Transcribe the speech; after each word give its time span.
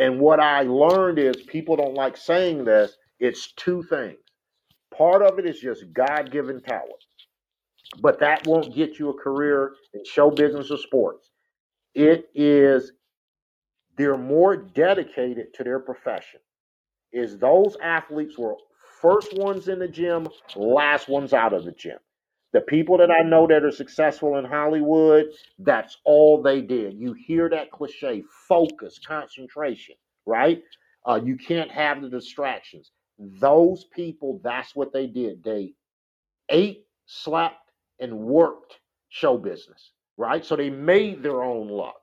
And 0.00 0.18
what 0.18 0.40
I 0.40 0.62
learned 0.62 1.20
is 1.20 1.36
people 1.42 1.76
don't 1.76 1.94
like 1.94 2.16
saying 2.16 2.64
this. 2.64 2.96
It's 3.20 3.52
two 3.52 3.82
things. 3.84 4.18
Part 4.96 5.22
of 5.22 5.38
it 5.38 5.46
is 5.46 5.60
just 5.60 5.92
God 5.92 6.32
given 6.32 6.62
talent, 6.62 7.04
but 8.00 8.18
that 8.20 8.46
won't 8.46 8.74
get 8.74 8.98
you 8.98 9.10
a 9.10 9.14
career 9.14 9.74
in 9.94 10.02
show 10.06 10.30
business 10.30 10.70
or 10.70 10.78
sports. 10.78 11.30
It 11.94 12.30
is, 12.34 12.92
they're 13.98 14.18
more 14.18 14.56
dedicated 14.56 15.54
to 15.54 15.64
their 15.64 15.80
profession. 15.80 16.40
Is 17.12 17.38
those 17.38 17.76
athletes 17.82 18.38
were 18.38 18.56
first 19.02 19.36
ones 19.36 19.68
in 19.68 19.78
the 19.78 19.88
gym, 19.88 20.28
last 20.56 21.08
ones 21.08 21.34
out 21.34 21.52
of 21.52 21.64
the 21.64 21.72
gym. 21.72 21.98
The 22.52 22.62
people 22.62 22.98
that 22.98 23.10
I 23.10 23.22
know 23.22 23.46
that 23.48 23.64
are 23.64 23.70
successful 23.72 24.38
in 24.38 24.44
Hollywood, 24.46 25.26
that's 25.58 25.98
all 26.04 26.42
they 26.42 26.62
did. 26.62 26.94
You 26.98 27.12
hear 27.14 27.48
that 27.50 27.70
cliche 27.70 28.24
focus, 28.48 28.98
concentration, 29.06 29.96
right? 30.26 30.62
Uh, 31.06 31.20
you 31.22 31.36
can't 31.36 31.70
have 31.70 32.02
the 32.02 32.08
distractions. 32.08 32.90
Those 33.18 33.84
people, 33.94 34.40
that's 34.42 34.74
what 34.74 34.92
they 34.92 35.06
did. 35.06 35.44
They 35.44 35.74
ate, 36.50 36.84
slept, 37.06 37.56
and 38.00 38.18
worked 38.18 38.80
show 39.10 39.38
business, 39.38 39.92
right? 40.16 40.44
So 40.44 40.56
they 40.56 40.70
made 40.70 41.22
their 41.22 41.42
own 41.42 41.68
luck. 41.68 41.99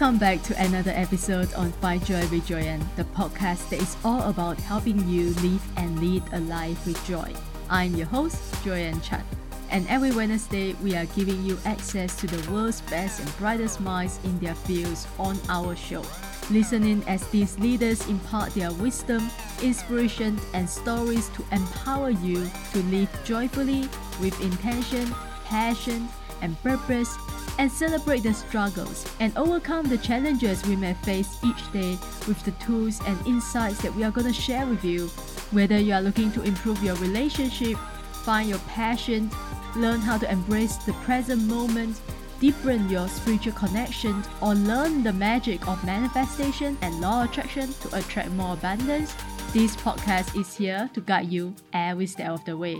Welcome 0.00 0.20
back 0.20 0.44
to 0.44 0.62
another 0.62 0.92
episode 0.92 1.52
on 1.54 1.72
Find 1.72 2.06
Joy 2.06 2.20
with 2.28 2.46
Joyan, 2.46 2.80
the 2.94 3.02
podcast 3.02 3.68
that 3.70 3.82
is 3.82 3.96
all 4.04 4.22
about 4.30 4.56
helping 4.56 5.08
you 5.08 5.30
live 5.42 5.60
and 5.76 5.98
lead 5.98 6.22
a 6.32 6.38
life 6.38 6.86
with 6.86 7.04
joy. 7.04 7.34
I'm 7.68 7.96
your 7.96 8.06
host, 8.06 8.40
Joyan 8.62 9.02
Chan. 9.02 9.24
And 9.70 9.84
every 9.88 10.12
Wednesday, 10.12 10.74
we 10.74 10.94
are 10.94 11.06
giving 11.06 11.42
you 11.44 11.58
access 11.64 12.14
to 12.20 12.28
the 12.28 12.48
world's 12.48 12.80
best 12.82 13.18
and 13.18 13.38
brightest 13.38 13.80
minds 13.80 14.20
in 14.22 14.38
their 14.38 14.54
fields 14.54 15.08
on 15.18 15.36
our 15.48 15.74
show. 15.74 16.04
Listen 16.48 16.84
in 16.84 17.02
as 17.08 17.26
these 17.30 17.58
leaders 17.58 18.08
impart 18.08 18.54
their 18.54 18.70
wisdom, 18.74 19.28
inspiration, 19.64 20.38
and 20.54 20.70
stories 20.70 21.28
to 21.30 21.44
empower 21.50 22.10
you 22.10 22.48
to 22.72 22.78
live 22.84 23.10
joyfully 23.24 23.88
with 24.20 24.40
intention, 24.42 25.12
passion, 25.44 26.08
and 26.40 26.56
purpose 26.62 27.18
and 27.58 27.70
celebrate 27.70 28.20
the 28.20 28.32
struggles 28.32 29.04
and 29.20 29.36
overcome 29.36 29.86
the 29.88 29.98
challenges 29.98 30.64
we 30.66 30.76
may 30.76 30.94
face 30.94 31.38
each 31.44 31.72
day 31.72 31.98
with 32.26 32.42
the 32.44 32.52
tools 32.52 33.00
and 33.06 33.26
insights 33.26 33.82
that 33.82 33.94
we 33.94 34.04
are 34.04 34.10
going 34.10 34.26
to 34.26 34.32
share 34.32 34.66
with 34.66 34.84
you. 34.84 35.08
Whether 35.50 35.78
you 35.78 35.92
are 35.92 36.02
looking 36.02 36.32
to 36.32 36.42
improve 36.42 36.82
your 36.82 36.94
relationship, 36.96 37.76
find 38.24 38.48
your 38.48 38.58
passion, 38.60 39.30
learn 39.76 40.00
how 40.00 40.18
to 40.18 40.30
embrace 40.30 40.76
the 40.76 40.92
present 41.04 41.42
moment, 41.42 42.00
deepen 42.40 42.88
your 42.88 43.08
spiritual 43.08 43.52
connection, 43.52 44.22
or 44.40 44.54
learn 44.54 45.02
the 45.02 45.12
magic 45.12 45.66
of 45.66 45.82
manifestation 45.84 46.78
and 46.82 47.00
law 47.00 47.24
of 47.24 47.30
attraction 47.30 47.72
to 47.80 47.96
attract 47.96 48.30
more 48.30 48.54
abundance, 48.54 49.14
this 49.52 49.74
podcast 49.76 50.38
is 50.38 50.54
here 50.54 50.90
to 50.92 51.00
guide 51.00 51.28
you 51.28 51.54
every 51.72 52.06
step 52.06 52.30
of 52.30 52.44
the 52.44 52.56
way. 52.56 52.78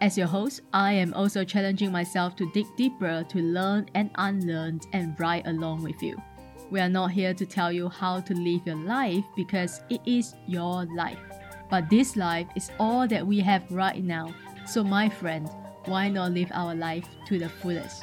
As 0.00 0.16
your 0.16 0.28
host, 0.28 0.62
I 0.72 0.94
am 0.94 1.12
also 1.12 1.44
challenging 1.44 1.92
myself 1.92 2.34
to 2.36 2.50
dig 2.52 2.64
deeper 2.74 3.22
to 3.28 3.38
learn 3.38 3.86
and 3.94 4.10
unlearn 4.14 4.80
and 4.94 5.18
ride 5.20 5.46
along 5.46 5.82
with 5.82 6.02
you. 6.02 6.16
We 6.70 6.80
are 6.80 6.88
not 6.88 7.10
here 7.10 7.34
to 7.34 7.44
tell 7.44 7.70
you 7.70 7.90
how 7.90 8.20
to 8.20 8.32
live 8.34 8.62
your 8.64 8.76
life 8.76 9.24
because 9.36 9.82
it 9.90 10.00
is 10.06 10.34
your 10.46 10.86
life. 10.96 11.18
But 11.68 11.90
this 11.90 12.16
life 12.16 12.46
is 12.56 12.70
all 12.80 13.06
that 13.08 13.26
we 13.26 13.40
have 13.40 13.70
right 13.70 14.02
now. 14.02 14.32
So, 14.66 14.82
my 14.82 15.10
friend, 15.10 15.50
why 15.84 16.08
not 16.08 16.32
live 16.32 16.50
our 16.54 16.74
life 16.74 17.06
to 17.26 17.38
the 17.38 17.50
fullest? 17.50 18.02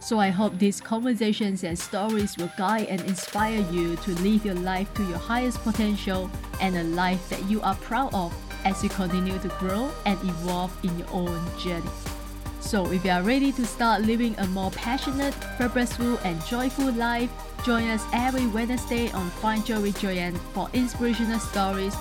So, 0.00 0.18
I 0.18 0.30
hope 0.30 0.58
these 0.58 0.80
conversations 0.80 1.62
and 1.62 1.78
stories 1.78 2.36
will 2.36 2.50
guide 2.58 2.88
and 2.88 3.00
inspire 3.02 3.64
you 3.70 3.94
to 3.94 4.10
live 4.22 4.44
your 4.44 4.56
life 4.56 4.92
to 4.94 5.04
your 5.04 5.18
highest 5.18 5.62
potential 5.62 6.28
and 6.60 6.76
a 6.76 6.82
life 6.82 7.28
that 7.28 7.48
you 7.48 7.62
are 7.62 7.76
proud 7.76 8.12
of 8.12 8.34
as 8.64 8.82
you 8.82 8.90
continue 8.90 9.38
to 9.38 9.48
grow 9.58 9.90
and 10.06 10.18
evolve 10.22 10.76
in 10.84 10.98
your 10.98 11.08
own 11.10 11.40
journey. 11.58 11.90
So, 12.60 12.90
if 12.92 13.04
you 13.04 13.10
are 13.10 13.22
ready 13.22 13.52
to 13.52 13.66
start 13.66 14.02
living 14.02 14.34
a 14.38 14.46
more 14.46 14.70
passionate, 14.70 15.34
purposeful, 15.58 16.16
and 16.18 16.44
joyful 16.46 16.92
life, 16.92 17.30
join 17.64 17.88
us 17.88 18.04
every 18.12 18.46
Wednesday 18.46 19.10
on 19.10 19.28
Find 19.30 19.66
Joy 19.66 19.80
with 19.80 19.98
Joyan 19.98 20.36
for 20.54 20.70
inspirational 20.72 21.40
stories, 21.40 21.94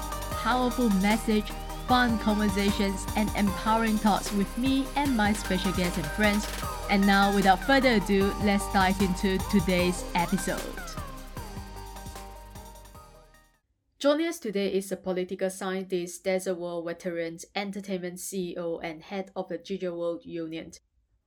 powerful 0.44 0.90
message, 1.02 1.52
fun 1.88 2.18
conversations, 2.20 3.06
and 3.18 3.30
empowering 3.36 3.98
thoughts 3.98 4.32
with 4.34 4.58
me 4.58 4.86
and 4.96 5.18
my 5.18 5.34
special 5.34 5.72
guests 5.74 5.98
and 5.98 6.08
friends. 6.08 6.48
And 6.90 7.06
now, 7.06 7.34
without 7.36 7.64
further 7.64 7.96
ado, 7.96 8.34
let's 8.44 8.72
dive 8.72 9.02
into 9.02 9.38
today's 9.50 10.06
episode. 10.16 10.81
Joining 14.02 14.30
us 14.30 14.40
today 14.40 14.74
is 14.74 14.92
a 14.92 14.98
political 14.98 15.52
scientist, 15.52 16.24
desert 16.24 16.56
world 16.56 16.88
veteran, 16.88 17.38
entertainment 17.56 18.16
CEO, 18.16 18.80
and 18.84 19.04
head 19.04 19.30
of 19.36 19.48
the 19.48 19.60
Digital 19.60 20.00
World 20.00 20.26
Union. 20.26 20.72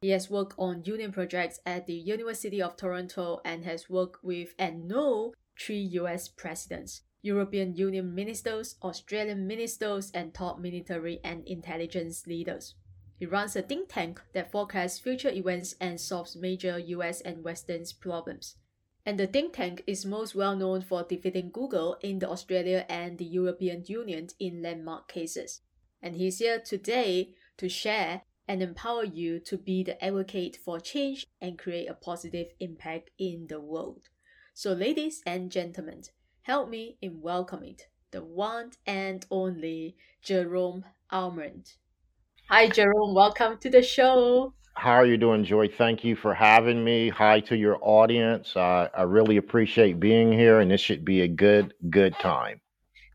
He 0.00 0.10
has 0.10 0.28
worked 0.28 0.56
on 0.58 0.82
UN 0.84 1.12
projects 1.12 1.60
at 1.64 1.86
the 1.86 1.94
University 1.94 2.60
of 2.60 2.76
Toronto 2.76 3.40
and 3.44 3.64
has 3.64 3.88
worked 3.88 4.24
with 4.24 4.56
and 4.58 4.88
know 4.88 5.34
three 5.56 5.82
US 6.02 6.26
presidents, 6.26 7.02
European 7.22 7.76
Union 7.76 8.12
ministers, 8.12 8.74
Australian 8.82 9.46
ministers, 9.46 10.10
and 10.10 10.34
top 10.34 10.58
military 10.58 11.20
and 11.22 11.46
intelligence 11.46 12.26
leaders. 12.26 12.74
He 13.20 13.26
runs 13.26 13.54
a 13.54 13.62
think 13.62 13.90
tank 13.90 14.20
that 14.32 14.50
forecasts 14.50 14.98
future 14.98 15.30
events 15.30 15.76
and 15.80 16.00
solves 16.00 16.34
major 16.34 16.76
US 16.80 17.20
and 17.20 17.44
Western 17.44 17.84
problems 18.00 18.56
and 19.06 19.19
the 19.19 19.26
think 19.26 19.54
tank 19.54 19.82
is 19.87 20.06
most 20.06 20.34
well 20.34 20.56
known 20.56 20.81
for 20.81 21.03
defeating 21.03 21.50
Google 21.50 21.97
in 22.00 22.19
the 22.19 22.28
Australia 22.28 22.87
and 22.88 23.19
the 23.19 23.25
European 23.25 23.84
Union 23.87 24.28
in 24.41 24.62
landmark 24.62 25.09
cases. 25.09 25.60
And 26.00 26.16
he's 26.16 26.38
here 26.38 26.60
today 26.60 27.34
to 27.59 27.69
share 27.69 28.22
and 28.48 28.62
empower 28.62 29.04
you 29.04 29.41
to 29.41 29.56
be 29.56 29.82
the 29.82 30.03
advocate 30.04 30.56
for 30.56 30.81
change 30.81 31.26
and 31.41 31.59
create 31.59 31.88
a 31.88 31.94
positive 31.94 32.48
impact 32.60 33.10
in 33.19 33.47
the 33.48 33.60
world. 33.60 34.09
So, 34.54 34.72
ladies 34.72 35.22
and 35.26 35.50
gentlemen, 35.50 36.03
help 36.43 36.69
me 36.69 36.97
in 37.00 37.20
welcoming 37.20 37.78
the 38.10 38.22
one 38.22 38.70
and 38.87 39.26
only 39.31 39.97
Jerome 40.22 40.84
Almon. 41.10 41.64
Hi, 42.48 42.69
Jerome. 42.69 43.14
Welcome 43.14 43.59
to 43.59 43.70
the 43.70 43.82
show. 43.82 44.54
How 44.76 44.92
are 44.94 45.06
you 45.06 45.16
doing, 45.16 45.44
Joy? 45.44 45.68
Thank 45.68 46.02
you 46.02 46.16
for 46.16 46.34
having 46.34 46.84
me. 46.84 47.08
Hi 47.08 47.40
to 47.40 47.56
your 47.56 47.78
audience. 47.80 48.56
Uh, 48.56 48.88
I 48.92 49.02
really 49.02 49.36
appreciate 49.36 50.00
being 50.00 50.32
here, 50.32 50.60
and 50.60 50.70
this 50.70 50.80
should 50.80 51.04
be 51.04 51.20
a 51.22 51.28
good, 51.28 51.72
good 51.90 52.18
time. 52.18 52.60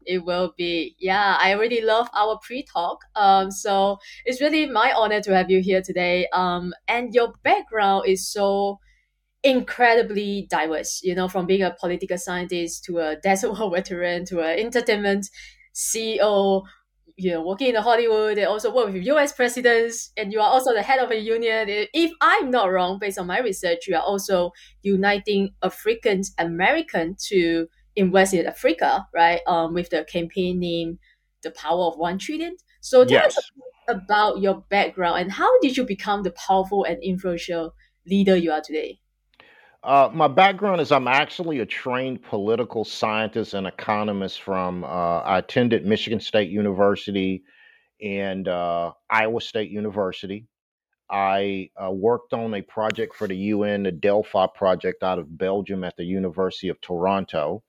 It 0.05 0.23
will 0.23 0.53
be. 0.57 0.95
Yeah, 0.99 1.37
I 1.39 1.51
really 1.51 1.81
love 1.81 2.07
our 2.15 2.39
pre-talk. 2.41 2.99
Um, 3.15 3.51
so 3.51 3.97
it's 4.25 4.39
really 4.39 4.67
my 4.67 4.93
honor 4.95 5.21
to 5.21 5.35
have 5.35 5.51
you 5.51 5.61
here 5.61 5.81
today. 5.81 6.27
Um, 6.31 6.73
and 6.87 7.13
your 7.13 7.33
background 7.43 8.07
is 8.07 8.31
so 8.31 8.79
incredibly 9.43 10.47
diverse. 10.49 11.01
You 11.03 11.13
know, 11.13 11.27
from 11.27 11.45
being 11.45 11.61
a 11.61 11.75
political 11.77 12.17
scientist 12.17 12.85
to 12.85 12.99
a 12.99 13.15
desert 13.23 13.59
war 13.59 13.69
veteran 13.69 14.25
to 14.27 14.39
an 14.39 14.59
entertainment 14.59 15.29
CEO 15.75 16.63
you 17.19 17.31
know, 17.31 17.41
working 17.41 17.67
in 17.69 17.75
Hollywood 17.75 18.37
and 18.37 18.47
also 18.47 18.73
work 18.73 18.93
with 18.93 19.03
US 19.03 19.33
presidents, 19.33 20.11
and 20.17 20.31
you 20.31 20.39
are 20.39 20.49
also 20.49 20.73
the 20.73 20.81
head 20.81 20.99
of 20.99 21.11
a 21.11 21.19
union. 21.19 21.65
If 21.93 22.11
I'm 22.21 22.49
not 22.49 22.71
wrong, 22.71 22.97
based 22.99 23.19
on 23.19 23.27
my 23.27 23.39
research, 23.39 23.87
you 23.87 23.95
are 23.95 24.01
also 24.01 24.51
uniting 24.81 25.51
African 25.61 26.21
American 26.37 27.15
to 27.27 27.67
invest 27.95 28.33
in 28.33 28.45
Africa, 28.47 29.07
right? 29.13 29.41
Um, 29.47 29.73
with 29.73 29.89
the 29.89 30.05
campaign 30.05 30.59
name 30.59 30.99
"The 31.43 31.51
Power 31.51 31.85
of 31.85 31.97
One 31.97 32.17
Trillion." 32.17 32.55
So 32.81 33.03
tell 33.03 33.23
yes. 33.23 33.37
us 33.37 33.51
about 33.89 34.39
your 34.39 34.63
background 34.69 35.19
and 35.19 35.31
how 35.31 35.59
did 35.59 35.75
you 35.75 35.83
become 35.83 36.23
the 36.23 36.31
powerful 36.31 36.83
and 36.85 37.01
influential 37.03 37.73
leader 38.05 38.35
you 38.35 38.51
are 38.51 38.61
today? 38.61 38.99
Uh, 39.81 40.09
my 40.13 40.27
background 40.27 40.81
is 40.81 40.91
I'm 40.91 41.07
actually 41.07 41.59
a 41.59 41.65
trained 41.65 42.21
political 42.21 42.83
scientist 42.83 43.53
and 43.53 43.65
economist 43.65 44.41
from, 44.41 44.83
uh, 44.83 45.19
I 45.19 45.39
attended 45.39 45.85
Michigan 45.85 46.19
State 46.19 46.49
University 46.49 47.43
and 48.01 48.47
uh, 48.47 48.91
Iowa 49.09 49.39
State 49.39 49.71
University. 49.71 50.47
I 51.09 51.69
uh, 51.81 51.91
worked 51.91 52.33
on 52.33 52.53
a 52.53 52.61
project 52.61 53.15
for 53.15 53.27
the 53.27 53.37
UN, 53.37 53.83
the 53.83 53.91
Delphi 53.91 54.47
project 54.53 55.01
out 55.01 55.17
of 55.17 55.37
Belgium 55.37 55.85
at 55.85 55.95
the 55.95 56.03
University 56.03 56.67
of 56.67 56.79
Toronto. 56.81 57.63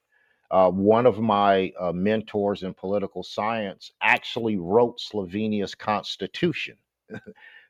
Uh, 0.51 0.69
one 0.69 1.07
of 1.07 1.21
my 1.21 1.73
uh, 1.79 1.93
mentors 1.93 2.65
in 2.65 2.75
political 2.75 3.23
science 3.23 3.93
actually 4.03 4.57
wrote 4.57 4.99
Slovenia's 4.99 5.77
constitution. 5.77 6.77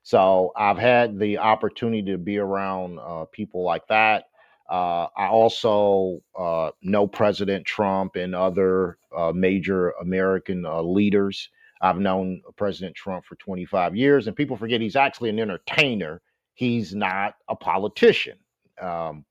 so 0.02 0.50
I've 0.56 0.78
had 0.78 1.18
the 1.18 1.36
opportunity 1.38 2.10
to 2.10 2.18
be 2.18 2.38
around 2.38 2.98
people 3.32 3.62
like 3.62 3.86
that 3.88 4.24
Uh, 4.70 5.08
I 5.16 5.26
also 5.26 6.20
uh, 6.38 6.70
know 6.82 7.06
President 7.08 7.66
Trump 7.66 8.14
and 8.14 8.34
other 8.34 8.98
uh, 9.16 9.32
major 9.34 9.90
American 10.00 10.64
uh, 10.64 10.80
leaders. 10.80 11.48
I've 11.80 11.98
known 11.98 12.42
President 12.56 12.94
Trump 12.94 13.24
for 13.24 13.34
25 13.36 13.96
years, 13.96 14.26
and 14.26 14.36
people 14.36 14.56
forget 14.56 14.80
he's 14.80 14.96
actually 14.96 15.30
an 15.30 15.40
entertainer. 15.40 16.22
He's 16.54 16.94
not 16.94 17.34
a 17.48 17.56
politician. 17.56 18.38
Um, 18.80 19.24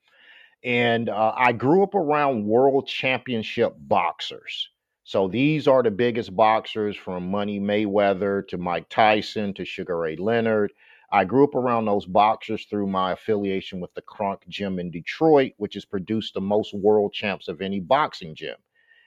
and 0.64 1.10
uh, 1.10 1.34
I 1.38 1.54
grew 1.54 1.84
up 1.84 1.96
around 1.96 2.46
world 2.46 2.88
championship 2.88 3.76
boxers. 3.78 4.70
So 5.04 5.28
these 5.28 5.68
are 5.68 5.82
the 5.82 5.92
biggest 5.92 6.36
boxers 6.36 6.98
from 6.98 7.32
Money 7.32 7.60
Mayweather 7.60 8.48
to 8.50 8.58
Mike 8.58 8.90
Tyson 8.90 9.54
to 9.56 9.66
Sugar 9.66 9.98
Ray 9.98 10.18
Leonard. 10.18 10.74
I 11.12 11.26
grew 11.26 11.44
up 11.44 11.56
around 11.56 11.86
those 11.86 12.06
boxers 12.06 12.66
through 12.66 12.88
my 12.88 13.14
affiliation 13.14 13.80
with 13.80 13.94
the 13.96 14.02
Kronk 14.02 14.48
Gym 14.48 14.80
in 14.80 14.92
Detroit, 14.92 15.54
which 15.58 15.74
has 15.74 15.86
produced 15.86 16.34
the 16.34 16.42
most 16.42 16.74
world 16.74 17.14
champs 17.14 17.48
of 17.48 17.62
any 17.62 17.80
boxing 17.80 18.36
gym. 18.36 18.56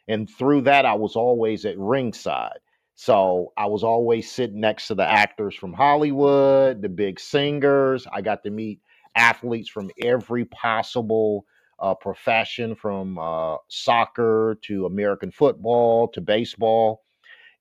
And 0.08 0.28
through 0.28 0.62
that, 0.62 0.84
I 0.84 0.94
was 0.94 1.14
always 1.14 1.64
at 1.64 1.78
ringside. 1.78 2.58
So 2.94 3.52
I 3.56 3.66
was 3.66 3.84
always 3.84 4.30
sitting 4.30 4.60
next 4.60 4.88
to 4.88 4.94
the 4.94 5.08
actors 5.08 5.54
from 5.54 5.72
Hollywood, 5.72 6.82
the 6.82 6.88
big 6.88 7.18
singers. 7.20 8.06
I 8.12 8.20
got 8.20 8.42
to 8.42 8.50
meet 8.50 8.80
athletes 9.14 9.68
from 9.68 9.90
every 10.02 10.44
possible 10.46 11.46
uh, 11.78 11.94
profession, 11.94 12.74
from 12.74 13.18
uh, 13.18 13.56
soccer 13.68 14.58
to 14.62 14.86
American 14.86 15.30
football 15.30 16.08
to 16.08 16.20
baseball. 16.20 17.02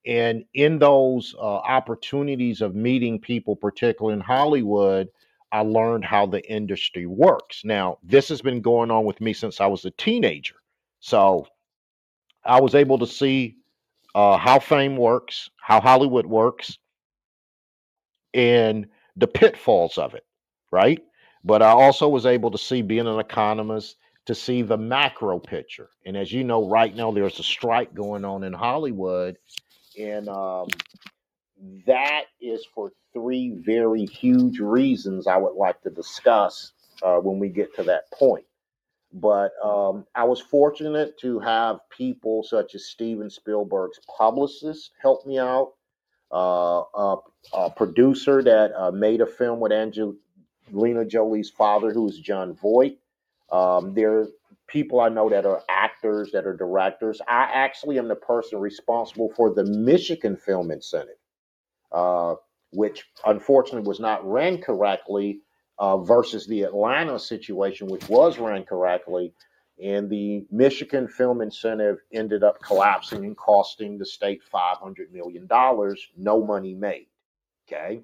And 0.05 0.45
in 0.53 0.79
those 0.79 1.35
uh, 1.37 1.41
opportunities 1.41 2.61
of 2.61 2.75
meeting 2.75 3.19
people, 3.19 3.55
particularly 3.55 4.15
in 4.15 4.21
Hollywood, 4.21 5.09
I 5.51 5.61
learned 5.61 6.05
how 6.05 6.25
the 6.25 6.41
industry 6.49 7.05
works. 7.05 7.63
Now, 7.63 7.97
this 8.03 8.29
has 8.29 8.41
been 8.41 8.61
going 8.61 8.89
on 8.89 9.05
with 9.05 9.21
me 9.21 9.33
since 9.33 9.61
I 9.61 9.67
was 9.67 9.85
a 9.85 9.91
teenager. 9.91 10.55
So 10.99 11.45
I 12.43 12.61
was 12.61 12.73
able 12.73 12.99
to 12.99 13.07
see 13.07 13.57
uh, 14.15 14.37
how 14.37 14.59
fame 14.59 14.97
works, 14.97 15.49
how 15.61 15.81
Hollywood 15.81 16.25
works, 16.25 16.77
and 18.33 18.87
the 19.17 19.27
pitfalls 19.27 19.97
of 19.97 20.13
it, 20.13 20.25
right? 20.71 21.01
But 21.43 21.61
I 21.61 21.71
also 21.71 22.07
was 22.07 22.25
able 22.25 22.51
to 22.51 22.57
see, 22.57 22.81
being 22.81 23.07
an 23.07 23.19
economist, 23.19 23.97
to 24.25 24.35
see 24.35 24.61
the 24.61 24.77
macro 24.77 25.39
picture. 25.39 25.89
And 26.05 26.15
as 26.15 26.31
you 26.31 26.43
know, 26.43 26.69
right 26.69 26.95
now 26.95 27.11
there's 27.11 27.39
a 27.39 27.43
strike 27.43 27.93
going 27.93 28.23
on 28.23 28.43
in 28.43 28.53
Hollywood, 28.53 29.37
and 29.97 30.29
um, 30.29 30.67
that 31.85 32.23
is 32.41 32.65
for 32.73 32.91
three 33.13 33.51
very 33.55 34.05
huge 34.05 34.59
reasons 34.59 35.27
I 35.27 35.37
would 35.37 35.55
like 35.55 35.81
to 35.81 35.89
discuss 35.89 36.71
uh, 37.03 37.17
when 37.17 37.39
we 37.39 37.49
get 37.49 37.75
to 37.75 37.83
that 37.83 38.11
point. 38.11 38.45
But 39.13 39.51
um, 39.63 40.05
I 40.15 40.23
was 40.23 40.39
fortunate 40.39 41.19
to 41.19 41.39
have 41.39 41.79
people 41.95 42.43
such 42.43 42.75
as 42.75 42.85
Steven 42.85 43.29
Spielberg's 43.29 43.99
publicist 44.17 44.91
help 45.01 45.25
me 45.25 45.37
out, 45.37 45.73
uh, 46.31 46.83
a, 46.95 47.17
a 47.53 47.69
producer 47.69 48.41
that 48.41 48.71
uh, 48.73 48.91
made 48.91 49.19
a 49.19 49.25
film 49.25 49.59
with 49.59 49.73
Angelina 49.73 51.05
Jolie's 51.05 51.49
father, 51.49 51.91
who 51.91 52.07
is 52.07 52.19
Jon 52.19 52.53
Voight. 52.53 52.99
Um, 53.51 53.93
there 53.93 54.27
people 54.71 55.01
I 55.01 55.09
know 55.09 55.29
that 55.29 55.45
are 55.45 55.61
actors, 55.69 56.31
that 56.31 56.47
are 56.47 56.55
directors. 56.55 57.21
I 57.27 57.49
actually 57.53 57.99
am 57.99 58.07
the 58.07 58.15
person 58.15 58.59
responsible 58.59 59.31
for 59.35 59.53
the 59.53 59.65
Michigan 59.65 60.37
Film 60.37 60.71
Incentive, 60.71 61.17
uh, 61.91 62.35
which 62.71 63.05
unfortunately 63.25 63.87
was 63.87 63.99
not 63.99 64.25
ran 64.25 64.61
correctly 64.61 65.41
uh, 65.77 65.97
versus 65.97 66.47
the 66.47 66.63
Atlanta 66.63 67.19
situation, 67.19 67.87
which 67.87 68.07
was 68.07 68.39
ran 68.39 68.63
correctly. 68.63 69.33
And 69.83 70.09
the 70.09 70.45
Michigan 70.51 71.07
Film 71.07 71.41
Incentive 71.41 71.97
ended 72.13 72.43
up 72.43 72.61
collapsing 72.61 73.25
and 73.25 73.35
costing 73.35 73.97
the 73.97 74.05
state 74.05 74.41
$500 74.53 75.11
million, 75.11 75.47
no 76.17 76.45
money 76.45 76.75
made. 76.75 77.07
Okay. 77.67 78.01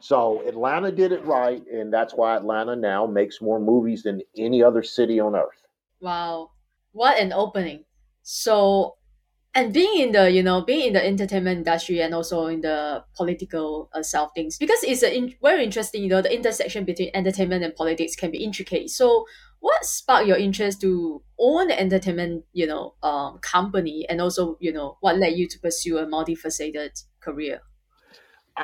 So 0.00 0.46
Atlanta 0.46 0.92
did 0.92 1.12
it 1.12 1.24
right, 1.24 1.64
and 1.66 1.92
that's 1.92 2.14
why 2.14 2.36
Atlanta 2.36 2.76
now 2.76 3.06
makes 3.06 3.40
more 3.40 3.58
movies 3.60 4.02
than 4.02 4.22
any 4.36 4.62
other 4.62 4.82
city 4.82 5.18
on 5.18 5.34
earth. 5.34 5.67
Wow, 6.00 6.50
what 6.92 7.18
an 7.18 7.32
opening! 7.32 7.84
So, 8.22 8.96
and 9.54 9.72
being 9.72 10.00
in 10.00 10.12
the 10.12 10.30
you 10.30 10.42
know 10.42 10.62
being 10.62 10.88
in 10.88 10.92
the 10.92 11.04
entertainment 11.04 11.58
industry 11.58 12.00
and 12.00 12.14
also 12.14 12.46
in 12.46 12.60
the 12.60 13.04
political 13.16 13.90
uh, 13.92 14.02
side 14.02 14.20
of 14.22 14.30
things 14.34 14.58
because 14.58 14.82
it's 14.84 15.02
a 15.02 15.16
in, 15.16 15.34
very 15.42 15.64
interesting 15.64 16.02
you 16.02 16.08
know 16.08 16.22
the 16.22 16.32
intersection 16.32 16.84
between 16.84 17.10
entertainment 17.14 17.64
and 17.64 17.74
politics 17.74 18.14
can 18.14 18.30
be 18.30 18.44
intricate. 18.44 18.90
So, 18.90 19.24
what 19.60 19.84
sparked 19.84 20.28
your 20.28 20.36
interest 20.36 20.80
to 20.82 21.22
own 21.38 21.70
an 21.70 21.78
entertainment 21.78 22.44
you 22.52 22.66
know 22.66 22.94
um, 23.02 23.38
company 23.38 24.06
and 24.08 24.20
also 24.20 24.56
you 24.60 24.72
know 24.72 24.98
what 25.00 25.18
led 25.18 25.34
you 25.34 25.48
to 25.48 25.58
pursue 25.58 25.98
a 25.98 26.06
multifaceted 26.06 27.02
career? 27.20 27.60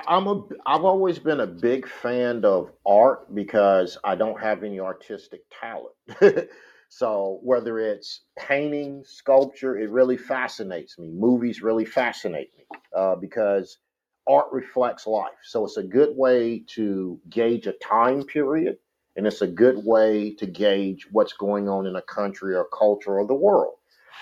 I'm 0.07 0.27
a 0.27 0.43
I've 0.67 0.85
always 0.85 1.19
been 1.19 1.41
a 1.41 1.47
big 1.47 1.89
fan 1.89 2.45
of 2.45 2.73
art 2.85 3.33
because 3.35 3.97
I 4.05 4.15
don't 4.15 4.41
have 4.41 4.65
any 4.65 4.81
artistic 4.81 5.41
talent. 5.61 5.95
so 6.89 7.41
whether 7.43 7.79
it's 7.79 8.21
painting, 8.39 9.03
sculpture, 9.05 9.79
it 9.79 9.91
really 9.91 10.17
fascinates 10.17 10.99
me. 10.99 11.11
Movies 11.11 11.63
really 11.63 11.85
fascinate 11.85 12.51
me 12.57 12.67
uh, 12.97 13.17
because 13.17 13.79
art 14.27 14.47
reflects 14.53 15.07
life. 15.07 15.33
So 15.43 15.65
it's 15.65 15.77
a 15.77 15.83
good 15.83 16.17
way 16.17 16.65
to 16.75 17.21
gauge 17.29 17.67
a 17.67 17.73
time 17.73 18.25
period, 18.25 18.79
and 19.17 19.27
it's 19.27 19.43
a 19.43 19.47
good 19.47 19.85
way 19.85 20.35
to 20.35 20.47
gauge 20.47 21.07
what's 21.11 21.33
going 21.33 21.69
on 21.69 21.87
in 21.87 21.97
a 21.97 22.03
country 22.03 22.55
or 22.55 22.67
culture 22.67 23.19
or 23.19 23.27
the 23.27 23.35
world. 23.35 23.75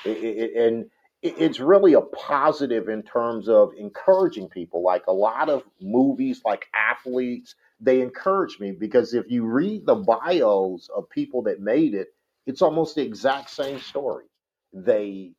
It, 0.04 0.18
it, 0.18 0.56
and 0.56 0.90
it's 1.22 1.60
really 1.60 1.92
a 1.94 2.00
positive 2.00 2.88
in 2.88 3.02
terms 3.04 3.48
of 3.48 3.72
encouraging 3.78 4.48
people. 4.48 4.82
Like 4.82 5.06
a 5.06 5.12
lot 5.12 5.48
of 5.48 5.62
movies, 5.80 6.42
like 6.44 6.66
athletes, 6.74 7.54
they 7.80 8.00
encourage 8.00 8.58
me 8.58 8.72
because 8.72 9.14
if 9.14 9.30
you 9.30 9.44
read 9.44 9.86
the 9.86 9.94
bios 9.94 10.88
of 10.94 11.08
people 11.10 11.42
that 11.42 11.60
made 11.60 11.94
it, 11.94 12.08
it's 12.46 12.62
almost 12.62 12.96
the 12.96 13.02
exact 13.02 13.50
same 13.50 13.80
story. 13.80 14.24
They 14.72 15.32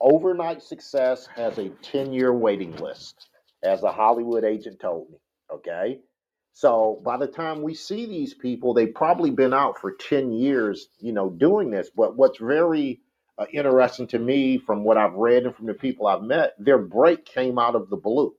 overnight 0.00 0.62
success 0.62 1.26
has 1.34 1.58
a 1.58 1.70
10 1.82 2.12
year 2.12 2.32
waiting 2.32 2.76
list, 2.76 3.28
as 3.62 3.82
a 3.82 3.92
Hollywood 3.92 4.44
agent 4.44 4.80
told 4.80 5.10
me. 5.10 5.18
Okay. 5.52 6.00
So 6.52 7.00
by 7.04 7.16
the 7.16 7.26
time 7.26 7.62
we 7.62 7.74
see 7.74 8.06
these 8.06 8.34
people, 8.34 8.74
they've 8.74 8.94
probably 8.94 9.30
been 9.30 9.54
out 9.54 9.78
for 9.80 9.92
10 9.92 10.32
years, 10.32 10.88
you 11.00 11.12
know, 11.12 11.30
doing 11.30 11.70
this. 11.70 11.90
But 11.94 12.16
what's 12.16 12.38
very 12.38 13.00
uh, 13.38 13.46
interesting 13.52 14.08
to 14.08 14.18
me 14.18 14.58
from 14.58 14.84
what 14.84 14.96
I've 14.98 15.14
read 15.14 15.44
and 15.44 15.54
from 15.54 15.66
the 15.66 15.74
people 15.74 16.06
I've 16.06 16.22
met, 16.22 16.54
their 16.58 16.78
break 16.78 17.24
came 17.24 17.58
out 17.58 17.76
of 17.76 17.90
the 17.90 17.96
blue. 17.96 18.34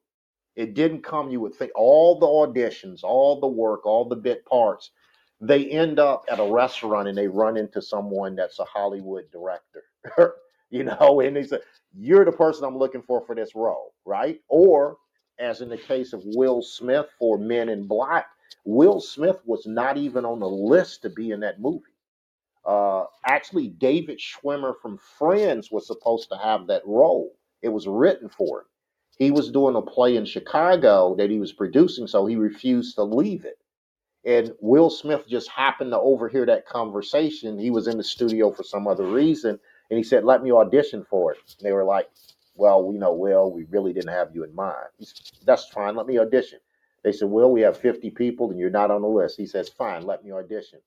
It 0.56 0.73
didn't 0.73 1.04
come, 1.04 1.30
you 1.31 1.39
would 1.39 1.56
think, 1.56 1.71
all 1.75 2.19
the 2.19 2.25
auditions, 2.28 3.04
all 3.04 3.39
the 3.39 3.47
work, 3.47 3.85
all 3.85 4.09
the 4.09 4.18
bit 4.18 4.45
parts. 4.45 4.92
They 5.41 5.65
end 5.69 5.99
up 5.99 6.25
at 6.31 6.39
a 6.39 6.51
restaurant 6.51 7.07
and 7.07 7.17
they 7.17 7.27
run 7.27 7.57
into 7.57 7.81
someone 7.81 8.35
that's 8.35 8.59
a 8.59 8.65
Hollywood 8.65 9.25
director, 9.31 9.83
you 10.71 10.83
know, 10.83 11.21
and 11.21 11.35
they 11.35 11.43
say, 11.43 11.59
You're 11.95 12.25
the 12.25 12.31
person 12.31 12.65
I'm 12.65 12.77
looking 12.77 13.03
for 13.03 13.25
for 13.25 13.35
this 13.35 13.55
role, 13.55 13.93
right? 14.05 14.39
Or, 14.49 14.97
as 15.39 15.61
in 15.61 15.69
the 15.69 15.77
case 15.77 16.13
of 16.13 16.23
Will 16.25 16.61
Smith 16.63 17.07
for 17.19 17.37
Men 17.37 17.69
in 17.69 17.87
Black, 17.87 18.27
Will 18.65 18.99
Smith 19.01 19.41
was 19.45 19.67
not 19.67 19.97
even 19.97 20.25
on 20.25 20.39
the 20.39 20.49
list 20.49 21.03
to 21.03 21.09
be 21.11 21.31
in 21.31 21.41
that 21.41 21.61
movie. 21.61 21.83
Uh, 22.65 23.05
actually, 23.25 23.69
David 23.69 24.19
Schwimmer 24.19 24.73
from 24.81 24.99
Friends 25.17 25.71
was 25.71 25.87
supposed 25.87 26.29
to 26.29 26.37
have 26.37 26.67
that 26.67 26.83
role. 26.85 27.31
It 27.61 27.69
was 27.69 27.87
written 27.87 28.29
for 28.29 28.61
him. 28.61 28.65
He 29.17 29.31
was 29.31 29.51
doing 29.51 29.75
a 29.75 29.81
play 29.81 30.15
in 30.15 30.25
Chicago 30.25 31.15
that 31.17 31.29
he 31.29 31.39
was 31.39 31.53
producing, 31.53 32.07
so 32.07 32.25
he 32.25 32.35
refused 32.35 32.95
to 32.95 33.03
leave 33.03 33.45
it. 33.45 33.57
And 34.26 34.54
Will 34.61 34.90
Smith 34.90 35.28
just 35.28 35.49
happened 35.49 35.92
to 35.92 35.99
overhear 35.99 36.45
that 36.47 36.68
conversation. 36.68 37.59
He 37.59 37.71
was 37.71 37.88
in 37.88 37.97
the 37.97 38.04
studio 38.04 38.52
for 38.52 38.64
some 38.64 38.88
other 38.88 39.06
reason, 39.06 39.59
and 39.90 39.97
he 39.97 40.04
said, 40.04 40.26
"Let 40.26 40.44
me 40.44 40.52
audition 40.52 41.06
for 41.06 41.33
it." 41.33 41.40
And 41.59 41.68
they 41.68 41.73
were 41.73 41.85
like, 41.85 42.09
"Well, 42.56 42.83
we 42.83 42.97
know, 42.97 43.14
Will, 43.14 43.52
we 43.52 43.66
really 43.66 43.94
didn't 43.94 44.14
have 44.14 44.35
you 44.35 44.44
in 44.44 44.56
mind." 44.56 44.90
Said, 45.02 45.40
That's 45.45 45.68
fine. 45.69 45.95
Let 45.95 46.07
me 46.07 46.19
audition. 46.19 46.59
They 47.04 47.14
said, 47.14 47.30
"Will, 47.30 47.52
we 47.52 47.61
have 47.61 47.78
50 47.78 48.11
people, 48.11 48.52
and 48.52 48.59
you're 48.59 48.69
not 48.69 48.92
on 48.92 49.02
the 49.04 49.07
list." 49.09 49.38
He 49.38 49.47
says, 49.47 49.69
"Fine. 49.69 50.04
Let 50.06 50.23
me 50.23 50.31
audition." 50.33 50.80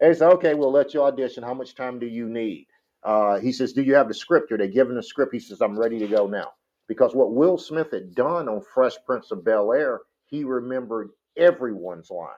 They 0.00 0.14
said, 0.14 0.30
okay, 0.34 0.54
we'll 0.54 0.72
let 0.72 0.94
you 0.94 1.02
audition. 1.02 1.44
How 1.44 1.54
much 1.54 1.74
time 1.74 2.00
do 2.00 2.06
you 2.06 2.28
need? 2.28 2.68
Uh, 3.04 3.40
he 3.40 3.52
says, 3.52 3.74
do 3.74 3.82
you 3.82 3.96
have 3.96 4.08
the 4.08 4.14
script? 4.14 4.52
Are 4.52 4.58
they 4.58 4.68
give 4.68 4.88
him 4.88 4.96
the 4.96 5.02
script? 5.04 5.34
He 5.34 5.40
says, 5.40 5.62
I'm 5.62 5.78
ready 5.78 5.98
to 6.00 6.08
go 6.08 6.28
now. 6.28 6.52
Because 6.88 7.16
what 7.16 7.34
Will 7.34 7.58
Smith 7.58 7.92
had 7.92 8.14
done 8.14 8.48
on 8.48 8.62
Fresh 8.74 8.94
Prince 9.06 9.32
of 9.32 9.44
Bel 9.44 9.72
Air, 9.74 10.02
he 10.26 10.44
remembered 10.44 11.10
everyone's 11.36 12.10
lines. 12.10 12.32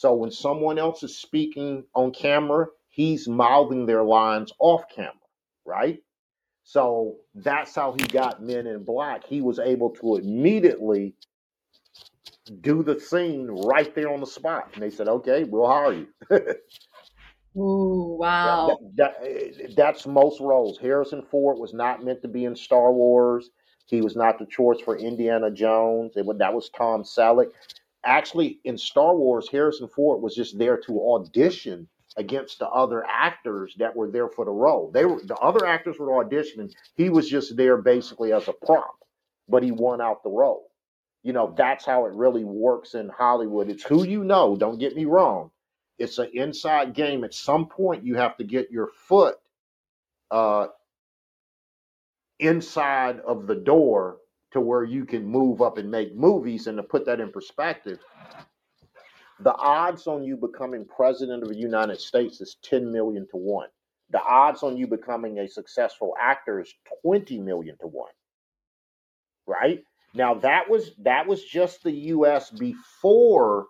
So 0.00 0.14
when 0.14 0.30
someone 0.30 0.78
else 0.78 1.02
is 1.02 1.18
speaking 1.18 1.84
on 1.94 2.12
camera, 2.12 2.68
he's 2.88 3.28
mouthing 3.28 3.84
their 3.84 4.02
lines 4.02 4.50
off 4.58 4.84
camera, 4.88 5.12
right? 5.66 6.02
So 6.64 7.16
that's 7.34 7.74
how 7.74 7.92
he 7.92 8.06
got 8.06 8.42
Men 8.42 8.66
in 8.66 8.82
Black. 8.82 9.26
He 9.26 9.42
was 9.42 9.58
able 9.58 9.90
to 9.96 10.16
immediately 10.16 11.16
do 12.62 12.82
the 12.82 12.98
scene 12.98 13.46
right 13.48 13.94
there 13.94 14.10
on 14.10 14.20
the 14.20 14.26
spot. 14.26 14.70
And 14.72 14.82
they 14.82 14.88
said, 14.88 15.06
okay, 15.06 15.44
we'll 15.44 15.66
hire 15.68 15.92
you. 15.92 16.08
Oh, 17.56 18.16
That, 18.42 18.56
wow. 18.56 18.66
that, 18.66 18.78
that, 18.96 19.16
eh, 19.22 19.66
that's 19.76 20.06
most 20.06 20.40
roles. 20.40 20.78
Harrison 20.78 21.22
Ford 21.30 21.58
was 21.58 21.74
not 21.74 22.04
meant 22.04 22.22
to 22.22 22.28
be 22.28 22.44
in 22.46 22.56
Star 22.56 22.92
Wars. 22.92 23.50
He 23.86 24.00
was 24.02 24.16
not 24.16 24.38
the 24.38 24.46
choice 24.46 24.80
for 24.80 24.96
Indiana 24.96 25.50
Jones. 25.50 26.12
It, 26.16 26.26
that 26.38 26.54
was 26.54 26.70
Tom 26.70 27.02
Selleck. 27.02 27.50
Actually, 28.04 28.60
in 28.64 28.78
Star 28.78 29.14
Wars, 29.16 29.48
Harrison 29.50 29.88
Ford 29.88 30.22
was 30.22 30.34
just 30.34 30.58
there 30.58 30.78
to 30.78 31.00
audition 31.00 31.88
against 32.16 32.58
the 32.58 32.68
other 32.68 33.04
actors 33.06 33.74
that 33.78 33.94
were 33.94 34.10
there 34.10 34.28
for 34.28 34.44
the 34.44 34.50
role. 34.50 34.90
They 34.92 35.04
were 35.04 35.20
the 35.22 35.36
other 35.36 35.66
actors 35.66 35.98
were 35.98 36.24
auditioning. 36.24 36.72
He 36.96 37.10
was 37.10 37.28
just 37.28 37.56
there 37.56 37.76
basically 37.76 38.32
as 38.32 38.48
a 38.48 38.52
prop, 38.52 38.94
but 39.48 39.62
he 39.62 39.70
won 39.70 40.00
out 40.00 40.22
the 40.22 40.30
role. 40.30 40.70
You 41.22 41.34
know, 41.34 41.54
that's 41.56 41.84
how 41.84 42.06
it 42.06 42.14
really 42.14 42.44
works 42.44 42.94
in 42.94 43.10
Hollywood. 43.10 43.68
It's 43.68 43.84
who 43.84 44.04
you 44.04 44.24
know. 44.24 44.56
Don't 44.56 44.78
get 44.78 44.96
me 44.96 45.04
wrong. 45.04 45.50
It's 45.98 46.18
an 46.18 46.30
inside 46.32 46.94
game. 46.94 47.24
At 47.24 47.34
some 47.34 47.66
point, 47.66 48.04
you 48.04 48.14
have 48.14 48.36
to 48.38 48.44
get 48.44 48.70
your 48.70 48.88
foot 49.06 49.36
uh, 50.30 50.68
inside 52.38 53.20
of 53.20 53.46
the 53.46 53.54
door 53.54 54.16
to 54.52 54.60
where 54.60 54.84
you 54.84 55.04
can 55.04 55.24
move 55.24 55.62
up 55.62 55.78
and 55.78 55.90
make 55.90 56.14
movies. 56.14 56.66
And 56.66 56.76
to 56.76 56.82
put 56.82 57.06
that 57.06 57.20
in 57.20 57.30
perspective, 57.30 57.98
the 59.40 59.54
odds 59.54 60.06
on 60.06 60.22
you 60.22 60.36
becoming 60.36 60.84
president 60.84 61.42
of 61.42 61.48
the 61.48 61.56
United 61.56 62.00
States 62.00 62.40
is 62.40 62.56
10 62.62 62.90
million 62.92 63.26
to 63.30 63.36
1. 63.36 63.68
The 64.10 64.22
odds 64.22 64.62
on 64.62 64.76
you 64.76 64.86
becoming 64.86 65.38
a 65.38 65.48
successful 65.48 66.14
actor 66.20 66.60
is 66.60 66.72
20 67.02 67.38
million 67.40 67.76
to 67.80 67.86
1, 67.86 68.10
right? 69.46 69.82
Now 70.14 70.34
that 70.34 70.68
was 70.68 70.90
that 70.98 71.26
was 71.26 71.44
just 71.44 71.84
the 71.84 71.92
US 71.92 72.50
before 72.50 73.66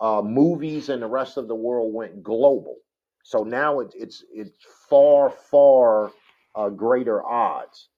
uh, 0.00 0.22
movies 0.22 0.88
and 0.88 1.02
the 1.02 1.08
rest 1.08 1.36
of 1.36 1.48
the 1.48 1.54
world 1.54 1.92
went 1.92 2.22
global. 2.22 2.76
So 3.24 3.42
now 3.42 3.80
it's 3.80 3.94
it's 3.96 4.24
it's 4.32 4.58
far 4.88 5.30
far 5.30 6.12
uh, 6.54 6.68
greater 6.68 7.24
odds. 7.24 7.88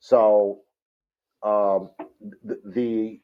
So 0.00 0.60
um, 1.42 1.90
the, 2.44 2.60
the 2.64 3.20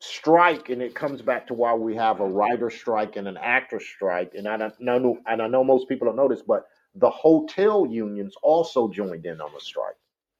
strike, 0.00 0.68
and 0.70 0.80
it 0.82 0.94
comes 0.94 1.22
back 1.22 1.46
to 1.48 1.54
why 1.54 1.74
we 1.74 1.94
have 1.96 2.20
a 2.20 2.26
writer 2.26 2.70
strike 2.70 3.16
and 3.16 3.26
an 3.26 3.36
actor 3.36 3.80
strike. 3.80 4.32
And 4.34 4.48
I 4.48 4.70
know, 4.78 5.18
and 5.26 5.42
I 5.42 5.46
know 5.46 5.64
most 5.64 5.88
people 5.88 6.06
don't 6.06 6.16
know 6.16 6.28
this, 6.28 6.42
but 6.42 6.66
the 6.94 7.10
hotel 7.10 7.86
unions 7.86 8.34
also 8.42 8.88
joined 8.88 9.26
in 9.26 9.40
on 9.40 9.52
the 9.54 9.60
strike 9.60 9.96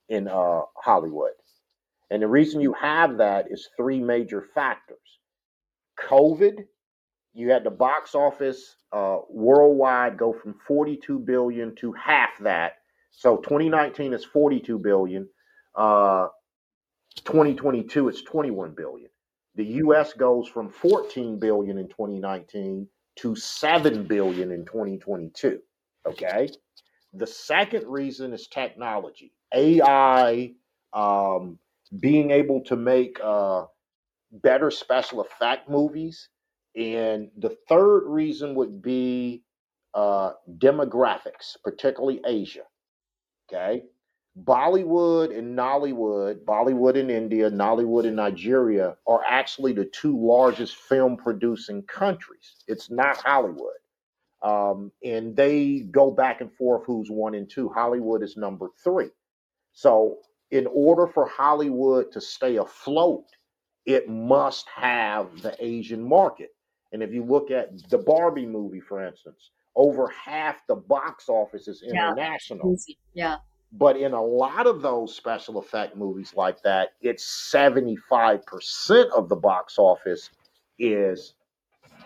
in 0.08 0.28
uh, 0.28 0.62
Hollywood. 0.76 1.32
And 2.10 2.22
the 2.22 2.28
reason 2.28 2.60
you 2.60 2.72
have 2.74 3.18
that 3.18 3.50
is 3.50 3.68
three 3.76 4.00
major 4.00 4.46
factors: 4.54 4.98
COVID. 5.98 6.64
You 7.34 7.50
had 7.50 7.62
the 7.62 7.70
box 7.70 8.14
office 8.14 8.76
uh, 8.92 9.18
worldwide 9.28 10.16
go 10.16 10.32
from 10.32 10.54
42 10.66 11.20
billion 11.20 11.74
to 11.76 11.92
half 11.92 12.30
that. 12.40 12.78
So 13.10 13.36
2019 13.36 14.12
is 14.12 14.24
42 14.24 14.78
billion. 14.78 15.28
Uh, 15.74 16.28
2022 17.20 18.08
it's 18.08 18.22
21 18.22 18.72
billion. 18.72 19.10
The 19.54 19.64
US 19.82 20.12
goes 20.12 20.48
from 20.48 20.70
14 20.70 21.38
billion 21.38 21.78
in 21.78 21.88
2019 21.88 22.88
to 23.16 23.34
7 23.34 24.04
billion 24.04 24.52
in 24.52 24.64
2022. 24.64 25.60
Okay? 26.06 26.48
The 27.14 27.26
second 27.26 27.86
reason 27.86 28.32
is 28.32 28.46
technology. 28.46 29.32
AI 29.54 30.52
um, 30.92 31.58
being 32.00 32.30
able 32.30 32.62
to 32.64 32.76
make 32.76 33.18
uh, 33.22 33.64
better 34.30 34.70
special 34.70 35.20
effect 35.20 35.68
movies. 35.68 36.28
And 36.76 37.30
the 37.36 37.56
third 37.68 38.04
reason 38.06 38.54
would 38.54 38.82
be 38.82 39.42
uh, 39.94 40.32
demographics, 40.58 41.56
particularly 41.64 42.20
Asia. 42.24 42.64
Okay. 43.50 43.84
Bollywood 44.44 45.36
and 45.36 45.56
Nollywood, 45.56 46.44
Bollywood 46.44 46.96
in 46.96 47.10
India, 47.10 47.50
Nollywood 47.50 48.04
in 48.04 48.14
Nigeria 48.14 48.96
are 49.06 49.22
actually 49.28 49.72
the 49.72 49.86
two 49.86 50.16
largest 50.18 50.76
film 50.76 51.16
producing 51.16 51.82
countries. 51.82 52.56
It's 52.66 52.90
not 52.90 53.16
Hollywood. 53.18 53.72
Um, 54.42 54.92
and 55.04 55.34
they 55.34 55.80
go 55.90 56.10
back 56.10 56.40
and 56.40 56.52
forth 56.52 56.84
who's 56.86 57.10
one 57.10 57.34
and 57.34 57.50
two. 57.50 57.68
Hollywood 57.70 58.22
is 58.22 58.36
number 58.36 58.68
three. 58.84 59.10
So, 59.72 60.18
in 60.50 60.66
order 60.72 61.06
for 61.06 61.26
Hollywood 61.26 62.12
to 62.12 62.20
stay 62.20 62.56
afloat, 62.56 63.24
it 63.86 64.08
must 64.08 64.68
have 64.74 65.42
the 65.42 65.56
Asian 65.58 66.06
market. 66.06 66.50
And 66.92 67.02
if 67.02 67.12
you 67.12 67.24
look 67.24 67.50
at 67.50 67.88
the 67.90 67.98
Barbie 67.98 68.46
movie, 68.46 68.80
for 68.80 69.04
instance, 69.04 69.50
over 69.74 70.08
half 70.08 70.66
the 70.68 70.76
box 70.76 71.28
office 71.28 71.68
is 71.68 71.82
international. 71.82 72.72
Easy. 72.72 72.98
Yeah. 73.14 73.36
But 73.72 73.96
in 73.96 74.12
a 74.12 74.22
lot 74.22 74.66
of 74.66 74.80
those 74.80 75.14
special 75.14 75.58
effect 75.58 75.96
movies 75.96 76.32
like 76.34 76.62
that, 76.62 76.90
it's 77.02 77.52
75% 77.54 79.10
of 79.10 79.28
the 79.28 79.36
box 79.36 79.78
office 79.78 80.30
is 80.78 81.34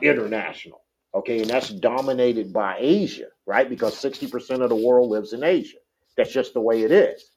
international. 0.00 0.82
Okay, 1.14 1.40
and 1.40 1.50
that's 1.50 1.68
dominated 1.68 2.52
by 2.52 2.76
Asia, 2.78 3.28
right? 3.46 3.68
Because 3.68 3.94
60% 3.94 4.62
of 4.62 4.70
the 4.70 4.76
world 4.76 5.10
lives 5.10 5.34
in 5.34 5.44
Asia. 5.44 5.76
That's 6.16 6.32
just 6.32 6.54
the 6.54 6.60
way 6.60 6.82
it 6.82 6.90
is. 6.90 7.30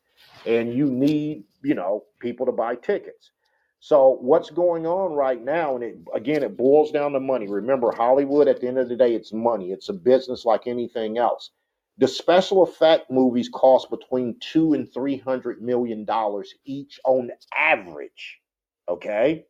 And 0.46 0.74
you 0.74 0.90
need, 0.90 1.44
you 1.62 1.76
know, 1.76 2.06
people 2.20 2.46
to 2.46 2.52
buy 2.52 2.76
tickets. 2.76 3.32
So 3.80 4.18
what's 4.22 4.50
going 4.50 4.88
on 4.88 5.14
right 5.14 5.44
now, 5.44 5.76
and 5.76 5.84
it 5.84 5.98
again, 6.16 6.42
it 6.42 6.58
boils 6.58 6.92
down 6.92 7.12
to 7.12 7.20
money. 7.20 7.48
Remember, 7.48 7.92
Hollywood 7.92 8.48
at 8.48 8.60
the 8.60 8.68
end 8.68 8.80
of 8.80 8.90
the 8.90 8.96
day, 8.96 9.14
it's 9.14 9.32
money. 9.34 9.72
It's 9.72 9.90
a 9.90 9.94
business 9.94 10.46
like 10.46 10.66
anything 10.66 11.18
else. 11.18 11.52
The 11.98 12.08
special 12.08 12.64
effect 12.64 13.10
movies 13.10 13.50
cost 13.50 13.90
between 13.90 14.38
two 14.40 14.74
and 14.74 14.92
three 14.94 15.18
hundred 15.18 15.62
million 15.62 16.06
dollars 16.06 16.54
each 16.66 17.00
on 17.06 17.32
average. 17.56 18.40
Okay. 18.90 19.46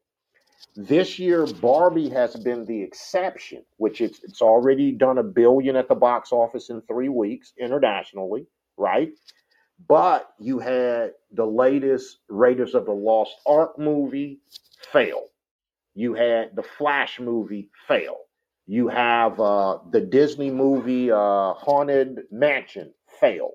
This 0.75 1.19
year, 1.19 1.47
Barbie 1.47 2.09
has 2.09 2.35
been 2.35 2.65
the 2.65 2.81
exception, 2.81 3.63
which 3.77 4.01
it's, 4.01 4.23
it's 4.23 4.41
already 4.41 4.91
done 4.91 5.17
a 5.17 5.23
billion 5.23 5.75
at 5.75 5.87
the 5.87 5.95
box 5.95 6.31
office 6.31 6.69
in 6.69 6.81
three 6.81 7.09
weeks 7.09 7.53
internationally, 7.59 8.47
right? 8.77 9.11
But 9.87 10.29
you 10.39 10.59
had 10.59 11.11
the 11.31 11.45
latest 11.45 12.19
Raiders 12.29 12.75
of 12.75 12.85
the 12.85 12.91
Lost 12.93 13.35
Ark 13.45 13.79
movie 13.79 14.39
fail. 14.91 15.25
You 15.93 16.13
had 16.13 16.55
the 16.55 16.63
Flash 16.63 17.19
movie 17.19 17.69
fail. 17.87 18.17
You 18.67 18.87
have 18.87 19.39
uh, 19.39 19.79
the 19.91 20.01
Disney 20.01 20.49
movie 20.49 21.11
uh, 21.11 21.53
Haunted 21.53 22.23
Mansion 22.31 22.93
fail. 23.19 23.51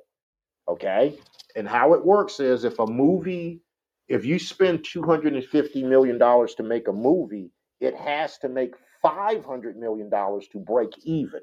Okay. 0.68 1.18
And 1.56 1.66
how 1.66 1.94
it 1.94 2.04
works 2.04 2.38
is 2.38 2.64
if 2.64 2.78
a 2.78 2.86
movie, 2.86 3.60
if 4.08 4.24
you 4.24 4.38
spend 4.38 4.80
$250 4.80 5.84
million 5.84 6.18
to 6.18 6.62
make 6.62 6.86
a 6.88 6.92
movie, 6.92 7.50
it 7.80 7.96
has 7.96 8.38
to 8.38 8.48
make 8.48 8.74
$500 9.04 9.76
million 9.76 10.10
to 10.10 10.58
break 10.58 10.90
even 11.04 11.40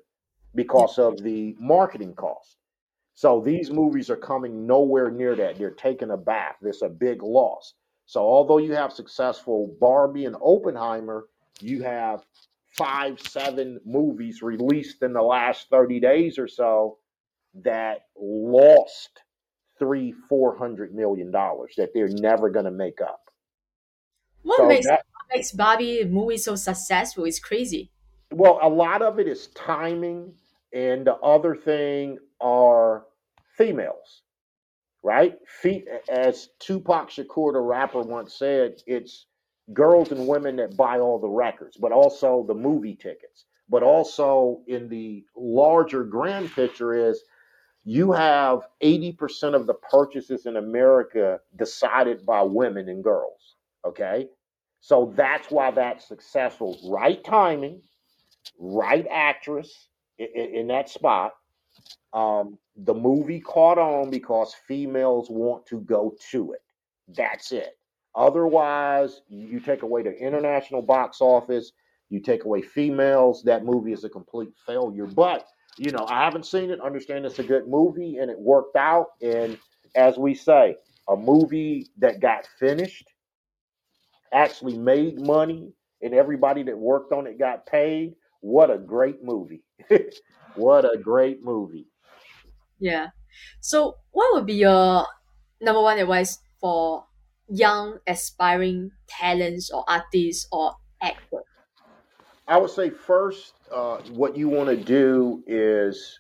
because 0.55 0.97
of 0.97 1.21
the 1.21 1.55
marketing 1.59 2.13
cost. 2.13 2.57
So 3.15 3.41
these 3.41 3.71
movies 3.71 4.09
are 4.09 4.15
coming 4.15 4.65
nowhere 4.67 5.11
near 5.11 5.35
that. 5.35 5.57
They're 5.57 5.71
taking 5.71 6.11
a 6.11 6.17
bath. 6.17 6.55
There's 6.61 6.83
a 6.83 6.89
big 6.89 7.23
loss. 7.23 7.73
So 8.05 8.21
although 8.21 8.59
you 8.59 8.73
have 8.73 8.93
successful 8.93 9.75
Barbie 9.81 10.25
and 10.25 10.35
Oppenheimer, 10.39 11.25
you 11.59 11.83
have 11.83 12.23
five, 12.77 13.19
seven 13.19 13.79
movies 13.85 14.41
released 14.41 15.03
in 15.03 15.13
the 15.13 15.21
last 15.21 15.69
30 15.69 15.99
days 15.99 16.37
or 16.39 16.47
so 16.47 16.99
that 17.63 18.01
lost 18.17 19.21
three, 19.79 20.13
four 20.13 20.57
hundred 20.57 20.93
million 20.95 21.31
dollars 21.31 21.73
that 21.77 21.91
they're 21.93 22.09
never 22.09 22.49
going 22.49 22.65
to 22.65 22.71
make 22.71 23.01
up. 23.01 23.21
What 24.41 24.65
So 24.65 24.65
makes 24.65 24.87
that 24.87 25.01
what 25.13 25.35
makes 25.37 25.51
Barbie 25.51 26.03
movie 26.05 26.37
so 26.39 26.55
successful? 26.55 27.25
is 27.25 27.39
crazy. 27.39 27.91
well, 28.31 28.59
a 28.61 28.69
lot 28.69 29.01
of 29.01 29.19
it 29.19 29.27
is 29.27 29.47
timing, 29.47 30.33
and 30.73 31.05
the 31.07 31.15
other 31.15 31.55
thing 31.55 32.19
are 32.41 33.05
females, 33.57 34.23
right? 35.03 35.37
Fe- 35.47 35.85
as 36.09 36.49
Tupac 36.59 37.09
Shakur, 37.09 37.53
the 37.53 37.61
rapper, 37.61 38.01
once 38.01 38.35
said, 38.37 38.75
it's 38.87 39.27
girls 39.73 40.11
and 40.11 40.27
women 40.27 40.55
that 40.57 40.77
buy 40.77 40.99
all 40.99 41.19
the 41.19 41.29
records, 41.29 41.77
but 41.77 41.91
also 41.91 42.45
the 42.47 42.53
movie 42.53 42.95
tickets. 42.95 43.45
But 43.69 43.83
also 43.83 44.61
in 44.67 44.87
the 44.87 45.25
larger 45.35 46.03
grand 46.03 46.51
picture 46.53 46.93
is 47.09 47.23
you 47.83 48.11
have 48.11 48.61
80% 48.83 49.55
of 49.55 49.67
the 49.67 49.73
purchases 49.75 50.45
in 50.45 50.57
America 50.57 51.39
decided 51.57 52.25
by 52.25 52.41
women 52.41 52.89
and 52.89 53.03
girls. 53.03 53.55
Okay. 53.85 54.27
So 54.81 55.13
that's 55.15 55.49
why 55.51 55.71
that's 55.71 56.07
successful. 56.07 56.77
Right 56.89 57.23
timing, 57.23 57.81
right 58.59 59.05
actress 59.11 59.89
in, 60.17 60.27
in 60.55 60.67
that 60.67 60.89
spot. 60.89 61.33
Um, 62.13 62.57
the 62.75 62.93
movie 62.93 63.39
caught 63.39 63.77
on 63.77 64.09
because 64.09 64.53
females 64.67 65.29
want 65.29 65.65
to 65.67 65.79
go 65.81 66.15
to 66.31 66.53
it. 66.53 66.61
That's 67.09 67.51
it. 67.51 67.76
Otherwise, 68.17 69.21
you 69.29 69.59
take 69.59 69.83
away 69.83 70.01
the 70.01 70.11
international 70.11 70.81
box 70.81 71.21
office, 71.21 71.71
you 72.09 72.19
take 72.19 72.45
away 72.45 72.63
females, 72.63 73.43
that 73.43 73.63
movie 73.63 73.93
is 73.93 74.03
a 74.03 74.09
complete 74.09 74.49
failure. 74.65 75.05
But 75.05 75.47
you 75.77 75.91
know, 75.91 76.05
I 76.09 76.23
haven't 76.23 76.47
seen 76.47 76.71
it. 76.71 76.81
Understand 76.81 77.25
it's 77.25 77.37
a 77.37 77.43
good 77.43 77.67
movie 77.67 78.17
and 78.17 78.31
it 78.31 78.39
worked 78.39 78.75
out. 78.75 79.09
And 79.21 79.59
as 79.95 80.17
we 80.17 80.33
say, 80.33 80.75
a 81.07 81.15
movie 81.15 81.87
that 81.99 82.19
got 82.19 82.47
finished 82.59 83.07
actually 84.33 84.77
made 84.77 85.19
money 85.19 85.71
and 86.01 86.13
everybody 86.15 86.63
that 86.63 86.77
worked 86.77 87.13
on 87.13 87.27
it 87.27 87.37
got 87.37 87.67
paid. 87.67 88.15
What 88.41 88.71
a 88.71 88.79
great 88.79 89.23
movie. 89.23 89.63
what 90.55 90.85
a 90.85 90.97
great 90.97 91.43
movie. 91.43 91.87
Yeah. 92.79 93.07
So, 93.59 93.97
what 94.11 94.33
would 94.33 94.47
be 94.47 94.55
your 94.55 95.05
number 95.61 95.81
one 95.81 95.99
advice 95.99 96.39
for 96.59 97.05
young 97.49 97.99
aspiring 98.07 98.91
talents 99.07 99.69
or 99.71 99.83
artists 99.87 100.47
or 100.51 100.75
actors? 101.01 101.43
I 102.47 102.57
would 102.57 102.69
say 102.69 102.89
first, 102.89 103.53
uh, 103.73 103.97
what 104.11 104.37
you 104.37 104.47
want 104.47 104.69
to 104.69 104.77
do 104.77 105.43
is 105.47 106.19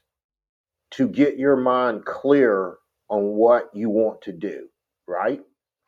to 0.91 1.07
get 1.07 1.37
your 1.37 1.55
mind 1.55 2.05
clear 2.05 2.77
on 3.09 3.23
what 3.35 3.69
you 3.73 3.89
want 3.89 4.21
to 4.23 4.33
do, 4.33 4.67
right? 5.07 5.41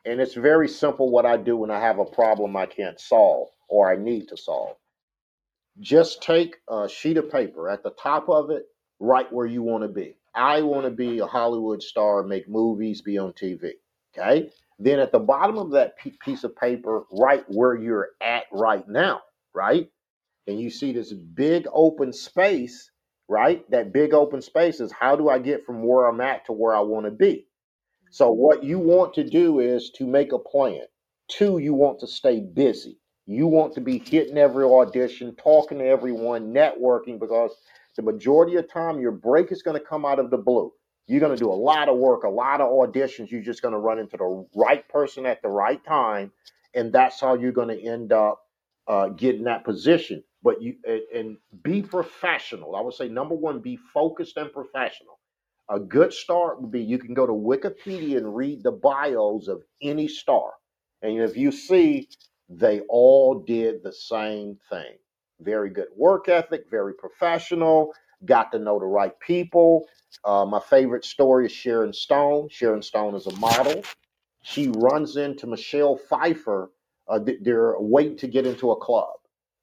And 0.06 0.20
it's 0.20 0.34
very 0.34 0.68
simple 0.68 1.10
what 1.10 1.26
I 1.26 1.36
do 1.36 1.56
when 1.56 1.70
I 1.70 1.80
have 1.80 1.98
a 1.98 2.04
problem 2.06 2.56
I 2.56 2.66
can't 2.66 2.98
solve 2.98 3.48
or 3.68 3.92
I 3.92 3.96
need 3.96 4.28
to 4.28 4.36
solve. 4.36 4.76
Just 5.78 6.22
take 6.22 6.56
a 6.68 6.88
sheet 6.88 7.18
of 7.18 7.30
paper 7.30 7.68
at 7.68 7.82
the 7.82 7.90
top 7.90 8.28
of 8.28 8.50
it, 8.50 8.64
right 8.98 9.30
where 9.32 9.46
you 9.46 9.62
want 9.62 9.82
to 9.84 9.88
be. 9.88 10.16
I 10.34 10.62
want 10.62 10.84
to 10.84 10.90
be 10.90 11.18
a 11.18 11.26
Hollywood 11.26 11.82
star, 11.82 12.22
make 12.22 12.48
movies, 12.48 13.02
be 13.02 13.18
on 13.18 13.32
TV. 13.32 13.72
Okay. 14.16 14.50
Then 14.80 15.00
at 15.00 15.12
the 15.12 15.20
bottom 15.20 15.58
of 15.58 15.72
that 15.72 15.94
piece 16.24 16.44
of 16.44 16.56
paper, 16.56 17.04
right 17.12 17.44
where 17.48 17.76
you're 17.76 18.10
at 18.22 18.44
right 18.52 18.88
now, 18.88 19.20
right? 19.54 19.88
And 20.46 20.60
you 20.60 20.70
see 20.70 20.92
this 20.92 21.12
big 21.12 21.66
open 21.72 22.12
space, 22.12 22.90
right? 23.28 23.70
That 23.70 23.92
big 23.92 24.14
open 24.14 24.42
space 24.42 24.80
is 24.80 24.92
how 24.92 25.16
do 25.16 25.28
I 25.28 25.38
get 25.38 25.66
from 25.66 25.82
where 25.84 26.06
I'm 26.06 26.20
at 26.22 26.46
to 26.46 26.52
where 26.52 26.74
I 26.74 26.80
want 26.80 27.06
to 27.06 27.12
be? 27.12 27.46
So, 28.10 28.32
what 28.32 28.64
you 28.64 28.78
want 28.78 29.14
to 29.14 29.24
do 29.24 29.60
is 29.60 29.90
to 29.96 30.06
make 30.06 30.32
a 30.32 30.38
plan. 30.38 30.82
Two, 31.28 31.58
you 31.58 31.74
want 31.74 32.00
to 32.00 32.06
stay 32.08 32.40
busy. 32.40 32.98
You 33.26 33.46
want 33.48 33.74
to 33.74 33.82
be 33.82 33.98
hitting 33.98 34.38
every 34.38 34.64
audition, 34.64 35.36
talking 35.36 35.78
to 35.78 35.86
everyone, 35.86 36.54
networking, 36.54 37.20
because 37.20 37.54
the 37.96 38.02
majority 38.02 38.56
of 38.56 38.72
time 38.72 39.00
your 39.00 39.12
break 39.12 39.52
is 39.52 39.62
going 39.62 39.78
to 39.78 39.86
come 39.86 40.06
out 40.06 40.20
of 40.20 40.30
the 40.30 40.38
blue. 40.38 40.72
You're 41.10 41.20
going 41.20 41.36
to 41.36 41.42
do 41.42 41.50
a 41.50 41.54
lot 41.54 41.88
of 41.88 41.98
work, 41.98 42.24
a 42.24 42.30
lot 42.30 42.60
of 42.62 42.70
auditions. 42.70 43.30
You're 43.32 43.42
just 43.42 43.62
going 43.62 43.74
to 43.74 43.78
run 43.80 43.98
into 43.98 44.16
the 44.16 44.46
right 44.54 44.88
person 44.88 45.26
at 45.26 45.42
the 45.42 45.48
right 45.48 45.84
time, 45.84 46.32
and 46.74 46.92
that's 46.92 47.20
how 47.20 47.34
you're 47.34 47.52
going 47.52 47.68
to 47.68 47.82
end 47.82 48.12
up 48.12 48.42
uh, 48.88 49.08
getting 49.08 49.44
that 49.44 49.64
position. 49.64 50.24
But 50.42 50.62
you 50.62 50.76
and, 50.86 51.02
and 51.14 51.38
be 51.62 51.82
professional. 51.82 52.76
I 52.76 52.82
would 52.82 52.94
say 52.94 53.08
number 53.08 53.34
one, 53.34 53.60
be 53.60 53.78
focused 53.92 54.36
and 54.38 54.52
professional. 54.52 55.18
A 55.70 55.80
good 55.80 56.12
start 56.14 56.62
would 56.62 56.72
be 56.72 56.82
you 56.82 56.98
can 56.98 57.14
go 57.14 57.26
to 57.26 57.32
Wikipedia 57.34 58.18
and 58.18 58.36
read 58.36 58.62
the 58.62 58.72
bios 58.72 59.48
of 59.48 59.62
any 59.82 60.08
star. 60.08 60.52
And 61.02 61.20
if 61.20 61.36
you 61.36 61.52
see, 61.52 62.08
they 62.48 62.80
all 62.88 63.44
did 63.46 63.82
the 63.82 63.92
same 63.92 64.58
thing. 64.70 64.96
Very 65.40 65.70
good 65.70 65.88
work 65.96 66.28
ethic, 66.28 66.64
very 66.70 66.94
professional, 66.94 67.94
got 68.24 68.52
to 68.52 68.60
know 68.60 68.78
the 68.78 68.86
right 68.86 69.18
people. 69.20 69.86
Uh, 70.24 70.44
my 70.46 70.60
favorite 70.60 71.04
story 71.04 71.46
is 71.46 71.52
Sharon 71.52 71.92
Stone. 71.92 72.48
Sharon 72.50 72.82
Stone 72.82 73.14
is 73.16 73.26
a 73.26 73.36
model. 73.36 73.82
She 74.42 74.68
runs 74.76 75.16
into 75.16 75.46
Michelle 75.46 75.96
Pfeiffer. 75.96 76.70
Uh, 77.08 77.20
they're 77.42 77.74
waiting 77.78 78.16
to 78.18 78.28
get 78.28 78.46
into 78.46 78.70
a 78.70 78.76
club. 78.76 79.14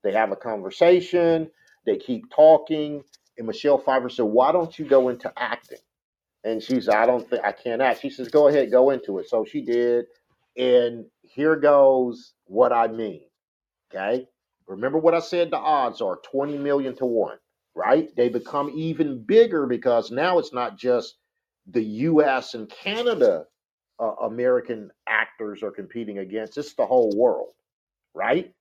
They 0.03 0.11
have 0.13 0.31
a 0.31 0.35
conversation, 0.37 1.49
they 1.85 1.97
keep 1.97 2.29
talking, 2.31 3.03
and 3.37 3.47
Michelle 3.47 3.77
Pfeiffer 3.77 4.09
said, 4.09 4.25
Why 4.25 4.51
don't 4.51 4.77
you 4.77 4.85
go 4.85 5.09
into 5.09 5.31
acting? 5.37 5.79
And 6.43 6.63
she's, 6.63 6.89
I 6.89 7.05
don't 7.05 7.29
think 7.29 7.43
I 7.43 7.51
can't 7.51 7.81
act. 7.81 8.01
She 8.01 8.09
says, 8.09 8.29
Go 8.29 8.47
ahead, 8.47 8.71
go 8.71 8.91
into 8.91 9.19
it. 9.19 9.29
So 9.29 9.45
she 9.45 9.61
did. 9.61 10.05
And 10.57 11.05
here 11.23 11.55
goes 11.57 12.33
what 12.45 12.73
I 12.73 12.87
mean. 12.87 13.23
Okay. 13.93 14.27
Remember 14.67 14.97
what 14.99 15.15
I 15.15 15.19
said 15.19 15.51
the 15.51 15.57
odds 15.57 16.01
are 16.01 16.19
20 16.31 16.57
million 16.57 16.95
to 16.97 17.05
one, 17.05 17.37
right? 17.77 18.09
They 18.15 18.27
become 18.27 18.71
even 18.75 19.23
bigger 19.23 19.67
because 19.67 20.09
now 20.09 20.39
it's 20.39 20.51
not 20.51 20.77
just 20.77 21.17
the 21.67 21.83
US 21.83 22.55
and 22.55 22.67
Canada 22.69 23.45
uh, 23.99 24.13
American 24.23 24.89
actors 25.07 25.61
are 25.61 25.71
competing 25.71 26.17
against, 26.17 26.57
it's 26.57 26.73
the 26.73 26.85
whole 26.85 27.11
world, 27.15 27.53
right? 28.15 28.51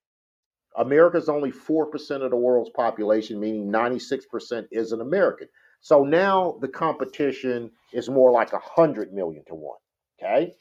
America's 0.77 1.31
only 1.31 1.51
4% 1.51 2.23
of 2.23 2.31
the 2.31 2.37
world's 2.37 2.71
population, 2.71 3.41
meaning 3.41 3.73
96% 3.73 4.67
isn't 4.71 5.01
American. 5.01 5.49
So 5.81 6.05
now 6.05 6.59
the 6.61 6.69
competition 6.69 7.71
is 7.93 8.11
more 8.11 8.31
like 8.31 8.53
100 8.53 9.15
million 9.15 9.45
to 9.47 9.55
one. 9.55 9.79
Okay. 10.23 10.53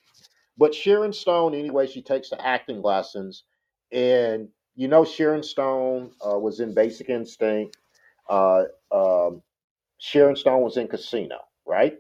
But 0.58 0.74
Sharon 0.74 1.12
Stone, 1.12 1.54
anyway, 1.54 1.88
she 1.88 2.02
takes 2.02 2.30
the 2.30 2.46
acting 2.46 2.82
lessons. 2.82 3.44
And 3.92 4.48
you 4.76 4.88
know, 4.88 5.04
Sharon 5.04 5.44
Stone 5.44 6.12
uh, 6.26 6.38
was 6.38 6.60
in 6.60 6.74
Basic 6.74 7.10
Instinct. 7.10 7.78
Uh, 8.30 8.64
um, 8.92 9.42
Sharon 9.98 10.36
Stone 10.36 10.62
was 10.62 10.78
in 10.78 10.88
Casino, 10.88 11.38
right? 11.66 11.96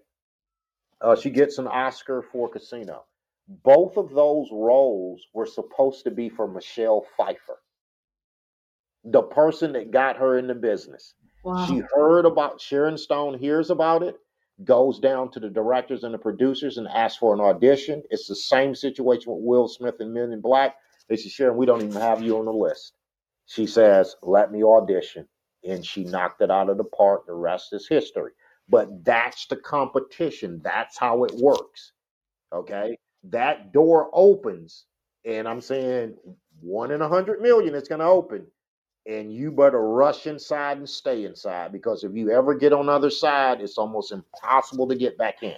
Uh, 1.01 1.15
she 1.15 1.29
gets 1.29 1.57
an 1.57 1.67
Oscar 1.67 2.23
for 2.31 2.49
Casino. 2.49 3.05
Both 3.47 3.97
of 3.97 4.09
those 4.11 4.49
roles 4.51 5.21
were 5.33 5.45
supposed 5.45 6.03
to 6.05 6.11
be 6.11 6.29
for 6.29 6.47
Michelle 6.47 7.05
Pfeiffer 7.15 7.59
the 9.05 9.21
person 9.21 9.73
that 9.73 9.91
got 9.91 10.17
her 10.17 10.37
in 10.37 10.47
the 10.47 10.55
business. 10.55 11.13
Wow. 11.43 11.65
She 11.67 11.81
heard 11.93 12.25
about 12.25 12.59
Sharon 12.59 12.97
Stone, 12.97 13.37
hears 13.37 13.69
about 13.69 14.01
it, 14.01 14.15
goes 14.63 14.99
down 14.99 15.31
to 15.31 15.39
the 15.39 15.49
directors 15.49 16.03
and 16.03 16.13
the 16.13 16.17
producers 16.17 16.77
and 16.77 16.87
asks 16.87 17.17
for 17.17 17.33
an 17.33 17.39
audition. 17.39 18.01
It's 18.09 18.27
the 18.27 18.35
same 18.35 18.73
situation 18.73 19.31
with 19.31 19.43
Will 19.43 19.67
Smith 19.67 19.95
and 19.99 20.13
Men 20.13 20.31
in 20.31 20.41
Black. 20.41 20.75
They 21.07 21.17
said, 21.17 21.31
Sharon, 21.31 21.57
we 21.57 21.67
don't 21.67 21.83
even 21.83 22.01
have 22.01 22.23
you 22.23 22.39
on 22.39 22.45
the 22.45 22.53
list. 22.53 22.93
She 23.45 23.67
says, 23.67 24.15
let 24.23 24.51
me 24.51 24.63
audition. 24.63 25.27
And 25.65 25.85
she 25.85 26.03
knocked 26.03 26.41
it 26.41 26.51
out 26.51 26.69
of 26.69 26.77
the 26.77 26.83
park. 26.83 27.25
The 27.25 27.33
rest 27.33 27.73
is 27.73 27.87
history. 27.87 28.31
But 28.69 29.03
that's 29.03 29.47
the 29.47 29.57
competition. 29.57 30.61
That's 30.63 30.97
how 30.97 31.23
it 31.23 31.33
works. 31.35 31.93
Okay. 32.53 32.97
That 33.23 33.71
door 33.71 34.09
opens. 34.13 34.85
And 35.25 35.47
I'm 35.47 35.61
saying 35.61 36.15
one 36.61 36.91
in 36.91 37.01
a 37.01 37.09
hundred 37.09 37.41
million 37.41 37.75
it's 37.75 37.89
going 37.89 37.99
to 37.99 38.05
open 38.05 38.47
and 39.07 39.33
you 39.33 39.51
better 39.51 39.81
rush 39.81 40.25
inside 40.25 40.77
and 40.77 40.89
stay 40.89 41.25
inside 41.25 41.71
because 41.71 42.03
if 42.03 42.13
you 42.15 42.31
ever 42.31 42.55
get 42.55 42.73
on 42.73 42.87
the 42.87 42.91
other 42.91 43.09
side, 43.09 43.61
it's 43.61 43.77
almost 43.77 44.11
impossible 44.11 44.87
to 44.87 44.95
get 44.95 45.17
back 45.17 45.43
in. 45.43 45.57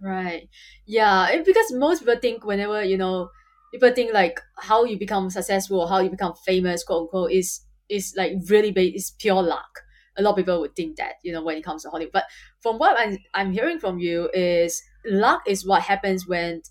Right. 0.00 0.48
Yeah. 0.86 1.42
because 1.44 1.72
most 1.72 2.00
people 2.00 2.16
think 2.20 2.44
whenever, 2.44 2.82
you 2.84 2.98
know, 2.98 3.30
people 3.72 3.92
think 3.92 4.12
like 4.12 4.40
how 4.58 4.84
you 4.84 4.98
become 4.98 5.30
successful, 5.30 5.86
how 5.86 6.00
you 6.00 6.10
become 6.10 6.34
famous, 6.44 6.84
quote 6.84 7.02
unquote, 7.02 7.32
is 7.32 7.60
is 7.88 8.14
like 8.16 8.32
really 8.48 8.70
big, 8.70 8.94
it's 8.94 9.10
pure 9.10 9.42
luck. 9.42 9.80
A 10.16 10.22
lot 10.22 10.30
of 10.32 10.36
people 10.36 10.60
would 10.60 10.76
think 10.76 10.96
that, 10.96 11.14
you 11.22 11.32
know, 11.32 11.42
when 11.42 11.56
it 11.56 11.64
comes 11.64 11.82
to 11.82 11.90
Hollywood. 11.90 12.12
But 12.12 12.24
from 12.60 12.78
what 12.78 12.98
I'm, 12.98 13.18
I'm 13.34 13.52
hearing 13.52 13.78
from 13.78 13.98
you 13.98 14.28
is 14.34 14.82
luck 15.06 15.42
is 15.46 15.66
what 15.66 15.82
happens 15.82 16.26
when 16.26 16.62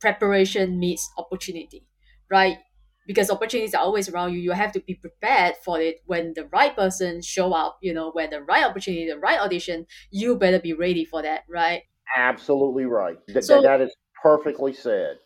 preparation 0.00 0.78
meets 0.78 1.10
opportunity, 1.18 1.86
right? 2.30 2.58
because 3.06 3.30
opportunities 3.30 3.74
are 3.74 3.82
always 3.82 4.08
around 4.08 4.32
you. 4.32 4.40
You 4.40 4.52
have 4.52 4.72
to 4.72 4.80
be 4.80 4.94
prepared 4.94 5.54
for 5.64 5.80
it. 5.80 6.02
When 6.06 6.34
the 6.34 6.46
right 6.46 6.74
person 6.74 7.22
show 7.22 7.52
up 7.52 7.78
you 7.80 7.94
know 7.94 8.10
when 8.10 8.30
the 8.30 8.42
right 8.42 8.64
opportunity 8.64 9.08
the 9.08 9.18
right 9.18 9.38
audition 9.40 9.86
you 10.10 10.36
better 10.36 10.58
be 10.58 10.72
ready 10.72 11.04
for 11.04 11.22
that 11.22 11.44
right? 11.48 11.82
Absolutely 12.16 12.84
right. 12.84 13.16
Th- 13.28 13.44
so, 13.44 13.62
that 13.62 13.80
is 13.80 13.94
perfectly 14.22 14.72
said. 14.72 15.18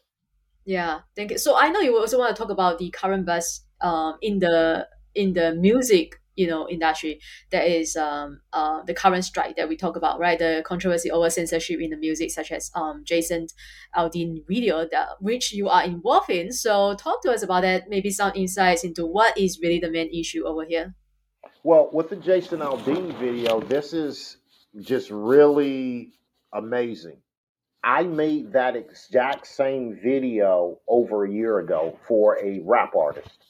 Yeah. 0.64 1.00
Thank 1.16 1.30
you. 1.32 1.38
So 1.38 1.56
i 1.58 1.68
know 1.70 1.80
you 1.80 1.96
also 1.98 2.18
want 2.18 2.34
to 2.34 2.40
talk 2.40 2.50
about 2.50 2.78
the 2.78 2.90
current 2.90 3.26
buzz 3.26 3.62
um, 3.80 4.16
in 4.20 4.38
the 4.38 4.86
in 5.14 5.32
the 5.32 5.54
music 5.54 6.20
you 6.36 6.46
know 6.46 6.68
industry 6.68 7.20
that 7.50 7.66
is 7.66 7.96
um 7.96 8.40
uh 8.52 8.82
the 8.84 8.94
current 8.94 9.24
strike 9.24 9.56
that 9.56 9.68
we 9.68 9.76
talk 9.76 9.96
about 9.96 10.18
right? 10.18 10.38
The 10.38 10.62
controversy 10.64 11.10
over 11.10 11.28
censorship 11.28 11.80
in 11.80 11.90
the 11.90 11.96
music 11.96 12.30
such 12.30 12.50
as 12.50 12.70
um 12.74 13.02
jason 13.04 13.48
aldean 13.96 14.44
video 14.48 14.88
that 14.90 15.08
which 15.20 15.52
you 15.52 15.68
are 15.68 15.84
involved 15.84 16.30
in. 16.30 16.52
So 16.52 16.94
talk 16.94 17.22
to 17.22 17.30
us 17.32 17.42
about 17.42 17.62
that. 17.62 17.88
Maybe 17.88 18.10
some 18.10 18.32
insights 18.34 18.84
into 18.84 19.04
what 19.06 19.36
is 19.36 19.60
really 19.62 19.80
the 19.80 19.90
main 19.90 20.10
issue 20.10 20.44
over 20.46 20.64
here. 20.64 20.94
Well 21.62 21.90
with 21.92 22.08
the 22.08 22.16
jason 22.16 22.60
aldean 22.60 23.18
video 23.18 23.60
this 23.60 23.92
is 23.92 24.38
just 24.80 25.10
really 25.10 26.12
amazing. 26.54 27.18
I 27.82 28.02
made 28.02 28.52
that 28.52 28.76
exact 28.76 29.46
same 29.46 29.98
video 30.02 30.78
over 30.86 31.24
a 31.24 31.30
year 31.30 31.58
ago 31.58 31.98
for 32.06 32.38
a 32.38 32.60
rap 32.64 32.94
artist 32.94 33.49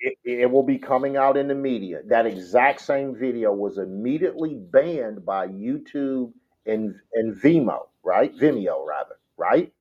it, 0.00 0.18
it 0.24 0.50
will 0.50 0.62
be 0.62 0.78
coming 0.78 1.16
out 1.16 1.36
in 1.36 1.48
the 1.48 1.54
media. 1.54 2.00
That 2.06 2.26
exact 2.26 2.80
same 2.80 3.14
video 3.14 3.52
was 3.52 3.78
immediately 3.78 4.54
banned 4.54 5.24
by 5.24 5.48
YouTube 5.48 6.32
and 6.66 6.94
and 7.14 7.34
Vimeo, 7.34 7.88
right? 8.04 8.34
Vimeo 8.36 8.86
rather, 8.86 9.16
right? 9.36 9.72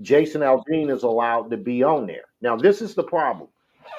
Jason 0.00 0.40
Aldean 0.40 0.90
is 0.90 1.02
allowed 1.02 1.50
to 1.50 1.56
be 1.56 1.82
on 1.82 2.06
there. 2.06 2.24
Now, 2.40 2.56
this 2.56 2.80
is 2.80 2.94
the 2.94 3.02
problem. 3.02 3.48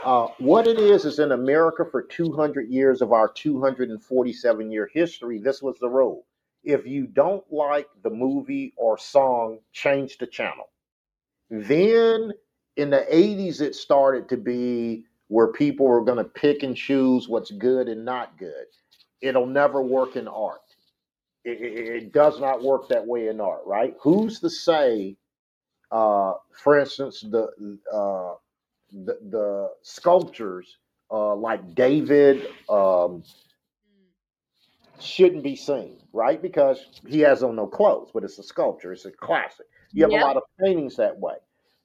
Uh, 0.04 0.28
what 0.40 0.68
it 0.68 0.80
is 0.80 1.06
is 1.06 1.20
in 1.20 1.32
America 1.32 1.86
for 1.90 2.02
200 2.02 2.70
years 2.70 3.02
of 3.02 3.12
our 3.12 3.32
247 3.34 4.72
year 4.72 4.90
history, 4.94 5.40
this 5.40 5.62
was 5.62 5.78
the 5.80 5.90
rule. 5.90 6.26
If 6.64 6.86
you 6.86 7.06
don't 7.08 7.44
like 7.52 7.88
the 8.04 8.10
movie 8.10 8.74
or 8.78 8.98
song, 8.98 9.60
change 9.74 10.18
the 10.18 10.28
channel. 10.28 10.70
Then 11.50 12.32
in 12.78 12.90
the 12.90 13.06
80s, 13.12 13.62
it 13.62 13.76
started 13.76 14.30
to 14.30 14.38
be 14.38 15.06
where 15.32 15.48
people 15.48 15.88
are 15.88 16.02
going 16.02 16.18
to 16.18 16.26
pick 16.26 16.62
and 16.62 16.76
choose 16.76 17.30
what's 17.30 17.52
good 17.52 17.88
and 17.88 18.04
not 18.04 18.38
good. 18.38 18.66
It'll 19.22 19.46
never 19.46 19.82
work 19.82 20.18
in 20.18 20.28
art. 20.28 20.60
It, 21.46 21.62
it, 21.62 21.88
it 21.88 22.12
does 22.12 22.42
not 22.42 22.62
work 22.62 22.90
that 22.90 23.08
way 23.08 23.30
in 23.30 23.40
art, 23.40 23.62
right? 23.66 23.96
Who's 24.02 24.42
to 24.42 24.50
say, 24.50 25.16
uh, 25.90 26.34
for 26.52 26.78
instance, 26.78 27.22
the 27.22 27.44
uh, 27.94 28.34
the, 28.92 29.18
the 29.30 29.70
sculptures 29.84 30.78
uh, 31.10 31.34
like 31.34 31.76
David 31.76 32.48
um, 32.68 33.24
shouldn't 35.00 35.44
be 35.44 35.56
seen, 35.56 35.96
right? 36.12 36.42
Because 36.42 36.88
he 37.08 37.22
has 37.22 37.42
on 37.42 37.56
no 37.56 37.68
clothes, 37.68 38.10
but 38.14 38.26
it's 38.26 38.38
a 38.38 38.44
sculpture. 38.44 38.92
It's 38.92 39.06
a 39.06 39.12
classic. 39.12 39.68
You 39.94 40.04
have 40.04 40.12
a 40.12 40.18
lot 40.18 40.36
of 40.36 40.44
paintings 40.60 40.98
that 40.98 41.18
way. 41.18 41.36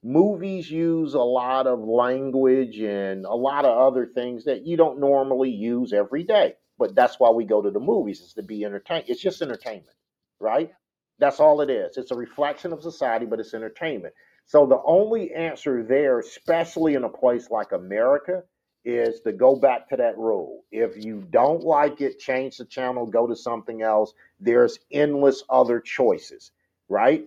Movies 0.03 0.71
use 0.71 1.15
a 1.15 1.21
lot 1.21 1.67
of 1.67 1.81
language 1.81 2.79
and 2.79 3.25
a 3.25 3.35
lot 3.35 3.65
of 3.65 3.77
other 3.77 4.07
things 4.07 4.45
that 4.45 4.67
you 4.67 4.77
don't 4.77 5.01
normally 5.01 5.51
use 5.51 5.93
every 5.93 6.23
day. 6.25 6.55
But 6.79 6.95
that's 6.95 7.19
why 7.19 7.31
we 7.31 7.45
go 7.45 7.63
to 7.63 7.71
the 7.71 7.81
movies 7.81 8.21
is 8.21 8.35
to 8.35 8.43
be 8.43 8.65
entertained. 8.65 9.07
It's 9.09 9.23
just 9.23 9.43
entertainment, 9.43 9.97
right? 10.41 10.71
That's 11.19 11.41
all 11.41 11.61
it 11.63 11.71
is. 11.71 11.97
It's 11.97 12.11
a 12.11 12.17
reflection 12.17 12.73
of 12.73 12.83
society, 12.83 13.27
but 13.27 13.41
it's 13.41 13.55
entertainment. 13.55 14.15
So 14.47 14.67
the 14.67 14.81
only 14.85 15.33
answer 15.35 15.83
there, 15.83 16.19
especially 16.21 16.95
in 16.95 17.05
a 17.05 17.09
place 17.09 17.51
like 17.51 17.73
America, 17.73 18.45
is 18.85 19.21
to 19.23 19.33
go 19.33 19.57
back 19.57 19.89
to 19.89 19.97
that 19.97 20.17
rule. 20.17 20.63
If 20.71 21.05
you 21.05 21.27
don't 21.31 21.65
like 21.65 22.01
it, 22.01 22.21
change 22.21 22.59
the 22.59 22.65
channel, 22.65 23.07
go 23.07 23.27
to 23.27 23.35
something 23.35 23.83
else. 23.83 24.13
There's 24.39 24.79
endless 24.93 25.43
other 25.51 25.81
choices, 25.81 26.53
right? 26.89 27.27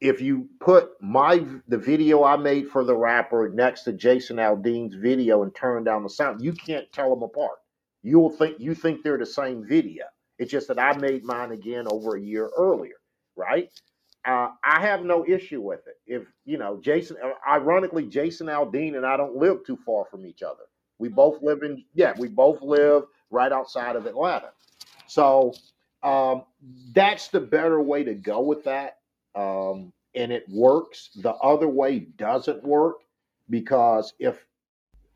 If 0.00 0.20
you 0.22 0.48
put 0.60 0.92
my 1.02 1.44
the 1.68 1.76
video 1.76 2.24
I 2.24 2.36
made 2.36 2.68
for 2.68 2.84
the 2.84 2.96
rapper 2.96 3.50
next 3.50 3.82
to 3.82 3.92
Jason 3.92 4.38
Aldean's 4.38 4.94
video 4.94 5.42
and 5.42 5.54
turn 5.54 5.84
down 5.84 6.02
the 6.02 6.08
sound, 6.10 6.42
you 6.42 6.52
can't 6.52 6.90
tell 6.92 7.10
them 7.10 7.22
apart. 7.22 7.58
You'll 8.02 8.30
think 8.30 8.58
you 8.58 8.74
think 8.74 9.02
they're 9.02 9.18
the 9.18 9.26
same 9.26 9.66
video. 9.66 10.04
It's 10.38 10.50
just 10.50 10.68
that 10.68 10.78
I 10.78 10.96
made 10.96 11.22
mine 11.22 11.52
again 11.52 11.86
over 11.90 12.16
a 12.16 12.20
year 12.20 12.50
earlier, 12.56 12.96
right? 13.36 13.70
Uh, 14.24 14.50
I 14.64 14.80
have 14.80 15.04
no 15.04 15.26
issue 15.26 15.60
with 15.60 15.80
it. 15.86 15.96
If 16.06 16.22
you 16.46 16.56
know, 16.56 16.80
Jason, 16.80 17.18
uh, 17.22 17.32
ironically, 17.46 18.06
Jason 18.06 18.46
Aldean 18.46 18.96
and 18.96 19.04
I 19.04 19.18
don't 19.18 19.36
live 19.36 19.64
too 19.66 19.78
far 19.84 20.06
from 20.06 20.26
each 20.26 20.42
other. 20.42 20.64
We 20.98 21.08
both 21.08 21.42
live 21.42 21.62
in, 21.62 21.84
yeah, 21.94 22.14
we 22.18 22.28
both 22.28 22.62
live 22.62 23.04
right 23.30 23.52
outside 23.52 23.96
of 23.96 24.06
Atlanta. 24.06 24.50
So 25.06 25.52
um, 26.02 26.44
that's 26.94 27.28
the 27.28 27.40
better 27.40 27.80
way 27.80 28.04
to 28.04 28.14
go 28.14 28.40
with 28.40 28.64
that. 28.64 28.98
Um, 29.34 29.92
and 30.14 30.32
it 30.32 30.44
works. 30.48 31.10
The 31.16 31.34
other 31.34 31.68
way 31.68 32.00
doesn't 32.00 32.62
work 32.64 32.96
because 33.48 34.14
if, 34.18 34.44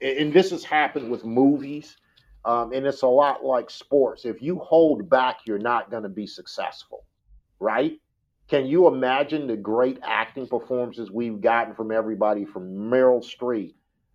and 0.00 0.32
this 0.32 0.50
has 0.50 0.64
happened 0.64 1.10
with 1.10 1.24
movies, 1.24 1.96
um, 2.44 2.72
and 2.72 2.86
it's 2.86 3.02
a 3.02 3.06
lot 3.08 3.44
like 3.44 3.70
sports. 3.70 4.24
If 4.24 4.42
you 4.42 4.58
hold 4.58 5.08
back, 5.08 5.40
you're 5.46 5.58
not 5.58 5.90
going 5.90 6.02
to 6.02 6.08
be 6.08 6.26
successful, 6.26 7.04
right? 7.58 7.98
Can 8.48 8.66
you 8.66 8.86
imagine 8.86 9.46
the 9.46 9.56
great 9.56 9.98
acting 10.02 10.46
performances 10.46 11.10
we've 11.10 11.40
gotten 11.40 11.74
from 11.74 11.90
everybody 11.90 12.44
from 12.44 12.90
Meryl 12.90 13.24
Streep, 13.24 13.74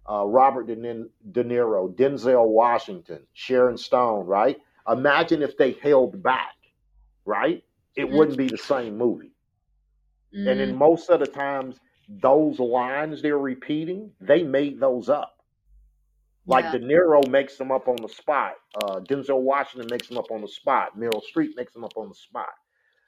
uh, 0.09 0.25
Robert 0.25 0.67
De, 0.67 0.75
De 0.75 1.43
Niro, 1.43 1.93
Denzel 1.95 2.47
Washington, 2.47 3.21
Sharon 3.33 3.77
Stone, 3.77 4.27
right? 4.27 4.57
Imagine 4.87 5.41
if 5.41 5.57
they 5.57 5.71
held 5.81 6.21
back, 6.21 6.55
right? 7.25 7.63
It 7.95 8.05
mm-hmm. 8.05 8.17
wouldn't 8.17 8.37
be 8.37 8.47
the 8.47 8.57
same 8.57 8.97
movie. 8.97 9.31
Mm-hmm. 10.35 10.47
And 10.47 10.59
then 10.59 10.69
mm-hmm. 10.69 10.77
most 10.77 11.09
of 11.09 11.19
the 11.19 11.27
times, 11.27 11.79
those 12.07 12.59
lines 12.59 13.21
they're 13.21 13.37
repeating, 13.37 14.11
they 14.19 14.43
made 14.43 14.79
those 14.79 15.09
up. 15.09 15.35
Like 16.45 16.65
yeah. 16.65 16.71
De 16.71 16.79
Niro 16.79 17.27
makes 17.29 17.57
them 17.57 17.71
up 17.71 17.87
on 17.87 17.97
the 18.01 18.09
spot. 18.09 18.53
Uh, 18.75 18.99
Denzel 19.01 19.41
Washington 19.41 19.87
makes 19.91 20.07
them 20.07 20.17
up 20.17 20.31
on 20.31 20.41
the 20.41 20.47
spot. 20.47 20.97
Meryl 20.97 21.21
Streep 21.21 21.55
makes 21.55 21.73
them 21.73 21.83
up 21.83 21.93
on 21.95 22.09
the 22.09 22.15
spot. 22.15 22.49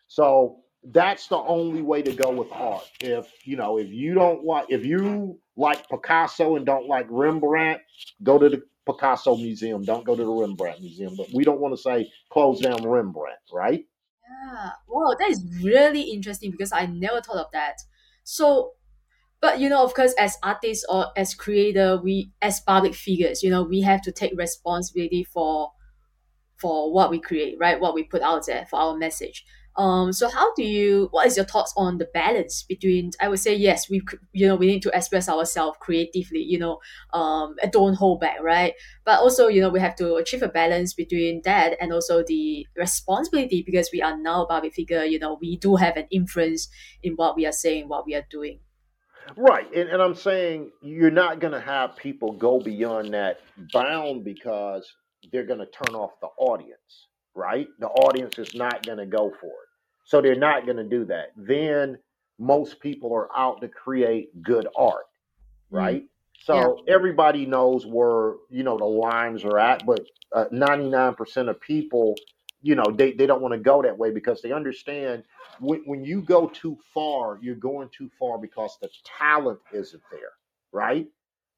So 0.07 0.57
that's 0.83 1.27
the 1.27 1.37
only 1.37 1.81
way 1.81 2.01
to 2.03 2.13
go 2.13 2.31
with 2.31 2.51
art. 2.51 2.83
If 2.99 3.31
you 3.45 3.55
know, 3.55 3.79
if 3.79 3.89
you 3.89 4.13
don't 4.13 4.43
like, 4.43 4.67
if 4.69 4.85
you 4.85 5.39
like 5.55 5.89
Picasso 5.89 6.55
and 6.55 6.65
don't 6.65 6.87
like 6.87 7.07
Rembrandt, 7.09 7.81
go 8.21 8.37
to 8.37 8.49
the 8.49 8.61
Picasso 8.85 9.35
Museum. 9.35 9.83
Don't 9.83 10.05
go 10.05 10.15
to 10.15 10.23
the 10.23 10.31
Rembrandt 10.31 10.81
Museum. 10.81 11.15
But 11.15 11.27
we 11.33 11.43
don't 11.43 11.59
want 11.59 11.75
to 11.75 11.81
say 11.81 12.11
close 12.29 12.59
down 12.59 12.87
Rembrandt, 12.87 13.39
right? 13.51 13.85
Wow, 14.87 15.15
that 15.19 15.29
is 15.29 15.43
really 15.61 16.01
interesting 16.01 16.51
because 16.51 16.71
I 16.71 16.85
never 16.85 17.21
thought 17.21 17.37
of 17.45 17.51
that. 17.53 17.77
So, 18.23 18.73
but 19.41 19.59
you 19.59 19.69
know, 19.69 19.83
of 19.83 19.93
course, 19.93 20.13
as 20.19 20.37
artists 20.43 20.85
or 20.89 21.07
as 21.17 21.33
creator, 21.35 21.99
we 22.03 22.31
as 22.41 22.61
public 22.61 22.95
figures, 22.95 23.43
you 23.43 23.51
know, 23.51 23.63
we 23.63 23.81
have 23.81 24.01
to 24.03 24.11
take 24.11 24.33
responsibility 24.37 25.23
for 25.23 25.71
for 26.59 26.93
what 26.93 27.11
we 27.11 27.19
create, 27.19 27.57
right? 27.59 27.79
What 27.79 27.95
we 27.95 28.03
put 28.03 28.21
out 28.21 28.45
there 28.47 28.65
for 28.69 28.77
our 28.79 28.97
message. 28.97 29.45
Um, 29.77 30.11
so 30.11 30.29
how 30.29 30.53
do 30.55 30.63
you? 30.63 31.07
What 31.11 31.27
is 31.27 31.37
your 31.37 31.45
thoughts 31.45 31.73
on 31.77 31.97
the 31.97 32.09
balance 32.13 32.63
between? 32.63 33.11
I 33.21 33.29
would 33.29 33.39
say 33.39 33.55
yes, 33.55 33.89
we 33.89 34.01
you 34.33 34.47
know 34.47 34.55
we 34.55 34.67
need 34.67 34.81
to 34.83 34.95
express 34.95 35.29
ourselves 35.29 35.77
creatively, 35.79 36.41
you 36.41 36.59
know, 36.59 36.79
um, 37.13 37.55
and 37.63 37.71
don't 37.71 37.95
hold 37.95 38.19
back, 38.19 38.41
right? 38.41 38.73
But 39.05 39.19
also 39.19 39.47
you 39.47 39.61
know 39.61 39.69
we 39.69 39.79
have 39.79 39.95
to 39.95 40.15
achieve 40.15 40.43
a 40.43 40.49
balance 40.49 40.93
between 40.93 41.41
that 41.45 41.77
and 41.79 41.93
also 41.93 42.23
the 42.23 42.67
responsibility 42.75 43.63
because 43.65 43.89
we 43.93 44.01
are 44.01 44.17
now 44.17 44.45
public 44.45 44.73
figure. 44.73 45.05
You 45.05 45.19
know, 45.19 45.37
we 45.39 45.57
do 45.57 45.77
have 45.77 45.95
an 45.95 46.07
influence 46.11 46.67
in 47.01 47.13
what 47.13 47.35
we 47.35 47.45
are 47.45 47.53
saying, 47.53 47.87
what 47.87 48.05
we 48.05 48.15
are 48.15 48.25
doing. 48.29 48.59
Right, 49.37 49.71
and, 49.73 49.87
and 49.87 50.01
I'm 50.01 50.15
saying 50.15 50.71
you're 50.81 51.11
not 51.11 51.39
going 51.39 51.53
to 51.53 51.61
have 51.61 51.95
people 51.95 52.33
go 52.33 52.59
beyond 52.59 53.13
that 53.13 53.39
bound 53.71 54.25
because 54.25 54.91
they're 55.31 55.45
going 55.45 55.59
to 55.59 55.67
turn 55.67 55.95
off 55.95 56.19
the 56.19 56.27
audience 56.37 57.07
right? 57.35 57.67
The 57.79 57.87
audience 57.87 58.37
is 58.37 58.53
not 58.55 58.85
going 58.85 58.97
to 58.97 59.05
go 59.05 59.31
for 59.39 59.47
it. 59.47 59.69
So 60.03 60.21
they're 60.21 60.35
not 60.35 60.65
going 60.65 60.77
to 60.77 60.83
do 60.83 61.05
that. 61.05 61.31
Then 61.35 61.97
most 62.39 62.79
people 62.79 63.13
are 63.13 63.29
out 63.37 63.61
to 63.61 63.67
create 63.67 64.41
good 64.41 64.67
art, 64.75 65.05
mm-hmm. 65.67 65.75
right? 65.75 66.03
Mm. 66.03 66.07
So 66.43 66.83
yeah. 66.85 66.93
everybody 66.95 67.45
knows 67.45 67.85
where, 67.85 68.33
you 68.49 68.63
know, 68.63 68.77
the 68.77 68.85
lines 68.85 69.43
are 69.45 69.59
at, 69.59 69.85
but 69.85 70.01
uh, 70.33 70.45
99% 70.51 71.49
of 71.49 71.61
people, 71.61 72.15
you 72.63 72.73
know, 72.75 72.85
they, 72.93 73.11
they 73.11 73.27
don't 73.27 73.41
want 73.41 73.53
to 73.53 73.59
go 73.59 73.81
that 73.83 73.97
way 73.97 74.11
because 74.11 74.41
they 74.41 74.51
understand 74.51 75.23
when, 75.59 75.81
when 75.85 76.03
you 76.03 76.21
go 76.21 76.47
too 76.47 76.77
far, 76.93 77.37
you're 77.41 77.55
going 77.55 77.89
too 77.95 78.09
far 78.19 78.39
because 78.39 78.77
the 78.81 78.89
talent 79.19 79.59
isn't 79.71 80.01
there, 80.11 80.31
right? 80.71 81.07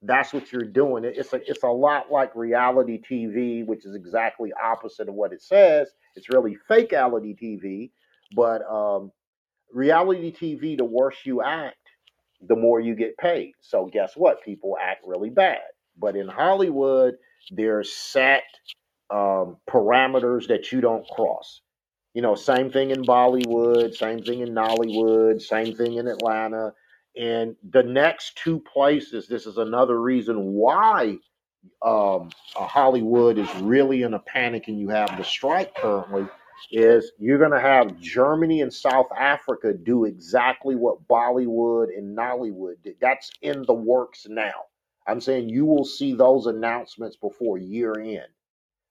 That's 0.05 0.33
what 0.33 0.51
you're 0.51 0.63
doing. 0.65 1.05
It's 1.05 1.33
a 1.33 1.41
it's 1.49 1.63
a 1.63 1.67
lot 1.67 2.11
like 2.11 2.35
reality 2.35 3.01
TV, 3.09 3.65
which 3.65 3.85
is 3.85 3.95
exactly 3.95 4.51
opposite 4.61 5.07
of 5.09 5.15
what 5.15 5.33
it 5.33 5.41
says. 5.41 5.89
It's 6.15 6.29
really 6.29 6.57
fake 6.67 6.91
reality 6.91 7.35
TV, 7.41 7.91
but 8.35 8.61
um, 8.69 9.11
reality 9.71 10.33
TV, 10.33 10.77
the 10.77 10.83
worse 10.83 11.17
you 11.23 11.41
act, 11.41 11.77
the 12.41 12.55
more 12.55 12.79
you 12.79 12.95
get 12.95 13.17
paid. 13.17 13.53
So 13.61 13.89
guess 13.91 14.13
what? 14.15 14.43
People 14.43 14.77
act 14.81 15.03
really 15.05 15.29
bad. 15.29 15.61
But 15.97 16.15
in 16.15 16.27
Hollywood, 16.27 17.15
there's 17.51 17.93
set 17.93 18.43
um, 19.09 19.57
parameters 19.69 20.47
that 20.47 20.71
you 20.71 20.81
don't 20.81 21.07
cross. 21.07 21.61
You 22.13 22.21
know, 22.21 22.35
same 22.35 22.71
thing 22.71 22.91
in 22.91 23.03
Bollywood, 23.03 23.95
same 23.95 24.21
thing 24.21 24.41
in 24.41 24.49
Nollywood, 24.49 25.41
same 25.41 25.75
thing 25.75 25.95
in 25.95 26.07
Atlanta 26.07 26.73
and 27.15 27.55
the 27.71 27.83
next 27.83 28.37
two 28.37 28.59
places, 28.59 29.27
this 29.27 29.45
is 29.45 29.57
another 29.57 30.01
reason 30.01 30.53
why 30.53 31.17
um, 31.83 32.29
Hollywood 32.55 33.37
is 33.37 33.53
really 33.57 34.01
in 34.01 34.13
a 34.13 34.19
panic 34.19 34.67
and 34.67 34.79
you 34.79 34.89
have 34.89 35.15
the 35.17 35.23
strike 35.23 35.75
currently, 35.75 36.27
is 36.71 37.11
you're 37.19 37.37
going 37.37 37.51
to 37.51 37.59
have 37.59 37.99
Germany 37.99 38.61
and 38.61 38.73
South 38.73 39.07
Africa 39.17 39.73
do 39.73 40.05
exactly 40.05 40.75
what 40.75 41.07
Bollywood 41.07 41.95
and 41.95 42.17
Nollywood 42.17 42.75
did. 42.83 42.95
That's 42.99 43.31
in 43.41 43.63
the 43.67 43.73
works 43.73 44.25
now. 44.27 44.63
I'm 45.07 45.21
saying 45.21 45.49
you 45.49 45.65
will 45.65 45.85
see 45.85 46.13
those 46.13 46.47
announcements 46.47 47.17
before 47.17 47.57
year 47.57 47.93
end. 47.99 48.27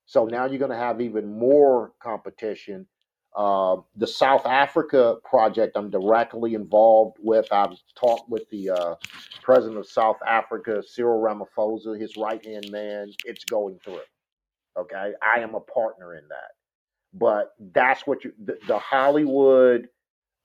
So 0.07 0.27
now 0.27 0.47
you're 0.47 0.59
going 0.59 0.71
to 0.71 0.77
have 0.77 1.01
even 1.01 1.39
more 1.39 1.93
competition 2.03 2.87
uh, 3.37 3.77
the 3.97 4.07
South 4.09 4.47
Africa 4.47 5.17
project, 5.25 5.77
I'm 5.77 5.91
directly 5.91 6.55
involved 6.55 7.19
with. 7.21 7.49
I've 7.53 7.77
talked 7.97 8.29
with 8.31 8.49
the 8.51 8.71
uh, 8.71 8.95
president 9.43 9.79
of 9.79 9.87
South 9.89 10.19
Africa, 10.27 10.83
Cyril 10.87 11.23
Ramaphosa, 11.23 12.01
his 12.01 12.17
right 12.17 12.45
hand 12.45 12.71
man. 12.71 13.13
It's 13.25 13.45
going 13.45 13.79
through. 13.85 14.01
Okay, 14.79 15.13
I 15.23 15.41
am 15.41 15.55
a 15.55 15.61
partner 15.61 16.15
in 16.15 16.25
that. 16.29 16.53
But 17.15 17.53
that's 17.75 18.07
what 18.07 18.25
you 18.25 18.33
the, 18.45 18.59
the 18.69 18.79
Hollywood 18.79 19.89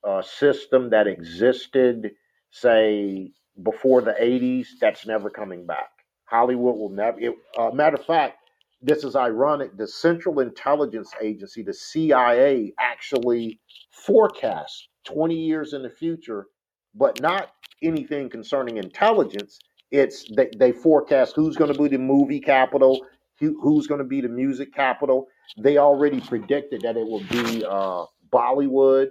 uh, 0.04 0.22
system 0.22 0.90
that 0.90 1.06
existed, 1.06 2.12
say 2.50 3.32
before 3.62 4.02
the 4.02 4.12
'80s, 4.20 4.68
that's 4.80 5.06
never 5.06 5.30
coming 5.30 5.66
back. 5.66 5.90
Hollywood 6.26 6.76
will 6.76 6.90
never. 6.90 7.20
It, 7.20 7.34
uh, 7.58 7.70
matter 7.70 7.96
of 7.96 8.06
fact, 8.06 8.38
this 8.80 9.04
is 9.04 9.16
ironic. 9.16 9.76
The 9.76 9.86
Central 9.86 10.40
Intelligence 10.40 11.12
Agency, 11.20 11.62
the 11.62 11.74
CIA, 11.74 12.72
actually 12.78 13.60
forecasts 13.90 14.88
20 15.04 15.34
years 15.34 15.72
in 15.72 15.82
the 15.82 15.90
future, 15.90 16.46
but 16.94 17.20
not 17.20 17.50
anything 17.82 18.28
concerning 18.28 18.76
intelligence. 18.76 19.58
It's 19.90 20.26
they, 20.36 20.50
they 20.56 20.72
forecast 20.72 21.34
who's 21.34 21.56
going 21.56 21.72
to 21.72 21.78
be 21.78 21.88
the 21.88 21.98
movie 21.98 22.40
capital, 22.40 23.04
who, 23.40 23.58
who's 23.60 23.86
going 23.86 24.00
to 24.00 24.06
be 24.06 24.20
the 24.20 24.28
music 24.28 24.74
capital. 24.74 25.26
They 25.56 25.78
already 25.78 26.20
predicted 26.20 26.82
that 26.82 26.96
it 26.96 27.06
will 27.06 27.24
be 27.24 27.64
uh, 27.64 28.04
Bollywood 28.30 29.08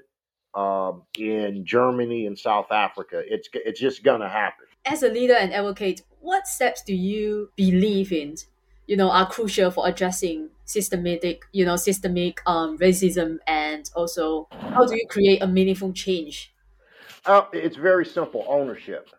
um, 0.54 1.04
in 1.18 1.66
Germany 1.66 2.28
and 2.28 2.38
South 2.38 2.72
Africa. 2.72 3.22
It's 3.26 3.50
it's 3.54 3.80
just 3.80 4.04
going 4.04 4.22
to 4.22 4.30
happen. 4.30 4.66
As 4.86 5.04
a 5.04 5.10
leader 5.10 5.34
and 5.34 5.52
advocate, 5.52 6.04
what 6.22 6.48
steps 6.48 6.84
do 6.84 6.94
you 6.94 7.50
believe 7.56 8.12
in? 8.14 8.36
You 8.88 8.98
know, 8.98 9.12
are 9.12 9.30
crucial 9.30 9.70
for 9.70 9.88
addressing 9.88 10.50
systematic, 10.66 11.44
you 11.52 11.66
know, 11.66 11.76
systemic 11.76 12.42
um, 12.46 12.78
racism, 12.78 13.38
and 13.46 13.90
also 13.96 14.48
how 14.52 14.86
do 14.86 14.96
you 14.96 15.06
create 15.10 15.42
a 15.42 15.48
meaningful 15.48 15.94
change? 15.94 16.54
Uh, 17.26 17.44
it's 17.52 17.76
very 17.76 18.06
simple. 18.06 18.46
Ownership. 18.48 19.10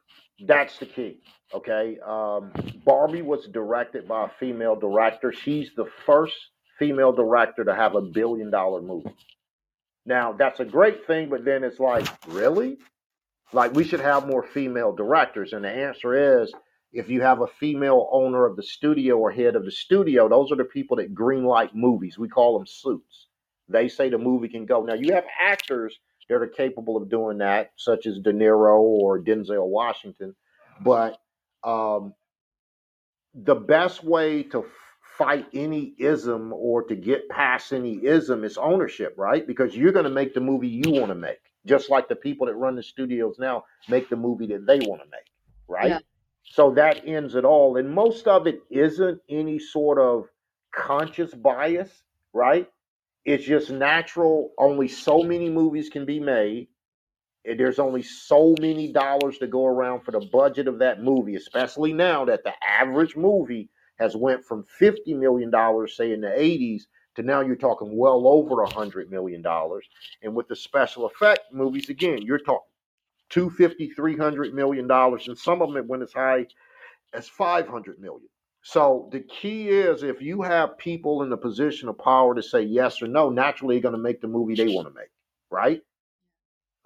That's 0.47 0.79
the 0.79 0.87
key. 0.87 1.21
Okay. 1.55 1.99
Um, 2.05 2.53
Barbie 2.85 3.23
was 3.23 3.47
directed 3.53 4.09
by 4.09 4.25
a 4.25 4.29
female 4.41 4.77
director. 4.77 5.33
She's 5.33 5.71
the 5.77 5.87
first 6.07 6.35
female 6.79 7.13
director 7.13 7.65
to 7.65 7.75
have 7.75 7.95
a 7.95 8.03
billion 8.03 8.51
dollar 8.51 8.81
movie. 8.81 9.15
Now, 10.07 10.33
that's 10.33 10.61
a 10.61 10.65
great 10.65 11.07
thing, 11.07 11.29
but 11.29 11.45
then 11.45 11.65
it's 11.65 11.81
like, 11.81 12.07
really? 12.29 12.79
Like, 13.53 13.75
we 13.75 13.85
should 13.85 14.01
have 14.01 14.27
more 14.27 14.43
female 14.43 14.95
directors. 14.95 15.53
And 15.53 15.65
the 15.65 15.71
answer 15.71 16.41
is 16.43 16.53
if 16.93 17.09
you 17.09 17.21
have 17.21 17.41
a 17.41 17.47
female 17.47 18.09
owner 18.13 18.47
of 18.47 18.57
the 18.57 18.63
studio 18.63 19.17
or 19.19 19.31
head 19.31 19.57
of 19.57 19.65
the 19.65 19.71
studio, 19.71 20.29
those 20.29 20.51
are 20.51 20.57
the 20.57 20.65
people 20.65 20.97
that 20.97 21.15
greenlight 21.15 21.75
movies. 21.75 22.19
We 22.19 22.29
call 22.29 22.59
them 22.59 22.67
suits. 22.67 23.27
They 23.69 23.89
say 23.89 24.09
the 24.09 24.19
movie 24.19 24.49
can 24.49 24.65
go. 24.65 24.83
Now, 24.83 24.95
you 24.95 25.15
have 25.15 25.25
actors 25.39 25.99
that 26.29 26.37
are 26.37 26.47
capable 26.47 26.97
of 26.97 27.11
doing 27.11 27.39
that, 27.39 27.73
such 27.77 28.07
as 28.07 28.19
De 28.19 28.33
Niro 28.33 28.79
or 28.79 29.21
Denzel 29.21 29.67
Washington. 29.67 30.35
But 30.83 31.19
um, 31.63 32.15
the 33.35 33.55
best 33.55 34.03
way 34.03 34.43
to 34.45 34.65
fight 35.19 35.47
any 35.53 35.95
ism 35.99 36.53
or 36.53 36.85
to 36.85 36.95
get 36.95 37.29
past 37.29 37.73
any 37.73 38.05
ism 38.05 38.45
is 38.45 38.57
ownership, 38.57 39.15
right? 39.19 39.47
Because 39.47 39.77
you're 39.77 39.93
going 39.93 40.05
to 40.05 40.11
make 40.11 40.33
the 40.33 40.41
movie 40.41 40.69
you 40.69 40.93
want 40.93 41.09
to 41.09 41.15
make, 41.15 41.41
just 41.67 41.91
like 41.91 42.09
the 42.09 42.17
people 42.17 42.47
that 42.47 42.55
run 42.55 42.77
the 42.77 42.83
studios 42.83 43.37
now 43.39 43.65
make 43.89 44.09
the 44.09 44.17
movie 44.17 44.47
that 44.47 44.67
they 44.67 44.79
want 44.79 45.03
to 45.03 45.09
make, 45.11 45.27
right? 45.67 45.89
Yeah. 45.89 45.99
So 46.51 46.73
that 46.73 47.07
ends 47.09 47.35
it 47.37 47.45
all. 47.45 47.77
And 47.79 47.91
most 47.95 48.29
of 48.29 48.47
it 48.47 48.61
isn't 48.71 49.21
any 49.29 49.59
sort 49.59 49.99
of 49.99 50.27
conscious 50.75 51.35
bias, 51.35 51.91
right? 52.35 52.69
It's 53.25 53.45
just 53.45 53.71
natural. 53.71 54.53
Only 54.59 54.89
so 54.89 55.23
many 55.23 55.51
movies 55.51 55.91
can 55.91 56.07
be 56.07 56.21
made 56.21 56.69
And 57.47 57.61
there's 57.61 57.81
only 57.81 58.05
so 58.05 58.55
many 58.61 58.93
dollars 58.93 59.39
to 59.41 59.49
go 59.49 59.67
around 59.67 60.03
for 60.03 60.13
the 60.13 60.21
budget 60.21 60.69
of 60.69 60.79
that 60.81 61.03
movie, 61.03 61.37
especially 61.37 61.93
now 61.93 62.25
that 62.27 62.45
the 62.45 62.55
average 62.69 63.17
movie 63.17 63.71
has 63.99 64.17
went 64.17 64.47
from 64.47 64.65
50 64.65 65.15
million 65.15 65.51
dollars, 65.51 65.97
say 65.97 66.13
in 66.13 66.23
the 66.23 66.29
80s, 66.29 66.85
to 67.17 67.25
now 67.25 67.43
you're 67.43 67.57
talking 67.57 67.99
well 67.99 68.29
over 68.29 68.63
a 68.63 68.71
hundred 68.71 69.11
million 69.11 69.43
dollars. 69.43 69.89
And 70.23 70.37
with 70.37 70.49
the 70.49 70.57
special 70.57 71.07
effect 71.07 71.43
movies, 71.53 71.91
again, 71.91 72.23
you're 72.23 72.39
talking 72.41 72.68
250, 73.31 73.91
300 73.91 74.55
million 74.55 74.87
dollars, 74.87 75.29
and 75.29 75.39
some 75.39 75.63
of 75.63 75.73
them 75.73 75.89
went 75.89 76.03
as 76.03 76.13
high 76.13 76.47
as 77.15 77.29
500 77.29 78.01
million. 78.01 78.29
So 78.63 79.09
the 79.13 79.21
key 79.21 79.69
is 79.69 80.03
if 80.03 80.21
you 80.21 80.43
have 80.43 80.77
people 80.79 81.23
in 81.23 81.31
the 81.31 81.37
position 81.37 81.89
of 81.89 81.99
power 81.99 82.35
to 82.35 82.43
say 82.43 82.63
yes 82.63 83.01
or 83.01 83.07
no, 83.07 83.31
naturally 83.31 83.77
you're 83.77 83.83
going 83.83 83.95
to 83.95 84.01
make 84.01 84.21
the 84.21 84.29
movie 84.29 84.55
they 84.55 84.69
want 84.69 84.89
to 84.89 84.95
make, 84.95 85.11
right? 85.51 85.81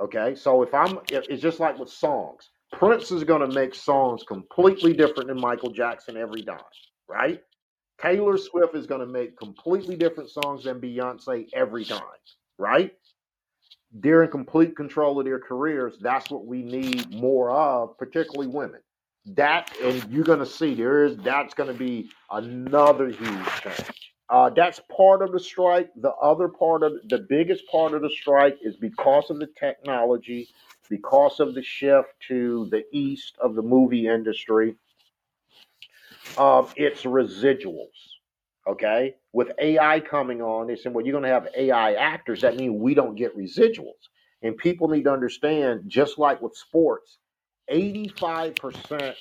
Okay, 0.01 0.35
so 0.35 0.63
if 0.63 0.75
I'm, 0.75 0.99
it's 1.11 1.43
just 1.43 1.61
like 1.61 1.79
with 1.79 1.89
songs. 1.91 2.51
Prince 2.73 3.11
is 3.11 3.25
going 3.25 3.43
to 3.49 3.55
make 3.55 3.75
songs 3.75 4.25
completely 4.25 4.95
different 4.95 5.29
than 5.29 5.41
Michael 5.41 5.71
Jackson 5.71 6.17
every 6.17 6.43
time, 6.43 6.59
right? 7.09 7.41
Taylor 8.01 8.37
Swift 8.37 8.75
is 8.75 8.87
going 8.87 9.01
to 9.01 9.07
make 9.07 9.37
completely 9.39 9.97
different 9.97 10.31
songs 10.31 10.65
than 10.65 10.81
Beyonce 10.81 11.49
every 11.53 11.85
time, 11.85 12.01
right? 12.59 12.93
They're 13.93 14.23
in 14.23 14.31
complete 14.31 14.75
control 14.75 15.19
of 15.19 15.27
their 15.27 15.39
careers. 15.39 15.99
That's 16.01 16.31
what 16.31 16.47
we 16.47 16.63
need 16.63 17.15
more 17.15 17.51
of, 17.51 17.99
particularly 17.99 18.47
women. 18.47 18.81
That, 19.27 19.71
and 19.83 20.05
you're 20.11 20.25
going 20.25 20.41
to 20.41 20.47
see 20.47 20.75
there 20.75 21.05
is, 21.05 21.17
that's 21.19 21.55
going 21.55 21.73
to 21.73 21.79
be 21.79 22.11
another 22.31 23.09
huge 23.09 23.47
change. 23.63 24.13
Uh, 24.29 24.49
that's 24.49 24.81
part 24.97 25.23
of 25.23 25.31
the 25.31 25.39
strike. 25.39 25.91
The 25.97 26.13
other 26.13 26.49
part 26.49 26.83
of 26.83 26.95
the 27.09 27.27
biggest 27.29 27.67
part 27.71 27.93
of 27.93 28.01
the 28.01 28.11
strike 28.11 28.57
is 28.63 28.77
because 28.77 29.29
of 29.29 29.39
the 29.39 29.49
technology, 29.59 30.49
because 30.89 31.39
of 31.39 31.55
the 31.55 31.63
shift 31.63 32.09
to 32.29 32.67
the 32.71 32.83
east 32.93 33.37
of 33.43 33.55
the 33.55 33.63
movie 33.63 34.09
industry. 34.09 34.75
Um, 36.39 36.69
it's 36.77 37.03
residuals. 37.03 37.89
Okay, 38.67 39.17
with 39.33 39.53
AI 39.61 40.01
coming 40.01 40.43
on, 40.43 40.67
they 40.67 40.77
said, 40.77 40.95
"Well, 40.95 41.05
you're 41.05 41.13
going 41.13 41.25
to 41.25 41.31
have 41.31 41.49
AI 41.57 41.95
actors. 41.95 42.43
That 42.43 42.57
means 42.57 42.81
we 42.81 42.95
don't 42.95 43.17
get 43.17 43.37
residuals." 43.37 44.09
And 44.43 44.57
people 44.57 44.89
need 44.89 45.05
to 45.05 45.13
understand, 45.13 45.85
just 45.89 46.19
like 46.19 46.43
with 46.43 46.57
sports, 46.57 47.19
85% 47.73 49.15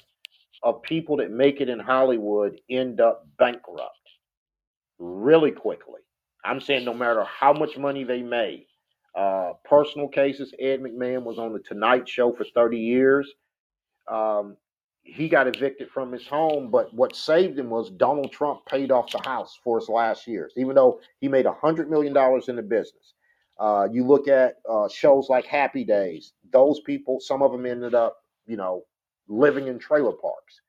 of 0.64 0.82
people 0.84 1.18
that 1.18 1.32
make 1.32 1.62
it 1.62 1.70
in 1.70 1.80
Hollywood 1.80 2.58
end 2.70 3.02
up 3.02 3.28
bankrupt 3.38 3.98
really 5.00 5.52
quickly. 5.52 6.02
I'm 6.46 6.62
saying 6.62 6.86
no 6.86 6.94
matter 6.94 7.24
how 7.26 7.54
much 7.54 7.78
money 7.78 8.04
they 8.04 8.22
made. 8.22 8.68
Uh, 9.16 9.54
personal 9.66 10.08
cases, 10.08 10.54
Ed 10.60 10.82
McMahon 10.82 11.24
was 11.24 11.40
on 11.40 11.54
the 11.54 11.60
Tonight 11.60 12.08
Show 12.08 12.34
for 12.34 12.46
30 12.56 12.78
years. 12.80 13.32
Um, 14.12 14.58
he 15.04 15.28
got 15.28 15.48
evicted 15.48 15.90
from 15.90 16.12
his 16.12 16.28
home, 16.28 16.70
but 16.70 16.94
what 16.94 17.16
saved 17.16 17.58
him 17.58 17.70
was 17.70 17.90
Donald 17.92 18.32
Trump 18.32 18.66
paid 18.66 18.92
off 18.92 19.12
the 19.12 19.22
house 19.26 19.60
for 19.64 19.80
his 19.80 19.90
last 19.90 20.28
years, 20.28 20.54
even 20.58 20.76
though 20.76 21.00
he 21.20 21.28
made 21.28 21.46
a 21.46 21.52
$100 21.64 21.90
million 21.90 22.16
in 22.48 22.56
the 22.56 22.62
business. 22.62 23.14
Uh, 23.60 23.88
you 23.92 24.06
look 24.06 24.28
at 24.28 24.56
uh, 24.70 24.88
shows 24.90 25.28
like 25.30 25.46
Happy 25.46 25.84
Days, 25.84 26.34
those 26.52 26.80
people, 26.82 27.20
some 27.20 27.42
of 27.42 27.52
them 27.52 27.66
ended 27.66 27.94
up, 27.96 28.18
you 28.48 28.58
know, 28.58 28.84
living 29.28 29.68
in 29.68 29.80
trailer 29.80 30.14
parks. 30.14 30.62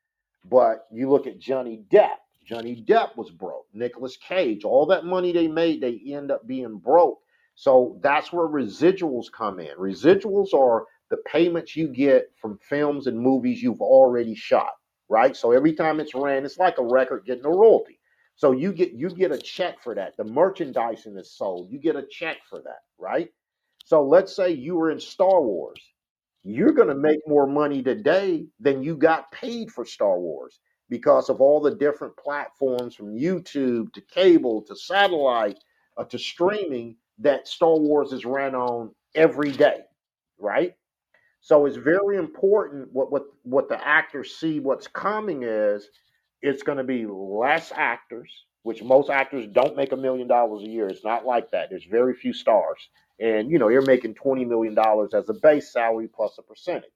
But 0.44 0.86
you 0.90 1.08
look 1.10 1.26
at 1.26 1.38
Johnny 1.38 1.82
Depp, 1.90 2.16
Johnny 2.44 2.84
Depp 2.86 3.16
was 3.16 3.30
broke. 3.30 3.66
Nicolas 3.72 4.16
Cage, 4.16 4.64
all 4.64 4.86
that 4.86 5.04
money 5.04 5.32
they 5.32 5.48
made, 5.48 5.80
they 5.80 6.00
end 6.06 6.30
up 6.30 6.46
being 6.46 6.78
broke. 6.78 7.20
So 7.54 7.98
that's 8.02 8.32
where 8.32 8.46
residuals 8.46 9.26
come 9.30 9.60
in. 9.60 9.76
Residuals 9.78 10.52
are 10.52 10.86
the 11.12 11.18
payments 11.30 11.76
you 11.76 11.88
get 11.88 12.32
from 12.40 12.58
films 12.58 13.06
and 13.06 13.20
movies 13.20 13.62
you've 13.62 13.82
already 13.82 14.34
shot, 14.34 14.72
right? 15.10 15.36
So 15.36 15.52
every 15.52 15.74
time 15.74 16.00
it's 16.00 16.16
ran, 16.16 16.46
it's 16.46 16.58
like 16.58 16.78
a 16.78 16.84
record 16.84 17.26
getting 17.26 17.46
a 17.46 17.50
royalty. 17.50 18.00
So 18.36 18.52
you 18.52 18.72
get 18.72 18.94
you 18.94 19.10
get 19.10 19.30
a 19.30 19.38
check 19.38 19.82
for 19.84 19.94
that. 19.94 20.16
The 20.16 20.24
merchandising 20.24 21.18
is 21.18 21.30
sold. 21.32 21.70
You 21.70 21.78
get 21.78 21.96
a 21.96 22.06
check 22.10 22.38
for 22.50 22.60
that, 22.62 22.80
right? 22.98 23.30
So 23.84 24.02
let's 24.04 24.34
say 24.34 24.52
you 24.52 24.76
were 24.76 24.90
in 24.90 25.00
Star 25.00 25.42
Wars. 25.42 25.80
You're 26.44 26.72
going 26.72 26.88
to 26.88 26.96
make 26.96 27.20
more 27.28 27.46
money 27.46 27.82
today 27.82 28.46
than 28.58 28.82
you 28.82 28.96
got 28.96 29.30
paid 29.32 29.70
for 29.70 29.84
Star 29.84 30.18
Wars 30.18 30.60
because 30.88 31.28
of 31.28 31.42
all 31.42 31.60
the 31.60 31.74
different 31.76 32.16
platforms 32.16 32.94
from 32.96 33.14
YouTube 33.14 33.92
to 33.92 34.00
cable 34.00 34.62
to 34.62 34.74
satellite 34.74 35.58
uh, 35.98 36.04
to 36.04 36.18
streaming 36.18 36.96
that 37.18 37.46
Star 37.46 37.78
Wars 37.78 38.12
is 38.12 38.24
ran 38.24 38.54
on 38.54 38.94
every 39.14 39.52
day, 39.52 39.82
right? 40.38 40.74
So 41.42 41.66
it's 41.66 41.76
very 41.76 42.18
important 42.18 42.90
what 42.92 43.12
what 43.12 43.24
what 43.44 43.68
the 43.70 43.86
actors 43.86 44.36
see 44.36 44.60
what's 44.60 44.88
coming 44.88 45.44
is 45.44 45.88
it's 46.42 46.64
going 46.64 46.78
to 46.78 46.84
be 46.84 47.06
less 47.06 47.72
actors, 47.74 48.32
which 48.64 48.82
most 48.84 49.10
actors 49.10 49.48
don't 49.52 49.76
make 49.76 49.92
a 49.92 49.96
million 49.98 50.28
dollars 50.28 50.62
a 50.64 50.68
year. 50.68 50.88
It's 50.88 51.04
not 51.04 51.26
like 51.26 51.50
that. 51.52 51.70
There's 51.70 51.86
very 51.86 52.14
few 52.14 52.32
stars. 52.32 52.78
And 53.20 53.50
you 53.50 53.58
know, 53.58 53.68
you're 53.70 53.86
making 53.86 54.14
20 54.14 54.46
million 54.46 54.74
dollars 54.74 55.14
as 55.14 55.28
a 55.30 55.34
base 55.34 55.72
salary 55.72 56.08
plus 56.08 56.38
a 56.38 56.42
percentage. 56.42 56.90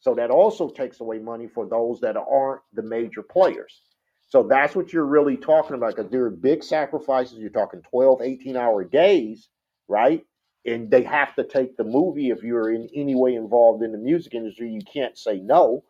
So 0.00 0.14
that 0.16 0.30
also 0.30 0.70
takes 0.70 1.00
away 1.00 1.20
money 1.20 1.48
for 1.48 1.66
those 1.66 2.00
that 2.02 2.16
aren't 2.18 2.62
the 2.74 2.82
major 2.82 3.22
players. 3.22 3.82
So 4.28 4.42
that's 4.42 4.76
what 4.76 4.92
you're 4.92 5.06
really 5.06 5.38
talking 5.38 5.76
about 5.76 5.96
because 5.96 6.10
there 6.10 6.24
are 6.26 6.30
big 6.30 6.64
sacrifices. 6.64 7.38
You're 7.38 7.50
talking 7.50 7.82
12, 7.90 8.22
18 8.22 8.56
hour 8.56 8.84
days, 8.84 9.48
right? 9.88 10.24
And 10.66 10.90
they 10.90 11.02
have 11.04 11.34
to 11.36 11.44
take 11.44 11.76
the 11.76 11.84
movie 11.84 12.30
if 12.30 12.42
you're 12.42 12.72
in 12.72 12.88
any 12.94 13.14
way 13.14 13.34
involved 13.34 13.82
in 13.82 13.92
the 13.92 13.98
music 13.98 14.34
industry. 14.34 14.70
You 14.70 14.82
can't 14.82 15.16
say 15.18 15.38
no. 15.38 15.84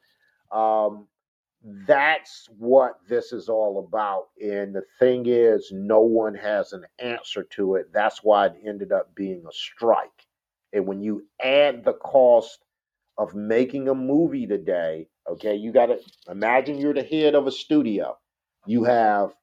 Um, 0.53 1.09
that's 1.87 2.49
what 2.59 3.01
this 3.09 3.33
is 3.33 3.49
all 3.49 3.87
about. 3.89 4.29
And 4.43 4.75
the 4.75 4.85
thing 4.99 5.27
is, 5.27 5.71
no 5.73 6.01
one 6.01 6.35
has 6.35 6.73
an 6.73 6.85
answer 6.99 7.45
to 7.53 7.77
it. 7.77 7.93
That's 7.93 8.23
why 8.23 8.47
it 8.47 8.57
ended 8.65 8.93
up 8.93 9.15
being 9.15 9.45
a 9.49 9.53
strike. 9.53 10.27
And 10.73 10.87
when 10.87 11.01
you 11.03 11.27
add 11.43 11.85
the 11.85 11.95
cost 11.95 12.61
of 13.19 13.35
making 13.35 13.89
a 13.89 13.95
movie 13.95 14.47
today, 14.47 15.09
Okay, 15.29 15.57
you 15.57 15.73
got 15.73 15.87
to 15.87 15.99
imagine 16.31 16.79
you're 16.79 16.95
the 16.95 17.03
head 17.03 17.35
of 17.35 17.47
a 17.47 17.51
studio. 17.53 18.17
You 18.65 18.85
have 18.85 19.35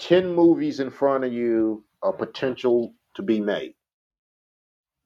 10 0.00 0.34
movies 0.34 0.80
in 0.80 0.90
front 0.90 1.24
of 1.24 1.32
you, 1.32 1.84
a 2.02 2.12
potential 2.12 2.94
to 3.14 3.22
be 3.22 3.40
made. 3.40 3.74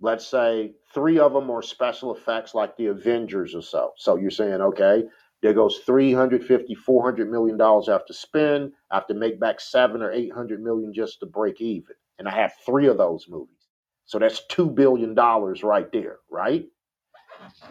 Let's 0.04 0.26
say 0.26 0.74
three 0.92 1.18
of 1.18 1.32
them 1.32 1.50
are 1.50 1.62
special 1.62 2.14
effects 2.14 2.54
like 2.54 2.76
the 2.76 2.88
Avengers 2.88 3.54
or 3.54 3.62
so. 3.62 3.92
So 3.96 4.16
you're 4.16 4.30
saying, 4.30 4.60
okay, 4.60 5.04
there 5.40 5.54
goes 5.54 5.78
350, 5.86 6.74
400 6.74 7.30
million 7.30 7.56
dollars 7.56 7.88
I 7.88 7.92
have 7.92 8.04
to 8.08 8.12
spend. 8.12 8.72
I 8.90 8.96
have 8.96 9.06
to 9.06 9.14
make 9.14 9.40
back 9.40 9.60
seven 9.62 10.02
or 10.02 10.12
800 10.12 10.62
million 10.62 10.92
just 10.92 11.20
to 11.20 11.26
break 11.26 11.58
even. 11.62 11.96
And 12.18 12.28
I 12.28 12.32
have 12.32 12.52
three 12.66 12.86
of 12.86 12.98
those 12.98 13.24
movies. 13.30 13.56
So 14.04 14.18
that's 14.18 14.42
$2 14.52 14.74
billion 14.74 15.14
right 15.14 15.90
there, 15.90 16.18
right? 16.30 16.66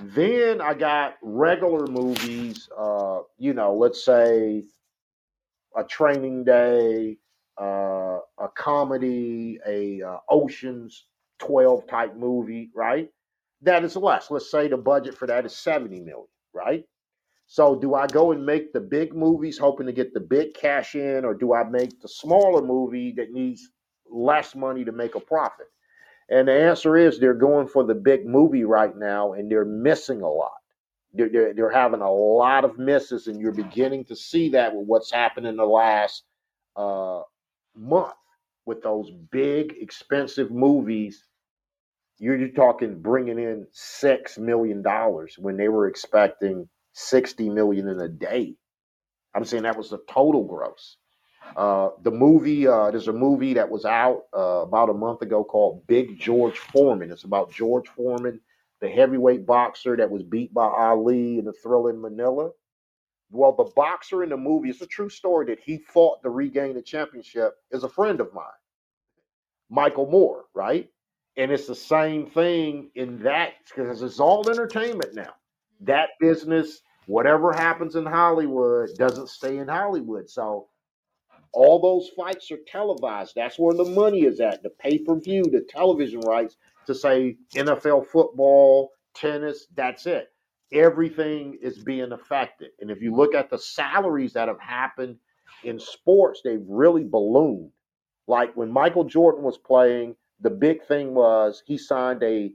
Then 0.01 0.59
I 0.59 0.73
got 0.73 1.17
regular 1.21 1.85
movies, 1.85 2.67
uh, 2.75 3.19
you 3.37 3.53
know, 3.53 3.75
let's 3.75 4.03
say 4.03 4.63
a 5.77 5.83
training 5.83 6.45
day, 6.45 7.17
uh, 7.61 8.17
a 8.39 8.47
comedy, 8.57 9.59
a 9.67 10.01
uh, 10.01 10.17
Ocean's 10.31 11.05
12 11.45 11.87
type 11.87 12.15
movie, 12.17 12.71
right? 12.75 13.09
That 13.61 13.83
is 13.83 13.95
less. 13.95 14.31
Let's 14.31 14.51
say 14.51 14.67
the 14.67 14.77
budget 14.77 15.17
for 15.17 15.27
that 15.27 15.45
is 15.45 15.55
70 15.55 15.99
million, 16.01 16.27
right? 16.53 16.83
So 17.47 17.75
do 17.75 17.95
I 17.95 18.07
go 18.07 18.31
and 18.31 18.45
make 18.45 18.73
the 18.73 18.79
big 18.81 19.13
movies 19.15 19.57
hoping 19.57 19.87
to 19.87 19.93
get 19.93 20.13
the 20.13 20.19
big 20.19 20.53
cash 20.53 20.95
in, 20.95 21.25
or 21.25 21.33
do 21.33 21.53
I 21.53 21.63
make 21.63 22.01
the 22.01 22.07
smaller 22.09 22.61
movie 22.61 23.13
that 23.17 23.31
needs 23.31 23.69
less 24.09 24.55
money 24.55 24.85
to 24.85 24.91
make 24.91 25.15
a 25.15 25.19
profit? 25.19 25.67
And 26.29 26.47
the 26.47 26.53
answer 26.53 26.97
is 26.97 27.19
they're 27.19 27.33
going 27.33 27.67
for 27.67 27.83
the 27.83 27.95
big 27.95 28.25
movie 28.25 28.63
right 28.63 28.95
now 28.97 29.33
and 29.33 29.51
they're 29.51 29.65
missing 29.65 30.21
a 30.21 30.29
lot. 30.29 30.53
They're, 31.13 31.29
they're, 31.29 31.53
they're 31.53 31.71
having 31.71 32.01
a 32.01 32.11
lot 32.11 32.65
of 32.65 32.79
misses, 32.79 33.27
and 33.27 33.39
you're 33.39 33.51
beginning 33.51 34.05
to 34.05 34.15
see 34.15 34.49
that 34.49 34.75
with 34.75 34.87
what's 34.87 35.11
happened 35.11 35.45
in 35.45 35.57
the 35.57 35.65
last 35.65 36.23
uh, 36.75 37.21
month 37.75 38.13
with 38.65 38.81
those 38.81 39.11
big, 39.31 39.75
expensive 39.79 40.51
movies. 40.51 41.25
You're, 42.19 42.37
you're 42.37 42.49
talking 42.49 43.01
bringing 43.01 43.39
in 43.39 43.67
six 43.71 44.37
million 44.37 44.81
dollars 44.81 45.35
when 45.37 45.57
they 45.57 45.69
were 45.69 45.87
expecting 45.87 46.69
sixty 46.93 47.49
million 47.49 47.87
in 47.87 47.99
a 47.99 48.07
day. 48.09 48.55
I'm 49.35 49.45
saying 49.45 49.63
that 49.63 49.77
was 49.77 49.89
the 49.89 49.99
total 50.09 50.45
gross. 50.45 50.97
Uh, 51.57 51.89
the 52.03 52.11
movie, 52.11 52.67
uh, 52.67 52.91
there's 52.91 53.09
a 53.09 53.13
movie 53.13 53.55
that 53.55 53.69
was 53.69 53.83
out 53.85 54.23
uh, 54.35 54.61
about 54.61 54.89
a 54.89 54.93
month 54.93 55.21
ago 55.21 55.43
called 55.43 55.85
Big 55.87 56.19
George 56.19 56.57
Foreman. 56.57 57.11
It's 57.11 57.25
about 57.25 57.51
George 57.51 57.87
Foreman, 57.89 58.39
the 58.79 58.89
heavyweight 58.89 59.45
boxer 59.45 59.97
that 59.97 60.09
was 60.09 60.23
beat 60.23 60.53
by 60.53 60.65
Ali 60.65 61.39
in 61.39 61.45
the 61.45 61.53
Thrilla 61.63 61.91
in 61.91 62.01
Manila. 62.01 62.51
Well, 63.31 63.53
the 63.53 63.71
boxer 63.75 64.23
in 64.23 64.29
the 64.29 64.37
movie, 64.37 64.69
it's 64.69 64.81
a 64.81 64.87
true 64.87 65.09
story 65.09 65.47
that 65.47 65.59
he 65.59 65.79
fought 65.79 66.21
to 66.23 66.29
regain 66.29 66.75
the 66.75 66.81
championship, 66.81 67.55
is 67.71 67.83
a 67.83 67.89
friend 67.89 68.21
of 68.21 68.33
mine, 68.33 68.45
Michael 69.69 70.09
Moorer, 70.09 70.43
right? 70.53 70.89
And 71.37 71.51
it's 71.51 71.67
the 71.67 71.75
same 71.75 72.27
thing 72.27 72.91
in 72.95 73.19
that 73.23 73.53
because 73.67 74.01
it's 74.01 74.19
all 74.19 74.47
entertainment 74.49 75.15
now. 75.15 75.23
Mm-hmm. 75.23 75.85
That 75.85 76.09
business, 76.19 76.81
whatever 77.07 77.51
happens 77.51 77.95
in 77.95 78.05
Hollywood, 78.05 78.89
doesn't 78.97 79.29
stay 79.29 79.57
in 79.57 79.67
Hollywood. 79.67 80.29
So 80.29 80.67
all 81.53 81.79
those 81.79 82.09
fights 82.15 82.51
are 82.51 82.59
televised. 82.67 83.33
That's 83.35 83.57
where 83.57 83.75
the 83.75 83.85
money 83.85 84.23
is 84.23 84.39
at 84.39 84.63
the 84.63 84.69
pay 84.69 84.99
per 84.99 85.19
view, 85.19 85.43
the 85.43 85.65
television 85.69 86.19
rights 86.21 86.57
to 86.87 86.95
say 86.95 87.37
NFL 87.55 88.07
football, 88.07 88.91
tennis, 89.13 89.67
that's 89.75 90.05
it. 90.05 90.29
Everything 90.71 91.57
is 91.61 91.77
being 91.77 92.11
affected. 92.11 92.71
And 92.79 92.89
if 92.89 93.01
you 93.01 93.15
look 93.15 93.35
at 93.35 93.49
the 93.49 93.59
salaries 93.59 94.33
that 94.33 94.47
have 94.47 94.59
happened 94.59 95.17
in 95.63 95.79
sports, 95.79 96.41
they've 96.43 96.65
really 96.67 97.03
ballooned. 97.03 97.71
Like 98.27 98.55
when 98.55 98.71
Michael 98.71 99.03
Jordan 99.03 99.43
was 99.43 99.57
playing, 99.57 100.15
the 100.41 100.49
big 100.49 100.85
thing 100.85 101.13
was 101.13 101.63
he 101.65 101.77
signed 101.77 102.23
a 102.23 102.51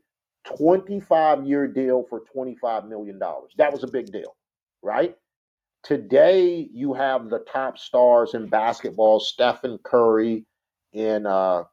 25 0.57 1.47
year 1.47 1.67
deal 1.67 2.05
for 2.09 2.23
$25 2.35 2.89
million. 2.89 3.19
That 3.57 3.73
was 3.73 3.83
a 3.83 3.89
big 3.89 4.11
deal, 4.13 4.37
right? 4.83 5.17
Today, 5.83 6.69
you 6.73 6.93
have 6.95 7.31
the 7.31 7.41
top 7.41 7.79
stars 7.79 8.35
in 8.35 8.49
basketball, 8.49 9.21
Stephen 9.21 9.79
Curry, 9.85 10.45
in 10.93 11.27
uh, 11.27 11.65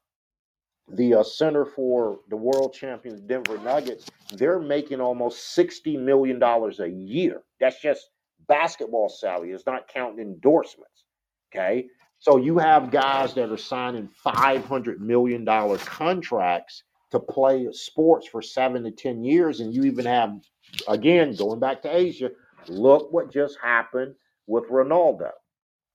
the 0.89 1.15
uh, 1.15 1.23
center 1.23 1.65
for 1.65 2.19
the 2.29 2.35
world 2.35 2.73
champions 2.73 3.21
Denver 3.21 3.57
Nuggets. 3.57 4.05
They're 4.33 4.59
making 4.59 5.01
almost 5.01 5.57
$60 5.57 5.99
million 5.99 6.41
a 6.43 6.87
year. 6.87 7.41
That's 7.59 7.81
just 7.81 8.09
basketball 8.47 9.09
salary. 9.09 9.51
It's 9.51 9.65
not 9.65 9.87
counting 9.87 10.19
endorsements. 10.19 11.05
Okay. 11.53 11.87
So 12.25 12.38
you 12.38 12.57
have 12.57 12.89
guys 12.89 13.35
that 13.35 13.51
are 13.51 13.57
signing 13.57 14.09
$500 14.25 14.99
million 14.99 15.45
contracts 15.45 16.83
to 17.11 17.19
play 17.19 17.67
sports 17.71 18.27
for 18.27 18.41
seven 18.41 18.83
to 18.83 18.91
10 18.91 19.23
years. 19.23 19.59
And 19.59 19.71
you 19.73 19.83
even 19.83 20.05
have, 20.07 20.39
again, 20.88 21.35
going 21.35 21.59
back 21.59 21.83
to 21.83 21.95
Asia, 21.95 22.31
Look 22.69 23.13
what 23.13 23.31
just 23.31 23.57
happened 23.61 24.15
with 24.47 24.65
Ronaldo, 24.69 25.31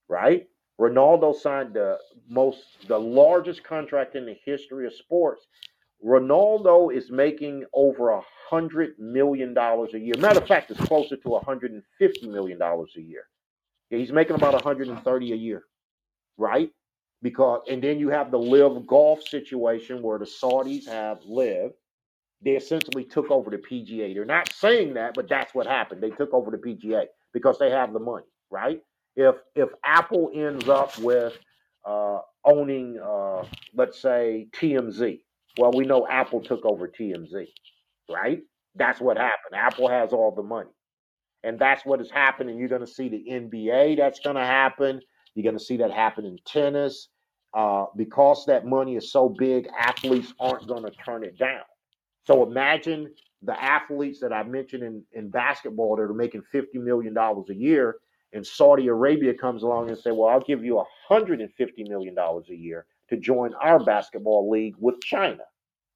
right? 0.08 0.46
Ronaldo 0.80 1.34
signed 1.34 1.74
the 1.74 1.98
most, 2.28 2.62
the 2.88 2.98
largest 2.98 3.64
contract 3.64 4.14
in 4.14 4.24
the 4.26 4.36
history 4.44 4.86
of 4.86 4.94
sports. 4.94 5.46
Ronaldo 6.04 6.94
is 6.94 7.10
making 7.10 7.64
over 7.74 8.10
a 8.10 8.22
hundred 8.48 8.98
million 8.98 9.52
dollars 9.52 9.94
a 9.94 9.98
year. 9.98 10.14
Matter 10.18 10.40
of 10.40 10.48
fact, 10.48 10.70
it's 10.70 10.80
closer 10.80 11.16
to 11.16 11.28
150 11.30 12.28
million 12.28 12.58
dollars 12.58 12.92
a 12.96 13.02
year. 13.02 13.24
He's 13.90 14.12
making 14.12 14.36
about 14.36 14.54
130 14.54 15.32
a 15.32 15.36
year, 15.36 15.64
right? 16.40 16.70
Because 17.22 17.62
and 17.70 17.82
then 17.84 18.00
you 18.00 18.10
have 18.10 18.32
the 18.32 18.40
live 18.40 18.86
golf 18.88 19.22
situation 19.28 20.02
where 20.02 20.18
the 20.18 20.26
Saudis 20.26 20.88
have 20.88 21.20
LIV, 21.26 21.72
they 22.42 22.52
essentially 22.52 23.04
took 23.04 23.30
over 23.30 23.50
the 23.50 23.58
PGA. 23.58 24.14
They're 24.14 24.24
not 24.24 24.52
saying 24.52 24.94
that, 24.94 25.14
but 25.14 25.28
that's 25.28 25.54
what 25.54 25.66
happened. 25.66 26.02
They 26.02 26.10
took 26.10 26.34
over 26.34 26.50
the 26.50 26.58
PGA 26.58 27.06
because 27.34 27.58
they 27.58 27.70
have 27.70 27.92
the 27.92 28.00
money, 28.00 28.26
right? 28.50 28.80
If 29.16 29.36
if 29.56 29.70
Apple 29.84 30.30
ends 30.34 30.68
up 30.68 30.98
with 30.98 31.38
uh, 31.86 32.20
owning, 32.44 32.98
uh, 33.04 33.44
let's 33.74 34.00
say 34.00 34.48
TMZ, 34.54 35.20
well, 35.58 35.72
we 35.74 35.84
know 35.86 36.06
Apple 36.08 36.42
took 36.42 36.64
over 36.64 36.88
TMZ, 36.88 37.46
right? 38.10 38.40
That's 38.76 39.00
what 39.00 39.18
happened. 39.18 39.56
Apple 39.56 39.88
has 39.88 40.12
all 40.12 40.32
the 40.34 40.44
money, 40.44 40.70
and 41.44 41.58
that's 41.58 41.84
what 41.84 42.00
is 42.00 42.10
happening. 42.10 42.58
You're 42.58 42.68
going 42.68 42.82
to 42.82 42.86
see 42.86 43.08
the 43.10 43.24
NBA. 43.30 43.98
That's 43.98 44.20
going 44.20 44.36
to 44.36 44.46
happen. 44.46 45.02
You're 45.34 45.44
going 45.44 45.58
to 45.58 45.64
see 45.64 45.76
that 45.78 45.90
happen 45.90 46.24
in 46.24 46.38
tennis. 46.44 47.08
Uh, 47.52 47.86
because 47.96 48.44
that 48.46 48.64
money 48.64 48.94
is 48.94 49.10
so 49.10 49.28
big, 49.28 49.68
athletes 49.76 50.32
aren't 50.38 50.68
going 50.68 50.84
to 50.84 50.90
turn 51.04 51.24
it 51.24 51.36
down. 51.36 51.62
So 52.24 52.46
imagine 52.46 53.12
the 53.42 53.60
athletes 53.60 54.20
that 54.20 54.32
I 54.32 54.42
mentioned 54.42 54.82
in, 54.82 55.02
in 55.12 55.30
basketball 55.30 55.96
that 55.96 56.02
are 56.02 56.14
making 56.14 56.42
$50 56.54 56.74
million 56.74 57.16
a 57.16 57.52
year, 57.52 57.96
and 58.32 58.46
Saudi 58.46 58.86
Arabia 58.86 59.34
comes 59.34 59.62
along 59.64 59.88
and 59.88 59.98
say, 59.98 60.12
Well, 60.12 60.28
I'll 60.28 60.44
give 60.44 60.64
you 60.64 60.84
$150 61.10 61.48
million 61.88 62.16
a 62.16 62.54
year 62.54 62.86
to 63.08 63.16
join 63.16 63.52
our 63.54 63.82
basketball 63.82 64.48
league 64.48 64.76
with 64.78 65.00
China, 65.00 65.42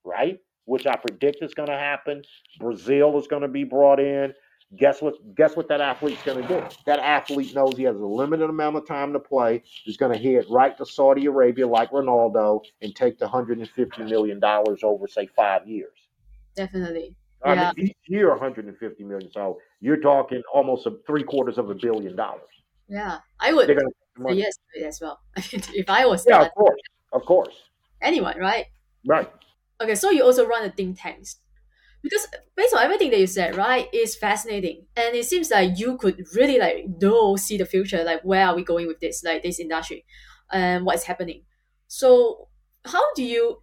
right? 0.05 0.39
Which 0.65 0.87
I 0.87 0.97
predict 0.97 1.43
is 1.43 1.55
going 1.55 1.69
to 1.69 1.79
happen. 1.79 2.23
Brazil 2.59 3.17
is 3.19 3.29
going 3.29 3.43
to 3.43 3.49
be 3.49 3.63
brought 3.63 4.01
in. 4.01 4.35
Guess 4.77 5.03
what? 5.03 5.15
Guess 5.37 5.57
what 5.57 5.69
that 5.69 5.81
athlete's 5.81 6.23
going 6.23 6.43
to 6.43 6.49
do? 6.49 6.67
That 6.87 6.99
athlete 6.99 7.55
knows 7.55 7.77
he 7.77 7.85
has 7.85 7.97
a 7.97 8.05
limited 8.05 8.51
amount 8.51 8.77
of 8.77 8.87
time 8.87 9.13
to 9.13 9.21
play. 9.21 9.63
He's 9.85 9.97
going 9.97 10.13
to 10.13 10.19
head 10.19 10.47
right 10.51 10.77
to 10.79 10.87
Saudi 10.87 11.27
Arabia 11.27 11.67
like 11.67 11.91
Ronaldo 11.91 12.61
and 12.83 12.95
take 12.95 13.19
the 13.19 13.27
150 13.27 14.03
million 14.05 14.41
dollars 14.41 14.81
over, 14.83 15.07
say, 15.07 15.29
five 15.37 15.69
years 15.69 15.93
definitely. 16.55 17.15
I 17.45 17.55
yeah. 17.55 17.73
mean, 17.77 17.89
each 17.89 17.97
year 18.07 18.31
150 18.31 19.05
million. 19.05 19.31
So 19.31 19.59
you're 19.81 20.01
talking 20.01 20.43
almost 20.53 20.87
a 20.87 20.97
three 21.07 21.23
quarters 21.23 21.59
of 21.59 21.71
a 21.71 21.75
billion 21.75 22.17
dollars. 22.17 22.43
Yeah, 22.89 23.19
I 23.41 23.53
would 23.53 23.67
say 23.67 23.77
yes 24.35 24.55
as 24.83 25.01
well. 25.01 25.21
if 25.37 25.89
I 25.89 26.07
was 26.07 26.25
yeah, 26.27 26.43
of 26.43 26.55
course, 26.55 26.81
of 27.13 27.25
course. 27.25 27.55
Anyone, 28.01 28.39
right? 28.39 28.67
Right. 29.07 29.31
Okay, 29.81 29.95
so 29.95 30.11
you 30.11 30.23
also 30.23 30.47
run 30.47 30.65
a 30.65 30.71
think 30.71 30.99
tanks 31.01 31.37
because 32.05 32.29
based 32.55 32.75
on 32.75 32.83
everything 32.83 33.11
that 33.11 33.19
you 33.19 33.27
said, 33.27 33.57
right, 33.57 33.89
it's 33.93 34.15
fascinating, 34.15 34.87
and 34.95 35.17
it 35.17 35.25
seems 35.25 35.51
like 35.51 35.79
you 35.79 35.97
could 35.97 36.23
really 36.37 36.59
like 36.59 36.85
know 37.01 37.35
see 37.35 37.57
the 37.57 37.65
future, 37.65 38.05
like 38.05 38.21
where 38.23 38.47
are 38.47 38.55
we 38.55 38.63
going 38.63 38.87
with 38.87 39.01
this, 39.01 39.25
like 39.25 39.43
this 39.43 39.59
industry, 39.59 40.05
and 40.53 40.85
what 40.85 40.97
is 40.97 41.05
happening. 41.05 41.43
So 41.89 42.49
how 42.85 43.03
do 43.15 43.25
you 43.25 43.63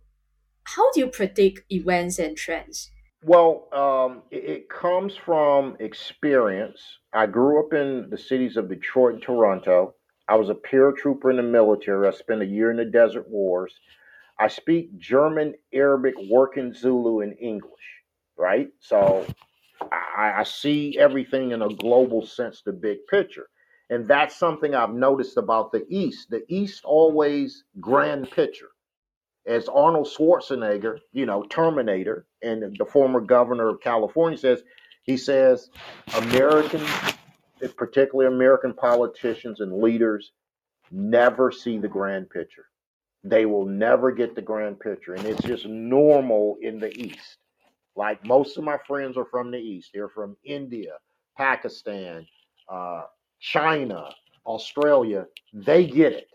how 0.64 0.92
do 0.92 1.00
you 1.00 1.08
predict 1.08 1.62
events 1.72 2.20
and 2.20 2.36
trends? 2.36 2.90
Well, 3.24 3.68
um, 3.72 4.24
it, 4.32 4.44
it, 4.46 4.70
comes 4.70 5.16
from 5.16 5.78
experience. 5.80 6.82
I 7.14 7.28
grew 7.28 7.64
up 7.64 7.72
in 7.72 8.10
the 8.10 8.18
cities 8.18 8.58
of 8.58 8.68
Detroit 8.68 9.14
and 9.14 9.22
Toronto. 9.22 9.94
I 10.28 10.36
was 10.36 10.50
a 10.50 10.56
paratrooper 10.56 11.30
in 11.30 11.38
the 11.38 11.44
military. 11.44 12.08
I 12.08 12.12
spent 12.12 12.42
a 12.42 12.46
year 12.46 12.72
in 12.72 12.78
the 12.78 12.86
Desert 12.86 13.30
Wars. 13.30 13.74
I 14.40 14.48
speak 14.48 14.98
German, 14.98 15.54
Arabic, 15.72 16.16
working 16.30 16.74
Zulu, 16.74 17.20
and 17.20 17.36
English, 17.40 18.01
right? 18.42 18.70
So 18.80 19.26
I, 20.18 20.34
I 20.40 20.44
see 20.44 20.98
everything 21.00 21.52
in 21.52 21.62
a 21.62 21.70
global 21.70 22.26
sense, 22.26 22.64
the 22.66 22.74
big 22.74 23.06
picture. 23.08 23.48
And 23.92 24.08
that's 24.08 24.36
something 24.36 24.74
I've 24.74 24.94
noticed 24.94 25.38
about 25.38 25.72
the 25.72 25.86
East. 25.90 26.30
The 26.30 26.44
East 26.48 26.84
always 26.84 27.64
grand 27.80 28.32
picture. 28.32 28.70
As 29.46 29.68
Arnold 29.68 30.08
Schwarzenegger, 30.08 31.00
you 31.14 31.26
know, 31.26 31.44
Terminator, 31.50 32.26
and 32.42 32.76
the 32.78 32.86
former 32.86 33.22
governor 33.22 33.70
of 33.70 33.82
California 33.82 34.38
says, 34.38 34.64
he 35.04 35.18
says, 35.18 35.70
Americans, 36.16 36.90
particularly 37.76 38.34
American 38.34 38.74
politicians 38.74 39.60
and 39.60 39.82
leaders, 39.82 40.32
never 40.92 41.52
see 41.52 41.78
the 41.78 41.88
grand 41.88 42.30
picture. 42.30 42.66
They 43.24 43.46
will 43.46 43.66
never 43.66 44.12
get 44.12 44.36
the 44.36 44.42
grand 44.42 44.80
picture. 44.80 45.14
And 45.16 45.26
it's 45.26 45.44
just 45.44 45.66
normal 45.66 46.58
in 46.62 46.80
the 46.80 46.96
East. 46.98 47.38
Like 47.96 48.26
most 48.26 48.58
of 48.58 48.64
my 48.64 48.78
friends 48.88 49.18
are 49.18 49.26
from 49.26 49.52
the 49.52 49.58
East, 49.58 49.92
they're 49.94 50.10
from 50.10 50.38
India, 50.44 50.94
Pakistan, 51.38 52.26
uh, 52.70 53.04
China, 53.40 54.10
Australia. 54.46 55.26
They 55.54 55.86
get 55.88 56.14
it, 56.14 56.28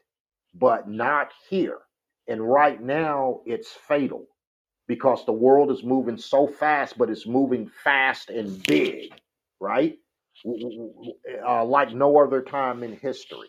but 0.54 0.88
not 0.88 1.30
here. 1.48 1.78
And 2.28 2.40
right 2.40 2.82
now, 2.82 3.40
it's 3.46 3.70
fatal 3.88 4.26
because 4.88 5.24
the 5.26 5.32
world 5.32 5.70
is 5.70 5.84
moving 5.84 6.18
so 6.18 6.46
fast, 6.46 6.98
but 6.98 7.10
it's 7.10 7.26
moving 7.26 7.70
fast 7.84 8.30
and 8.30 8.62
big, 8.66 9.12
right? 9.60 9.98
Uh, 11.46 11.64
like 11.64 11.92
no 11.94 12.18
other 12.18 12.42
time 12.42 12.82
in 12.82 12.96
history. 12.96 13.48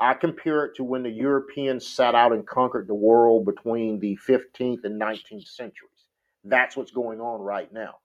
I 0.00 0.14
compare 0.14 0.64
it 0.64 0.76
to 0.76 0.84
when 0.84 1.04
the 1.04 1.10
Europeans 1.10 1.86
set 1.86 2.14
out 2.14 2.32
and 2.32 2.46
conquered 2.46 2.88
the 2.88 2.94
world 2.94 3.46
between 3.46 4.00
the 4.00 4.18
15th 4.28 4.84
and 4.84 5.00
19th 5.00 5.48
centuries. 5.48 5.93
That's 6.44 6.76
what's 6.76 6.92
going 6.92 7.20
on 7.20 7.40
right 7.40 7.72
now. 7.72 7.96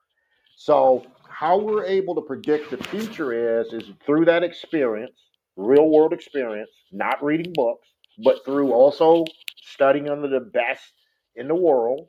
So, 0.56 1.06
how 1.30 1.58
we're 1.58 1.86
able 1.86 2.16
to 2.16 2.22
predict 2.22 2.72
the 2.72 2.78
future 2.86 3.60
is 3.62 3.74
is 3.74 3.92
through 4.06 4.26
that 4.26 4.44
experience, 4.44 5.18
real 5.56 5.90
world 5.90 6.14
experience, 6.14 6.72
not 6.92 7.24
reading 7.24 7.54
books, 7.54 7.88
but 8.24 8.46
through 8.46 8.74
also 8.74 9.26
studying 9.58 10.10
under 10.10 10.28
the 10.28 10.42
best 10.42 10.94
in 11.36 11.48
the 11.48 11.56
world, 11.56 12.08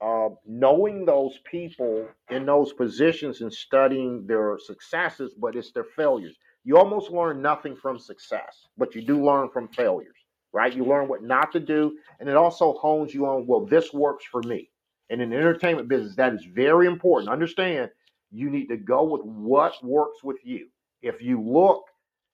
uh, 0.00 0.28
knowing 0.46 1.06
those 1.06 1.38
people 1.50 2.08
in 2.30 2.46
those 2.46 2.72
positions 2.74 3.40
and 3.40 3.52
studying 3.52 4.26
their 4.26 4.58
successes, 4.58 5.32
but 5.38 5.56
it's 5.56 5.72
their 5.72 5.84
failures. 5.96 6.36
You 6.64 6.78
almost 6.78 7.10
learn 7.10 7.42
nothing 7.42 7.76
from 7.76 7.98
success, 7.98 8.66
but 8.76 8.94
you 8.94 9.02
do 9.02 9.24
learn 9.24 9.48
from 9.50 9.68
failures, 9.68 10.16
right? 10.52 10.74
You 10.74 10.84
learn 10.84 11.08
what 11.08 11.22
not 11.22 11.52
to 11.52 11.60
do, 11.60 11.98
and 12.20 12.28
it 12.28 12.36
also 12.36 12.74
hones 12.74 13.14
you 13.14 13.26
on, 13.26 13.46
well, 13.46 13.66
this 13.66 13.92
works 13.92 14.24
for 14.26 14.42
me. 14.42 14.70
And 15.10 15.22
in 15.22 15.30
the 15.30 15.36
entertainment 15.36 15.88
business, 15.88 16.16
that 16.16 16.34
is 16.34 16.44
very 16.44 16.86
important. 16.86 17.30
Understand, 17.30 17.90
you 18.30 18.50
need 18.50 18.66
to 18.66 18.76
go 18.76 19.04
with 19.04 19.22
what 19.22 19.82
works 19.84 20.22
with 20.22 20.38
you. 20.44 20.68
If 21.02 21.22
you 21.22 21.40
look, 21.40 21.84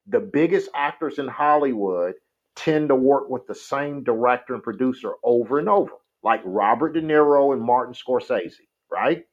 the 0.06 0.20
biggest 0.20 0.70
actors 0.74 1.18
in 1.18 1.28
Hollywood 1.28 2.14
tend 2.56 2.88
to 2.88 2.94
work 2.94 3.28
with 3.28 3.46
the 3.46 3.54
same 3.54 4.02
director 4.04 4.54
and 4.54 4.62
producer 4.62 5.12
over 5.22 5.58
and 5.58 5.68
over, 5.68 5.92
like 6.22 6.40
Robert 6.44 6.94
De 6.94 7.02
Niro 7.02 7.52
and 7.52 7.62
Martin 7.62 7.94
Scorsese, 7.94 8.54
right? 8.90 9.24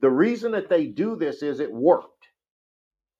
The 0.00 0.10
reason 0.10 0.52
that 0.52 0.68
they 0.68 0.86
do 0.86 1.16
this 1.16 1.42
is 1.42 1.60
it 1.60 1.72
worked, 1.72 2.28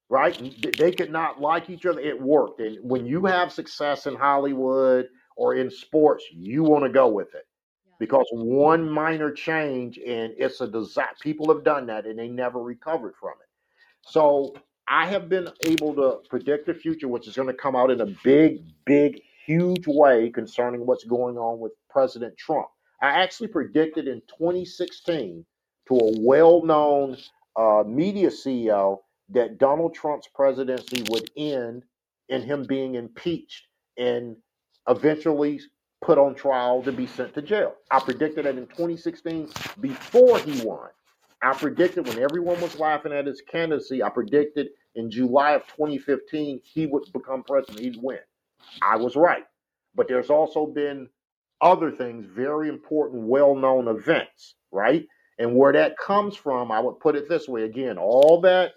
right? 0.08 0.38
They 0.78 0.92
could 0.92 1.10
not 1.10 1.40
like 1.40 1.70
each 1.70 1.86
other, 1.86 2.00
it 2.00 2.20
worked. 2.20 2.60
And 2.60 2.78
when 2.82 3.06
you 3.06 3.24
have 3.24 3.52
success 3.52 4.06
in 4.06 4.14
Hollywood 4.14 5.08
or 5.36 5.54
in 5.54 5.70
sports, 5.70 6.24
you 6.32 6.62
want 6.62 6.84
to 6.84 6.90
go 6.90 7.08
with 7.08 7.34
it 7.34 7.44
because 7.98 8.26
one 8.32 8.88
minor 8.88 9.30
change 9.30 9.98
and 9.98 10.34
it's 10.36 10.60
a 10.60 10.66
disaster. 10.68 11.16
People 11.22 11.52
have 11.54 11.64
done 11.64 11.86
that 11.86 12.06
and 12.06 12.18
they 12.18 12.28
never 12.28 12.60
recovered 12.60 13.14
from 13.20 13.32
it. 13.40 13.48
So 14.02 14.54
I 14.88 15.06
have 15.06 15.28
been 15.28 15.48
able 15.64 15.94
to 15.94 16.28
predict 16.28 16.66
the 16.66 16.74
future, 16.74 17.08
which 17.08 17.26
is 17.26 17.36
going 17.36 17.48
to 17.48 17.54
come 17.54 17.76
out 17.76 17.90
in 17.90 18.00
a 18.00 18.06
big, 18.22 18.62
big, 18.84 19.22
huge 19.46 19.86
way 19.86 20.30
concerning 20.30 20.86
what's 20.86 21.04
going 21.04 21.38
on 21.38 21.58
with 21.58 21.72
President 21.88 22.36
Trump. 22.36 22.66
I 23.00 23.22
actually 23.22 23.48
predicted 23.48 24.08
in 24.08 24.20
2016 24.38 25.44
to 25.88 25.94
a 25.94 26.20
well 26.20 26.64
known 26.64 27.16
uh, 27.56 27.84
media 27.86 28.28
CEO 28.28 28.98
that 29.30 29.58
Donald 29.58 29.94
Trump's 29.94 30.28
presidency 30.34 31.02
would 31.10 31.30
end 31.36 31.84
in 32.28 32.42
him 32.42 32.64
being 32.64 32.94
impeached 32.94 33.66
and 33.96 34.36
eventually 34.88 35.60
put 36.02 36.18
on 36.18 36.34
trial 36.34 36.82
to 36.82 36.92
be 36.92 37.06
sent 37.06 37.34
to 37.34 37.42
jail. 37.42 37.74
I 37.90 38.00
predicted 38.00 38.44
that 38.44 38.58
in 38.58 38.66
2016 38.66 39.48
before 39.80 40.38
he 40.38 40.60
won. 40.62 40.88
I 41.42 41.52
predicted 41.52 42.06
when 42.06 42.18
everyone 42.18 42.60
was 42.60 42.78
laughing 42.78 43.12
at 43.12 43.26
his 43.26 43.42
candidacy, 43.42 44.02
I 44.02 44.08
predicted 44.08 44.68
in 44.94 45.10
July 45.10 45.52
of 45.52 45.66
2015 45.66 46.60
he 46.62 46.86
would 46.86 47.04
become 47.12 47.42
president, 47.42 47.80
he'd 47.80 48.02
win. 48.02 48.18
I 48.82 48.96
was 48.96 49.16
right. 49.16 49.44
But 49.94 50.08
there's 50.08 50.30
also 50.30 50.66
been 50.66 51.08
other 51.60 51.90
things, 51.90 52.26
very 52.26 52.68
important, 52.68 53.24
well 53.24 53.54
known 53.54 53.88
events, 53.88 54.54
right? 54.72 55.06
And 55.38 55.56
where 55.56 55.72
that 55.72 55.98
comes 55.98 56.36
from, 56.36 56.70
I 56.70 56.80
would 56.80 57.00
put 57.00 57.16
it 57.16 57.28
this 57.28 57.48
way 57.48 57.64
again, 57.64 57.98
all 57.98 58.40
that 58.42 58.72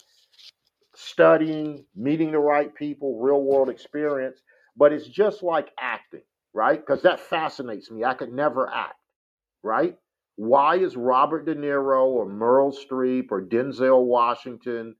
studying, 0.95 1.85
meeting 1.95 2.31
the 2.31 2.39
right 2.39 2.73
people, 2.73 3.19
real 3.19 3.43
world 3.43 3.69
experience, 3.69 4.41
but 4.75 4.91
it's 4.91 5.07
just 5.07 5.43
like 5.43 5.69
acting 5.79 6.23
right? 6.57 6.79
Because 6.79 7.03
that 7.03 7.19
fascinates 7.19 7.91
me. 7.91 8.03
I 8.03 8.15
could 8.15 8.33
never 8.33 8.67
act, 8.67 8.95
right? 9.61 9.95
Why 10.37 10.77
is 10.77 10.97
Robert 10.97 11.45
De 11.45 11.53
Niro 11.53 12.05
or 12.07 12.25
Meryl 12.25 12.75
Streep 12.75 13.27
or 13.29 13.43
Denzel 13.43 14.03
Washington 14.03 14.95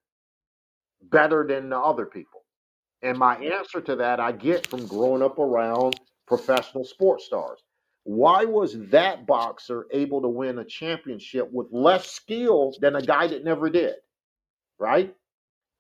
better 1.02 1.48
than 1.48 1.70
the 1.70 1.80
other 1.80 2.06
people? 2.06 2.42
And 3.02 3.18
my 3.18 3.38
answer 3.38 3.82
to 3.82 3.96
that 3.96 4.20
I 4.20 4.34
get 4.34 4.68
from 4.68 4.86
growing 4.86 5.24
up 5.24 5.40
around 5.40 6.00
professional 6.28 6.84
sports 6.84 7.26
stars. 7.26 7.60
Why 8.04 8.46
was 8.46 8.78
that 8.92 9.26
boxer 9.26 9.88
able 9.92 10.22
to 10.22 10.28
win 10.28 10.60
a 10.60 10.64
championship 10.64 11.52
with 11.52 11.68
less 11.72 12.08
skill 12.08 12.74
than 12.82 12.96
a 12.96 13.02
guy 13.02 13.26
that 13.28 13.44
never 13.44 13.68
did? 13.72 13.96
Right? 14.78 15.16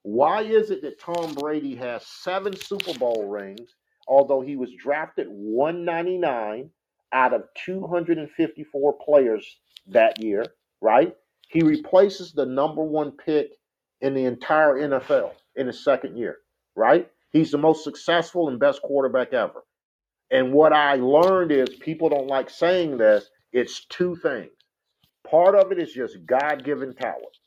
Why 0.02 0.42
is 0.42 0.72
it 0.72 0.82
that 0.82 1.00
Tom 1.00 1.36
Brady 1.36 1.76
has 1.76 2.04
seven 2.08 2.56
Super 2.56 2.98
Bowl 2.98 3.30
rings 3.30 3.76
although 4.08 4.42
he 4.42 4.56
was 4.56 4.72
drafted 4.80 5.28
199 5.30 6.70
out 7.14 7.34
of 7.34 7.44
254 7.66 8.96
players 9.06 9.58
that 9.88 10.22
year, 10.24 10.46
right? 10.82 11.16
He 11.50 11.64
replaces 11.64 12.34
the 12.34 12.46
number 12.46 12.84
one 12.84 13.12
pick 13.14 13.52
in 14.02 14.14
the 14.16 14.26
entire 14.26 14.76
NFL 14.76 15.32
in 15.56 15.68
his 15.68 15.84
second 15.84 16.18
year, 16.18 16.38
right? 16.76 17.10
He's 17.32 17.52
the 17.52 17.58
most 17.60 17.84
successful 17.84 18.50
and 18.50 18.60
best 18.60 18.82
quarterback 18.82 19.34
ever. 19.34 19.64
And 20.32 20.54
what 20.54 20.74
I 20.74 20.96
learned 20.96 21.52
is 21.52 21.70
people 21.82 22.10
don't 22.10 22.28
like 22.28 22.50
saying 22.50 22.98
this. 22.98 23.30
It's 23.54 23.86
two 23.86 24.16
things. 24.18 24.52
Part 25.30 25.56
of 25.56 25.72
it 25.72 25.80
is 25.80 25.94
just 25.94 26.18
God 26.26 26.64
given 26.66 26.96
talent, 26.96 27.38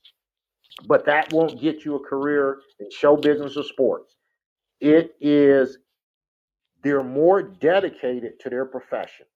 but 0.86 1.06
that 1.06 1.32
won't 1.32 1.60
get 1.60 1.84
you 1.84 1.96
a 1.96 2.00
career 2.08 2.60
in 2.80 2.90
show 2.90 3.16
business 3.16 3.56
or 3.56 3.64
sports. 3.64 4.16
It 4.80 5.16
is 5.20 5.78
they're 6.82 7.04
more 7.04 7.42
dedicated 7.42 8.40
to 8.40 8.50
their 8.50 8.66
profession. 8.66 9.26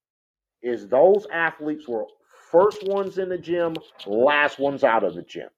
Is 0.63 0.89
those 0.89 1.27
athletes 1.33 1.89
were 1.89 2.07
first 2.51 2.83
ones 2.85 3.19
in 3.19 3.29
the 3.29 3.39
gym, 3.39 3.83
last 4.07 4.59
ones 4.59 4.85
out 4.85 5.05
of 5.05 5.15
the 5.15 5.23
gym. 5.23 5.49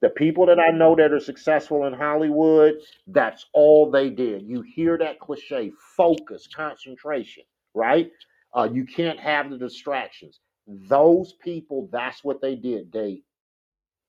The 0.00 0.10
people 0.10 0.46
that 0.46 0.58
I 0.58 0.70
know 0.70 0.94
that 0.96 1.12
are 1.12 1.20
successful 1.20 1.86
in 1.86 1.92
Hollywood, 1.94 2.74
that's 3.06 3.46
all 3.54 3.90
they 3.90 4.10
did. 4.10 4.42
You 4.42 4.62
hear 4.62 4.98
that 4.98 5.20
cliche 5.20 5.72
focus, 5.96 6.48
concentration, 6.54 7.44
right? 7.74 8.10
Uh, 8.54 8.68
you 8.72 8.84
can't 8.86 9.18
have 9.20 9.50
the 9.50 9.58
distractions. 9.58 10.40
Those 10.66 11.34
people, 11.42 11.88
that's 11.92 12.24
what 12.24 12.40
they 12.40 12.56
did. 12.56 12.92
They 12.92 13.22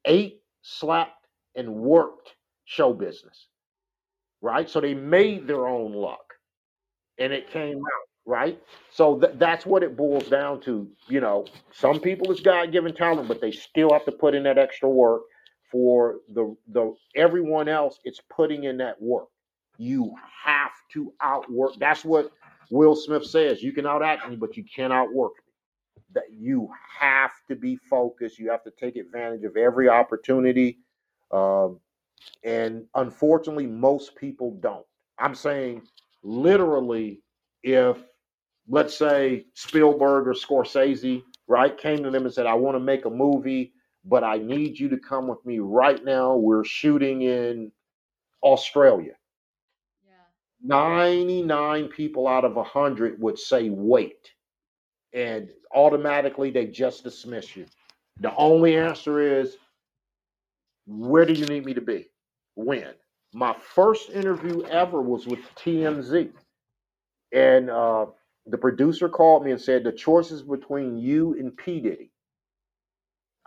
ate, 0.05 0.41
slept, 0.61 1.27
and 1.55 1.73
worked 1.75 2.36
show 2.65 2.93
business, 2.93 3.47
right? 4.41 4.69
So 4.69 4.81
they 4.81 4.93
made 4.95 5.47
their 5.47 5.67
own 5.67 5.93
luck 5.93 6.22
and 7.20 7.34
it 7.34 7.49
came 7.51 7.78
out 7.80 8.07
right? 8.28 8.61
So 8.91 9.20
th- 9.20 9.34
that's 9.38 9.66
what 9.68 9.84
it 9.84 9.97
boils 9.97 10.30
down 10.30 10.61
to 10.64 10.89
you 11.09 11.22
know. 11.22 11.45
Some 11.74 11.99
people 12.01 12.32
is 12.32 12.41
god-given 12.41 12.95
talent 12.95 13.30
but 13.30 13.41
they 13.41 13.51
still 13.51 13.91
have 13.93 14.05
to 14.05 14.14
put 14.14 14.36
in 14.36 14.43
that 14.45 14.59
extra 14.59 14.89
work 14.89 15.24
for 15.72 16.18
the 16.34 16.55
the 16.70 16.95
everyone 17.16 17.70
else 17.70 17.99
it's 18.05 18.22
putting 18.36 18.66
in 18.66 18.78
that 18.80 19.01
work. 19.01 19.28
You 19.78 20.16
have 20.45 20.72
to 20.93 21.14
outwork. 21.22 21.74
That's 21.80 22.05
what 22.05 22.32
will 22.72 22.95
smith 22.95 23.26
says 23.26 23.64
you 23.64 23.74
can 23.74 23.86
outact 23.86 24.30
me 24.30 24.38
but 24.38 24.57
you 24.57 24.66
can't 24.66 24.93
outwork 24.93 25.34
me. 25.47 25.53
That 26.14 26.26
you 26.32 26.70
have 26.99 27.32
to 27.49 27.55
be 27.55 27.78
focused. 27.78 28.39
You 28.39 28.51
have 28.51 28.64
to 28.66 28.72
take 28.72 28.97
advantage 28.97 29.43
of 29.45 29.57
every 29.57 29.89
opportunity 29.89 30.80
um, 31.32 31.80
and 32.43 32.86
unfortunately 32.95 33.68
most 33.68 34.16
people 34.16 34.57
don't. 34.61 34.86
I'm 35.20 35.36
saying 35.36 35.84
literally, 36.24 37.21
if 37.61 37.97
let's 38.67 38.97
say 38.97 39.45
Spielberg 39.53 40.28
or 40.28 40.34
Scorsese, 40.34 41.24
right, 41.47 41.78
came 41.78 42.03
to 42.03 42.09
them 42.09 42.26
and 42.26 42.34
said, 42.34 42.45
I 42.45 42.53
want 42.53 42.76
to 42.76 42.80
make 42.80 43.05
a 43.05 43.09
movie 43.09 43.74
but 44.05 44.24
I 44.24 44.38
need 44.38 44.78
you 44.80 44.89
to 44.89 44.97
come 44.97 45.28
with 45.28 45.43
me 45.45 45.59
right 45.59 46.03
now. 46.03 46.36
We're 46.36 46.65
shooting 46.65 47.21
in 47.21 47.71
Australia. 48.43 49.13
Yeah. 50.05 50.13
99 50.61 51.88
people 51.88 52.28
out 52.28 52.45
of 52.45 52.55
100 52.55 53.19
would 53.21 53.39
say 53.39 53.69
wait, 53.69 54.32
and 55.13 55.49
automatically 55.74 56.51
they 56.51 56.67
just 56.67 57.03
dismiss 57.03 57.55
you. 57.55 57.65
The 58.19 58.36
only 58.36 58.78
answer 58.78 59.39
is 59.39 59.57
where 60.86 61.26
do 61.26 61.34
you 61.34 61.45
need 61.45 61.65
me 61.65 61.74
to 61.74 61.82
be? 61.82 62.09
When? 62.55 62.93
My 63.34 63.53
first 63.75 64.11
interview 64.11 64.63
ever 64.65 65.01
was 65.01 65.27
with 65.27 65.39
TMZ. 65.55 66.31
And 67.34 67.69
uh, 67.69 68.07
the 68.45 68.57
producer 68.57 69.09
called 69.09 69.45
me 69.45 69.51
and 69.51 69.61
said, 69.61 69.84
The 69.84 69.91
choice 69.91 70.31
is 70.31 70.43
between 70.43 70.97
you 70.97 71.36
and 71.39 71.55
P. 71.55 71.81
Diddy. 71.81 72.11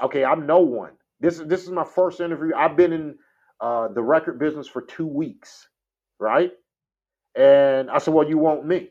Okay, 0.03 0.25
I'm 0.25 0.47
no 0.47 0.61
one. 0.61 0.93
This 1.21 1.41
is 1.41 1.47
this 1.47 1.63
is 1.65 1.71
my 1.71 1.85
first 1.85 2.21
interview. 2.21 2.55
I've 2.55 2.77
been 2.77 2.93
in 2.93 3.17
uh, 3.61 3.89
the 3.89 4.03
record 4.03 4.39
business 4.39 4.69
for 4.69 4.83
two 4.83 5.07
weeks, 5.07 5.69
right? 6.21 6.53
And 7.37 7.91
I 7.91 7.99
said, 7.99 8.15
Well, 8.15 8.29
you 8.29 8.39
want 8.39 8.67
me? 8.67 8.91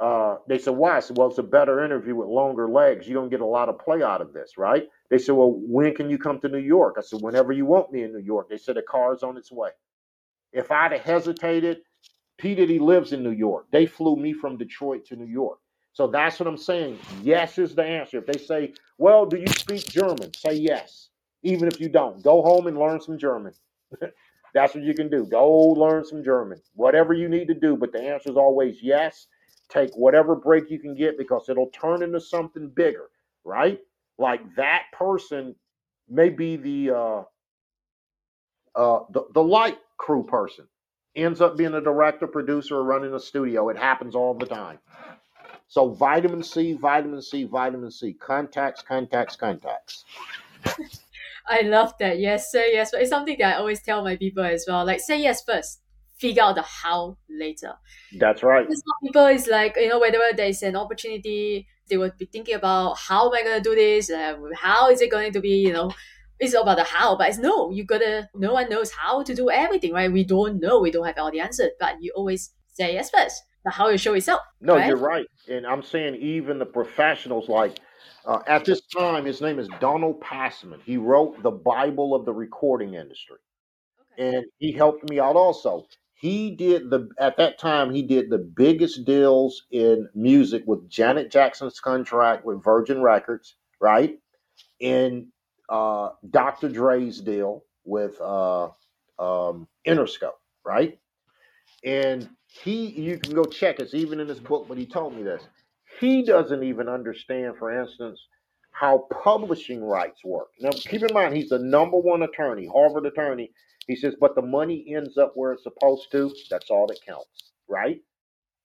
Uh, 0.00 0.36
they 0.48 0.58
said, 0.58 0.74
Why? 0.76 0.96
I 0.96 1.00
said, 1.00 1.18
Well, 1.18 1.28
it's 1.28 1.38
a 1.38 1.42
better 1.44 1.84
interview 1.84 2.14
with 2.16 2.28
longer 2.28 2.68
legs. 2.68 3.08
You 3.08 3.14
don't 3.14 3.30
get 3.30 3.40
a 3.40 3.46
lot 3.46 3.68
of 3.68 3.78
play 3.78 4.02
out 4.02 4.20
of 4.20 4.32
this, 4.32 4.58
right? 4.58 4.88
They 5.10 5.18
said, 5.18 5.34
Well, 5.34 5.54
when 5.56 5.94
can 5.94 6.10
you 6.10 6.18
come 6.18 6.40
to 6.40 6.48
New 6.48 6.58
York? 6.58 6.96
I 6.98 7.02
said, 7.02 7.22
Whenever 7.22 7.52
you 7.52 7.66
want 7.66 7.92
me 7.92 8.04
in 8.04 8.12
New 8.12 8.22
York. 8.22 8.48
They 8.50 8.58
said, 8.58 8.76
The 8.76 8.82
car's 8.82 9.22
on 9.22 9.36
its 9.38 9.52
way. 9.52 9.70
If 10.52 10.70
I'd 10.70 10.92
have 10.92 11.02
hesitated, 11.02 11.78
P. 12.38 12.54
Diddy 12.54 12.78
lives 12.78 13.12
in 13.12 13.22
New 13.22 13.30
York. 13.32 13.66
They 13.70 13.86
flew 13.86 14.16
me 14.16 14.32
from 14.32 14.56
Detroit 14.56 15.04
to 15.06 15.16
New 15.16 15.26
York. 15.26 15.58
So 15.92 16.06
that's 16.08 16.40
what 16.40 16.48
I'm 16.48 16.56
saying. 16.58 16.98
Yes 17.22 17.58
is 17.58 17.74
the 17.74 17.84
answer. 17.84 18.18
If 18.18 18.26
they 18.26 18.38
say, 18.44 18.74
Well, 18.98 19.26
do 19.26 19.38
you 19.38 19.46
speak 19.48 19.86
German? 19.86 20.34
Say 20.34 20.54
yes. 20.54 21.10
Even 21.42 21.68
if 21.68 21.80
you 21.80 21.88
don't, 21.88 22.22
go 22.22 22.42
home 22.42 22.66
and 22.66 22.78
learn 22.78 23.00
some 23.00 23.18
German. 23.18 23.52
that's 24.54 24.74
what 24.74 24.84
you 24.84 24.94
can 24.94 25.10
do. 25.10 25.26
Go 25.26 25.50
learn 25.52 26.04
some 26.04 26.24
German. 26.24 26.60
Whatever 26.74 27.14
you 27.14 27.28
need 27.28 27.48
to 27.48 27.54
do. 27.54 27.76
But 27.76 27.92
the 27.92 28.00
answer 28.02 28.30
is 28.30 28.36
always 28.36 28.78
yes. 28.82 29.26
Take 29.68 29.94
whatever 29.94 30.34
break 30.36 30.70
you 30.70 30.78
can 30.78 30.94
get 30.94 31.18
because 31.18 31.48
it'll 31.48 31.70
turn 31.70 32.02
into 32.02 32.20
something 32.20 32.68
bigger, 32.70 33.10
right? 33.44 33.80
Like 34.18 34.40
that 34.56 34.84
person 34.92 35.54
may 36.08 36.28
be 36.30 36.56
the 36.56 36.90
uh, 36.96 37.22
uh, 38.76 39.00
the, 39.10 39.24
the 39.34 39.42
light 39.42 39.78
crew 39.98 40.24
person 40.24 40.66
ends 41.14 41.40
up 41.40 41.56
being 41.56 41.74
a 41.74 41.80
director, 41.80 42.26
producer, 42.26 42.76
or 42.76 42.84
running 42.84 43.14
a 43.14 43.20
studio. 43.20 43.68
It 43.68 43.76
happens 43.76 44.14
all 44.14 44.34
the 44.34 44.46
time. 44.46 44.78
So 45.68 45.90
vitamin 45.90 46.42
C, 46.42 46.74
vitamin 46.74 47.22
C, 47.22 47.44
vitamin 47.44 47.90
C, 47.90 48.14
contacts, 48.14 48.82
contacts, 48.82 49.36
contacts. 49.36 50.04
I 51.48 51.62
love 51.62 51.94
that. 51.98 52.18
Yes, 52.18 52.52
say 52.52 52.72
yes. 52.72 52.90
But 52.92 53.00
it's 53.00 53.10
something 53.10 53.36
that 53.38 53.56
I 53.56 53.58
always 53.58 53.82
tell 53.82 54.04
my 54.04 54.16
people 54.16 54.44
as 54.44 54.64
well. 54.68 54.84
Like 54.84 55.00
say 55.00 55.20
yes 55.20 55.42
first, 55.42 55.80
figure 56.16 56.42
out 56.42 56.54
the 56.54 56.62
how 56.62 57.16
later. 57.28 57.74
That's 58.18 58.42
right. 58.42 58.66
Because 58.66 58.82
some 58.82 59.08
people 59.08 59.26
is 59.26 59.48
like, 59.48 59.76
you 59.76 59.88
know, 59.88 59.98
whenever 59.98 60.36
there's 60.36 60.62
an 60.62 60.76
opportunity, 60.76 61.66
they 61.88 61.96
would 61.96 62.16
be 62.16 62.26
thinking 62.26 62.54
about 62.54 62.98
how 62.98 63.28
am 63.28 63.34
I 63.34 63.42
gonna 63.42 63.60
do 63.60 63.74
this? 63.74 64.10
Uh, 64.10 64.36
how 64.54 64.88
is 64.90 65.00
it 65.00 65.10
going 65.10 65.32
to 65.32 65.40
be, 65.40 65.56
you 65.56 65.72
know, 65.72 65.90
it's 66.42 66.54
about 66.54 66.76
the 66.76 66.84
how, 66.84 67.16
but 67.16 67.28
it's 67.28 67.38
no, 67.38 67.70
you 67.70 67.84
gotta 67.84 68.28
no 68.34 68.52
one 68.54 68.68
knows 68.68 68.90
how 68.90 69.22
to 69.22 69.34
do 69.34 69.48
everything, 69.48 69.92
right? 69.92 70.10
We 70.12 70.24
don't 70.24 70.60
know, 70.60 70.80
we 70.80 70.90
don't 70.90 71.06
have 71.06 71.16
all 71.18 71.30
the 71.30 71.40
answers, 71.40 71.70
but 71.78 71.96
you 72.02 72.12
always 72.16 72.52
say 72.72 72.92
yes 72.94 73.10
first. 73.10 73.42
The 73.64 73.70
how 73.70 73.88
you 73.88 73.96
show 73.98 74.14
itself. 74.14 74.40
No, 74.60 74.74
right? 74.74 74.88
you're 74.88 74.96
right. 74.96 75.26
And 75.48 75.64
I'm 75.64 75.84
saying 75.84 76.16
even 76.16 76.58
the 76.58 76.66
professionals, 76.66 77.48
like 77.48 77.78
uh, 78.26 78.40
at 78.48 78.64
this 78.64 78.80
time, 78.86 79.24
his 79.24 79.40
name 79.40 79.60
is 79.60 79.68
Donald 79.80 80.20
Passman. 80.20 80.80
He 80.84 80.96
wrote 80.96 81.40
the 81.44 81.52
Bible 81.52 82.12
of 82.14 82.24
the 82.24 82.32
recording 82.32 82.94
industry, 82.94 83.38
Okay. 84.00 84.36
and 84.36 84.44
he 84.58 84.72
helped 84.72 85.08
me 85.08 85.20
out 85.20 85.36
also. 85.36 85.86
He 86.14 86.50
did 86.56 86.90
the 86.90 87.08
at 87.20 87.36
that 87.36 87.58
time 87.58 87.92
he 87.94 88.02
did 88.02 88.30
the 88.30 88.38
biggest 88.38 89.04
deals 89.04 89.62
in 89.70 90.08
music 90.14 90.64
with 90.66 90.88
Janet 90.90 91.30
Jackson's 91.30 91.78
contract 91.78 92.44
with 92.44 92.64
Virgin 92.64 93.00
Records, 93.00 93.54
right? 93.80 94.18
And 94.80 95.26
uh, 95.72 96.10
Dr. 96.30 96.70
Dre's 96.70 97.20
deal 97.22 97.64
with 97.86 98.20
uh, 98.22 98.66
um, 99.18 99.68
Interscope, 99.88 100.32
right? 100.66 101.00
And 101.84 102.28
he, 102.46 102.88
you 102.88 103.18
can 103.18 103.34
go 103.34 103.44
check. 103.46 103.80
It's 103.80 103.94
even 103.94 104.20
in 104.20 104.28
his 104.28 104.40
book, 104.40 104.66
but 104.68 104.78
he 104.78 104.86
told 104.86 105.16
me 105.16 105.24
this. 105.24 105.42
He 106.00 106.24
doesn't 106.24 106.64
even 106.64 106.88
understand, 106.88 107.56
for 107.58 107.72
instance, 107.80 108.20
how 108.72 109.08
publishing 109.24 109.84
rights 109.84 110.24
work. 110.24 110.48
Now, 110.60 110.70
keep 110.72 111.02
in 111.02 111.14
mind, 111.14 111.36
he's 111.36 111.50
the 111.50 111.60
number 111.60 111.98
one 111.98 112.22
attorney, 112.24 112.68
Harvard 112.72 113.06
attorney. 113.06 113.52
He 113.88 113.96
says, 113.96 114.16
but 114.20 114.36
the 114.36 114.42
money 114.42 114.94
ends 114.96 115.18
up 115.18 115.32
where 115.36 115.52
it's 115.52 115.64
supposed 115.64 116.12
to. 116.12 116.34
That's 116.50 116.70
all 116.70 116.86
that 116.88 117.00
counts, 117.06 117.52
right? 117.68 118.00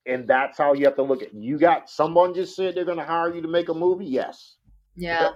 And 0.08 0.28
that's 0.28 0.58
how 0.58 0.74
you 0.74 0.86
have 0.86 0.98
to 0.98 1.04
look 1.04 1.24
at. 1.24 1.34
You 1.34 1.60
got 1.60 1.90
someone 1.90 2.36
just 2.36 2.56
said 2.56 2.76
they're 2.76 2.86
going 2.86 2.98
to 3.00 3.06
hire 3.06 3.34
you 3.36 3.42
to 3.44 3.50
make 3.50 3.70
a 3.70 3.76
movie. 3.76 4.06
Yes, 4.08 4.58
Yeah, 5.20 5.32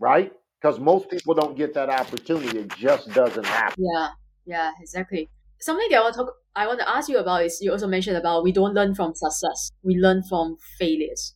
right? 0.00 0.32
Because 0.60 0.80
most 0.80 1.10
people 1.10 1.34
don't 1.34 1.56
get 1.56 1.74
that 1.74 1.88
opportunity. 1.90 2.60
It 2.60 2.74
just 2.76 3.12
doesn't 3.12 3.44
happen. 3.46 3.84
yeah, 3.94 4.08
yeah, 4.46 4.70
exactly. 4.80 5.28
Something 5.60 5.88
that 5.90 5.98
I 5.98 6.02
want 6.02 6.14
to 6.14 6.20
talk 6.20 6.34
I 6.56 6.66
want 6.66 6.80
to 6.80 6.88
ask 6.88 7.10
you 7.10 7.18
about 7.18 7.44
is 7.44 7.60
you 7.60 7.70
also 7.70 7.86
mentioned 7.86 8.16
about 8.16 8.42
we 8.42 8.50
don't 8.50 8.72
learn 8.72 8.94
from 8.94 9.14
success. 9.14 9.70
We 9.82 9.96
learn 9.96 10.22
from 10.22 10.56
failures. 10.78 11.34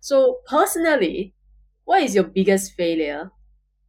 So 0.00 0.40
personally, 0.46 1.34
what 1.84 2.02
is 2.02 2.14
your 2.14 2.24
biggest 2.24 2.74
failure 2.74 3.30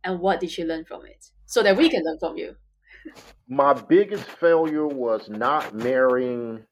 and 0.06 0.22
what 0.22 0.40
did 0.40 0.58
you 0.58 0.64
learn 0.64 0.86
from 0.86 1.06
it? 1.06 1.26
So 1.46 1.62
that 1.64 1.76
we 1.76 1.90
can 1.90 2.02
learn 2.06 2.18
from 2.18 2.38
you. 2.38 2.56
My 3.50 3.74
biggest 3.74 4.24
failure 4.24 4.88
was 4.88 5.28
not 5.30 5.76
marrying 5.76 6.64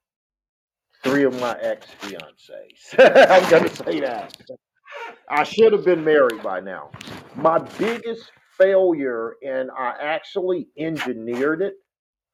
three 1.04 1.24
of 1.24 1.38
my 1.42 1.58
ex 1.60 1.88
fiancées. 2.00 2.96
I'm 2.98 3.50
going 3.50 3.64
to 3.64 3.76
say 3.76 4.00
that. 4.00 4.38
I 5.30 5.44
should 5.44 5.74
have 5.74 5.86
been 5.86 6.04
married 6.04 6.42
by 6.42 6.60
now. 6.60 6.92
My 7.36 7.60
biggest 7.60 8.32
failure, 8.58 9.36
and 9.46 9.70
I 9.72 9.94
actually 10.02 10.68
engineered 10.78 11.62
it, 11.62 11.76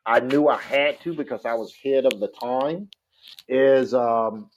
I 0.05 0.19
knew 0.19 0.47
I 0.47 0.57
had 0.57 0.99
to 1.01 1.13
because 1.13 1.45
I 1.45 1.53
was 1.53 1.73
head 1.83 2.05
of 2.05 2.19
the 2.19 2.27
time, 2.27 2.89
is 3.47 3.93
um, 3.93 4.49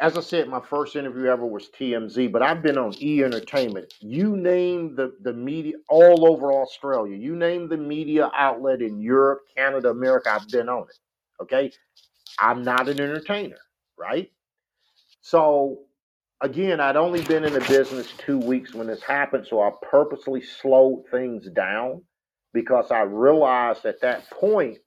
as 0.00 0.16
I 0.16 0.20
said, 0.20 0.48
my 0.48 0.60
first 0.60 0.96
interview 0.96 1.26
ever 1.26 1.46
was 1.46 1.68
TMZ, 1.78 2.30
but 2.32 2.42
I've 2.42 2.62
been 2.62 2.78
on 2.78 2.94
E 3.00 3.22
Entertainment. 3.22 3.92
You 4.00 4.36
name 4.36 4.94
the, 4.94 5.14
the 5.22 5.32
media 5.32 5.74
all 5.88 6.30
over 6.30 6.52
Australia, 6.52 7.16
you 7.16 7.36
name 7.36 7.68
the 7.68 7.76
media 7.76 8.30
outlet 8.34 8.80
in 8.80 9.00
Europe, 9.00 9.40
Canada, 9.56 9.90
America, 9.90 10.30
I've 10.32 10.48
been 10.48 10.68
on 10.68 10.84
it. 10.88 10.98
Okay. 11.42 11.70
I'm 12.38 12.62
not 12.62 12.88
an 12.88 13.00
entertainer, 13.00 13.58
right? 13.98 14.30
So 15.20 15.80
again, 16.40 16.80
I'd 16.80 16.96
only 16.96 17.22
been 17.22 17.44
in 17.44 17.52
the 17.52 17.60
business 17.60 18.12
two 18.18 18.38
weeks 18.38 18.74
when 18.74 18.86
this 18.86 19.02
happened, 19.02 19.46
so 19.48 19.60
I 19.60 19.70
purposely 19.82 20.42
slowed 20.42 21.04
things 21.10 21.48
down 21.50 22.02
because 22.52 22.90
I 22.90 23.02
realized 23.02 23.84
at 23.84 24.00
that 24.02 24.28
point 24.30 24.78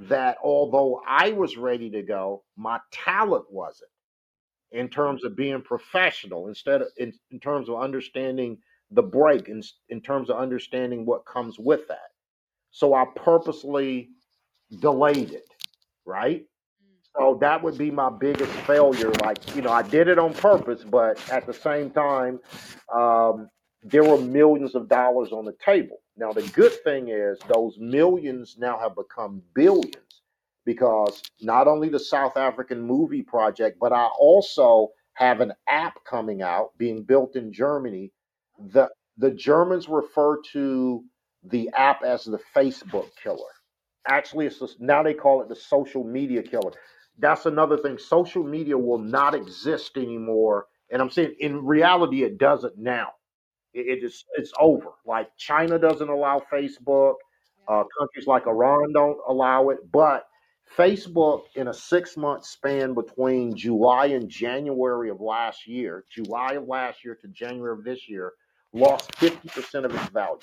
that 0.00 0.38
although 0.42 1.00
I 1.06 1.32
was 1.32 1.56
ready 1.56 1.90
to 1.90 2.02
go, 2.02 2.42
my 2.56 2.80
talent 2.92 3.44
wasn't 3.50 3.90
in 4.72 4.88
terms 4.88 5.24
of 5.24 5.36
being 5.36 5.62
professional 5.62 6.48
instead 6.48 6.82
of 6.82 6.88
in, 6.96 7.12
in 7.30 7.40
terms 7.40 7.68
of 7.68 7.76
understanding 7.76 8.58
the 8.90 9.02
break 9.02 9.48
in, 9.48 9.62
in 9.88 10.00
terms 10.00 10.30
of 10.30 10.38
understanding 10.38 11.06
what 11.06 11.26
comes 11.26 11.58
with 11.58 11.86
that. 11.88 12.10
So 12.70 12.94
I 12.94 13.04
purposely 13.16 14.10
delayed 14.80 15.32
it, 15.32 15.48
right? 16.04 16.44
So 17.16 17.38
that 17.42 17.62
would 17.62 17.76
be 17.78 17.90
my 17.90 18.10
biggest 18.10 18.52
failure. 18.66 19.10
Like, 19.22 19.54
you 19.54 19.62
know, 19.62 19.72
I 19.72 19.82
did 19.82 20.08
it 20.08 20.18
on 20.18 20.32
purpose, 20.34 20.82
but 20.84 21.18
at 21.30 21.46
the 21.46 21.52
same 21.52 21.90
time, 21.90 22.40
um, 22.94 23.48
there 23.82 24.04
were 24.04 24.18
millions 24.18 24.74
of 24.74 24.88
dollars 24.88 25.32
on 25.32 25.44
the 25.44 25.54
table. 25.64 25.98
Now, 26.16 26.32
the 26.32 26.42
good 26.42 26.72
thing 26.84 27.08
is 27.10 27.38
those 27.54 27.76
millions 27.78 28.56
now 28.58 28.78
have 28.78 28.96
become 28.96 29.42
billions 29.54 30.22
because 30.64 31.22
not 31.42 31.68
only 31.68 31.88
the 31.90 32.00
South 32.00 32.36
African 32.36 32.80
movie 32.80 33.22
project, 33.22 33.78
but 33.80 33.92
I 33.92 34.06
also 34.18 34.88
have 35.14 35.40
an 35.40 35.52
app 35.68 35.94
coming 36.08 36.42
out 36.42 36.70
being 36.78 37.02
built 37.04 37.36
in 37.36 37.52
Germany. 37.52 38.12
The 38.72 38.88
the 39.18 39.30
Germans 39.32 39.88
refer 39.88 40.40
to 40.52 41.04
the 41.44 41.70
app 41.76 42.02
as 42.04 42.24
the 42.24 42.40
Facebook 42.56 43.08
killer. 43.22 43.38
Actually, 44.08 44.46
it's 44.46 44.58
the, 44.58 44.68
now 44.80 45.02
they 45.02 45.14
call 45.14 45.42
it 45.42 45.48
the 45.48 45.56
social 45.56 46.04
media 46.04 46.42
killer. 46.42 46.72
That's 47.18 47.46
another 47.46 47.76
thing. 47.76 47.98
Social 47.98 48.44
media 48.44 48.78
will 48.78 48.98
not 48.98 49.34
exist 49.34 49.96
anymore, 49.96 50.66
and 50.90 51.02
I'm 51.02 51.10
saying 51.10 51.34
in 51.40 51.64
reality, 51.64 52.22
it 52.22 52.38
doesn't 52.38 52.78
now. 52.78 53.08
It, 53.74 53.98
it 53.98 54.04
is 54.04 54.24
it's 54.36 54.52
over. 54.58 54.90
Like 55.04 55.28
China 55.36 55.78
doesn't 55.78 56.08
allow 56.08 56.42
Facebook. 56.52 57.14
Uh, 57.66 57.84
countries 57.98 58.26
like 58.26 58.46
Iran 58.46 58.92
don't 58.94 59.18
allow 59.28 59.68
it, 59.68 59.78
but 59.92 60.24
Facebook, 60.76 61.44
in 61.54 61.68
a 61.68 61.74
six 61.74 62.16
month 62.16 62.44
span 62.44 62.94
between 62.94 63.56
July 63.56 64.06
and 64.06 64.28
January 64.28 65.10
of 65.10 65.20
last 65.20 65.66
year, 65.66 66.04
July 66.10 66.54
of 66.54 66.66
last 66.66 67.04
year 67.04 67.16
to 67.20 67.28
January 67.28 67.72
of 67.72 67.84
this 67.84 68.08
year, 68.08 68.32
lost 68.72 69.10
50% 69.12 69.84
of 69.84 69.94
its 69.94 70.08
value. 70.08 70.38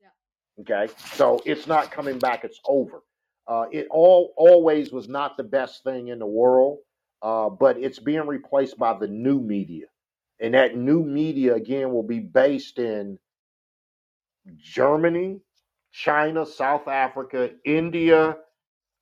Yeah. 0.00 0.62
Okay, 0.62 0.92
so 1.14 1.40
it's 1.44 1.66
not 1.66 1.90
coming 1.90 2.18
back, 2.18 2.44
it's 2.44 2.60
over. 2.66 3.02
Uh, 3.48 3.66
it 3.72 3.88
all 3.90 4.34
always 4.36 4.92
was 4.92 5.08
not 5.08 5.36
the 5.36 5.44
best 5.44 5.84
thing 5.84 6.08
in 6.08 6.18
the 6.18 6.26
world, 6.26 6.78
uh, 7.22 7.50
but 7.50 7.78
it's 7.78 7.98
being 7.98 8.26
replaced 8.26 8.78
by 8.78 8.98
the 8.98 9.08
new 9.08 9.40
media. 9.40 9.86
And 10.40 10.54
that 10.54 10.76
new 10.76 11.04
media, 11.04 11.54
again, 11.54 11.92
will 11.92 12.02
be 12.04 12.20
based 12.20 12.78
in 12.78 13.18
Germany, 14.56 15.40
China, 15.92 16.46
South 16.46 16.88
Africa, 16.88 17.52
India, 17.64 18.38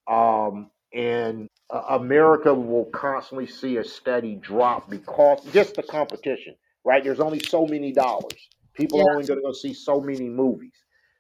um, 0.09 0.71
and 0.95 1.49
uh, 1.71 1.83
America 2.01 2.55
will 2.55 2.87
constantly 2.87 3.49
see 3.49 3.79
a 3.79 3.85
steady 3.85 4.37
drop 4.37 4.91
because 4.91 5.41
just 5.53 5.77
the 5.77 5.85
competition, 5.85 6.57
right? 6.85 7.05
There's 7.05 7.21
only 7.21 7.41
so 7.41 7.67
many 7.67 7.93
dollars. 7.93 8.51
People 8.75 9.01
Yeah. 9.01 9.05
are 9.05 9.11
only 9.13 9.27
going 9.27 9.39
to 9.41 9.45
go 9.45 9.53
see 9.53 9.75
so 9.75 10.01
many 10.01 10.29
movies. 10.29 10.75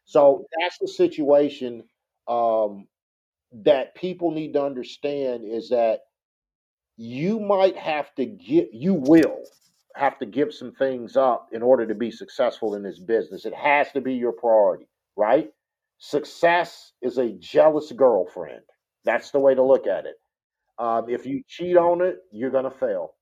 So 0.06 0.46
that's 0.60 0.78
the 0.80 0.88
situation 0.88 1.84
um, 2.28 2.88
that 3.62 3.94
people 3.94 4.30
need 4.32 4.52
to 4.54 4.62
understand 4.64 5.44
is 5.44 5.68
that 5.70 6.00
you 6.96 7.40
might 7.40 7.76
have 7.76 8.14
to 8.16 8.26
get, 8.26 8.70
you 8.72 8.94
will 8.94 9.42
have 9.96 10.18
to 10.18 10.26
give 10.26 10.52
some 10.52 10.72
things 10.72 11.16
up 11.16 11.48
in 11.52 11.62
order 11.62 11.86
to 11.86 11.94
be 11.94 12.10
successful 12.10 12.74
in 12.74 12.82
this 12.82 12.98
business. 12.98 13.44
It 13.46 13.54
has 13.54 13.90
to 13.92 14.00
be 14.00 14.14
your 14.14 14.32
priority, 14.32 14.88
right? 15.16 15.50
Success 15.98 16.92
is 17.02 17.18
a 17.18 17.30
jealous 17.32 17.92
girlfriend. 17.92 18.62
That's 19.04 19.30
the 19.30 19.38
way 19.38 19.54
to 19.54 19.62
look 19.62 19.86
at 19.86 20.06
it. 20.06 20.16
Um, 20.78 21.08
if 21.08 21.26
you 21.26 21.42
cheat 21.46 21.76
on 21.76 22.02
it, 22.02 22.18
you're 22.32 22.50
going 22.50 22.64
to 22.64 22.70
fail. 22.70 23.14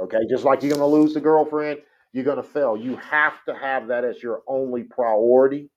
Okay. 0.00 0.18
Just 0.30 0.44
like 0.44 0.62
you're 0.62 0.76
going 0.76 0.80
to 0.80 0.96
lose 0.96 1.14
the 1.14 1.20
girlfriend, 1.20 1.80
you're 2.12 2.24
going 2.24 2.36
to 2.36 2.42
fail. 2.42 2.76
You 2.76 2.96
have 2.96 3.44
to 3.48 3.54
have 3.54 3.88
that 3.88 4.04
as 4.04 4.22
your 4.22 4.42
only 4.46 4.84
priority. 4.84 5.70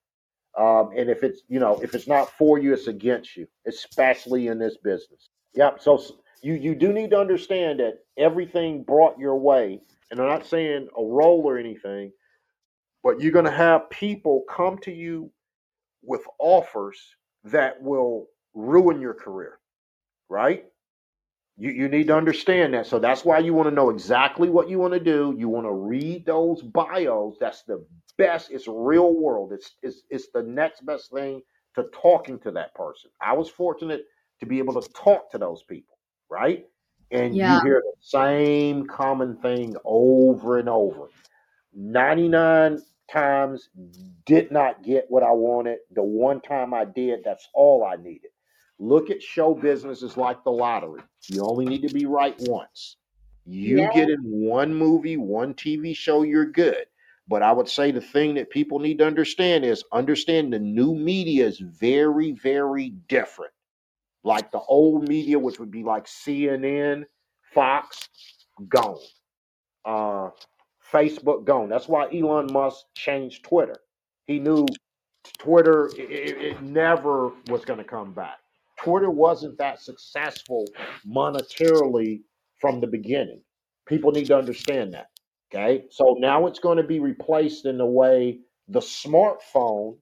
Um, 0.58 0.91
and 0.95 1.10
if 1.10 1.24
it's, 1.24 1.41
you 1.49 1.60
know, 1.60 1.80
if 1.82 1.93
it's 1.95 2.08
not 2.08 2.30
for 2.38 2.58
you, 2.58 2.74
it's 2.74 2.88
against 2.88 3.36
you, 3.36 3.47
especially 3.68 4.47
in 4.47 4.58
this 4.58 4.78
business. 4.78 5.30
Yep. 5.56 5.82
So 5.82 6.01
you, 6.41 6.53
you 6.53 6.76
do 6.76 6.93
need 6.93 7.10
to 7.12 7.20
understand 7.20 7.80
that 7.80 7.99
everything 8.18 8.84
brought 8.84 9.18
your 9.20 9.38
way, 9.38 9.82
and 10.12 10.20
I'm 10.20 10.28
not 10.30 10.45
saying 10.45 10.88
a 10.97 11.03
role 11.03 11.43
or 11.45 11.58
anything, 11.58 12.12
but 13.03 13.20
you're 13.20 13.32
going 13.32 13.45
to 13.45 13.51
have 13.51 13.89
people 13.89 14.43
come 14.49 14.78
to 14.80 14.91
you 14.91 15.32
with 16.03 16.22
offers 16.39 16.99
that 17.43 17.82
will 17.82 18.28
ruin 18.53 19.01
your 19.01 19.14
career, 19.14 19.60
right? 20.30 20.66
You, 21.58 21.72
you 21.72 21.88
need 21.89 22.08
to 22.08 22.18
understand 22.18 22.74
that. 22.74 22.88
So 22.88 22.99
that's 22.99 23.26
why 23.26 23.39
you 23.39 23.53
want 23.53 23.70
to 23.70 23.76
know 23.76 23.89
exactly 23.89 24.49
what 24.49 24.70
you 24.70 24.80
want 24.80 24.93
to 24.93 24.99
do. 24.99 25.36
You 25.38 25.49
want 25.49 25.68
to 25.68 25.72
read 25.74 26.26
those 26.26 26.62
bios. 26.62 27.38
That's 27.39 27.64
the 27.64 27.86
best. 28.18 28.51
It's 28.51 28.68
real 28.68 29.14
world. 29.14 29.53
It's, 29.53 29.74
it's, 29.84 30.03
it's 30.10 30.30
the 30.34 30.43
next 30.43 30.86
best 30.86 31.12
thing 31.12 31.41
to 31.76 31.86
talking 32.01 32.39
to 32.39 32.51
that 32.51 32.74
person. 32.76 33.12
I 33.22 33.34
was 33.34 33.49
fortunate 33.49 34.06
to 34.39 34.45
be 34.47 34.60
able 34.60 34.82
to 34.82 34.89
talk 34.93 35.32
to 35.32 35.38
those 35.38 35.64
people, 35.64 35.97
right? 36.30 36.66
And 37.12 37.36
Yeah. 37.36 37.45
you 37.45 37.62
hear 37.62 37.82
the 37.86 37.93
same 38.01 38.88
common 38.88 39.38
thing 39.38 39.76
over 39.86 40.60
and 40.60 40.70
over. 40.70 41.08
99 41.74 42.82
times 43.12 43.70
did 44.26 44.51
not 44.51 44.84
get 44.84 45.06
what 45.10 45.24
I 45.24 45.32
wanted. 45.32 45.80
The 45.93 46.03
one 46.03 46.41
time 46.41 46.74
I 46.74 46.86
did, 46.86 47.22
that's 47.24 47.47
all 47.53 47.86
I 47.86 47.95
needed. 48.01 48.32
Look 48.80 49.09
at 49.09 49.21
show 49.23 49.53
business 49.53 49.99
businesses 49.99 50.17
like 50.17 50.43
the 50.43 50.51
lottery. 50.51 51.01
You 51.30 51.45
only 51.45 51.65
need 51.65 51.88
to 51.88 51.93
be 51.93 52.05
right 52.05 52.36
once. 52.41 52.97
You 53.45 53.80
Yeah. 53.80 53.93
get 53.93 54.09
in 54.09 54.19
one 54.23 54.73
movie, 54.73 55.17
one 55.17 55.53
TV 55.53 55.93
show, 55.93 56.23
you're 56.23 56.45
good. 56.51 56.88
But 57.28 57.41
I 57.41 57.51
would 57.51 57.69
say 57.69 57.91
the 57.91 58.01
thing 58.01 58.36
that 58.36 58.49
people 58.49 58.80
need 58.80 58.99
to 58.99 59.07
understand 59.07 59.65
is 59.65 59.84
understand 59.91 60.51
the 60.53 60.59
new 60.59 60.93
media 60.93 61.45
is 61.45 61.59
very, 61.59 62.32
very 62.34 62.89
different. 63.07 63.53
Like 64.23 64.51
the 64.51 64.59
old 64.59 65.07
media, 65.07 65.39
which 65.39 65.59
would 65.59 65.71
be 65.71 65.84
like 65.84 66.05
CNN, 66.05 67.05
Fox, 67.53 68.09
gone. 68.67 68.99
Uh, 69.86 70.32
Facebook 70.91 71.45
gone. 71.45 71.69
That's 71.69 71.88
why 71.88 72.07
Elon 72.13 72.51
Musk 72.51 72.86
changed 72.95 73.43
Twitter. 73.43 73.78
He 74.26 74.39
knew 74.39 74.65
Twitter, 75.38 75.88
it, 75.88 76.11
it, 76.11 76.38
it 76.41 76.61
never 76.61 77.32
was 77.47 77.65
going 77.65 77.80
to 77.80 77.86
come 77.86 78.13
back. 78.13 78.39
Twitter 78.86 79.10
wasn't 79.10 79.58
that 79.58 79.82
successful 79.82 80.68
monetarily 81.08 82.22
from 82.62 82.80
the 82.80 82.88
beginning. 82.88 83.42
People 83.88 84.12
need 84.12 84.28
to 84.28 84.38
understand 84.38 84.94
that. 84.94 85.08
Okay. 85.52 85.86
So 85.90 86.16
now 86.20 86.46
it's 86.46 86.60
going 86.60 86.78
to 86.78 86.84
be 86.84 87.00
replaced 87.00 87.66
in 87.66 87.80
the 87.80 87.86
way 87.86 88.40
the 88.68 88.80
smartphone 88.80 89.98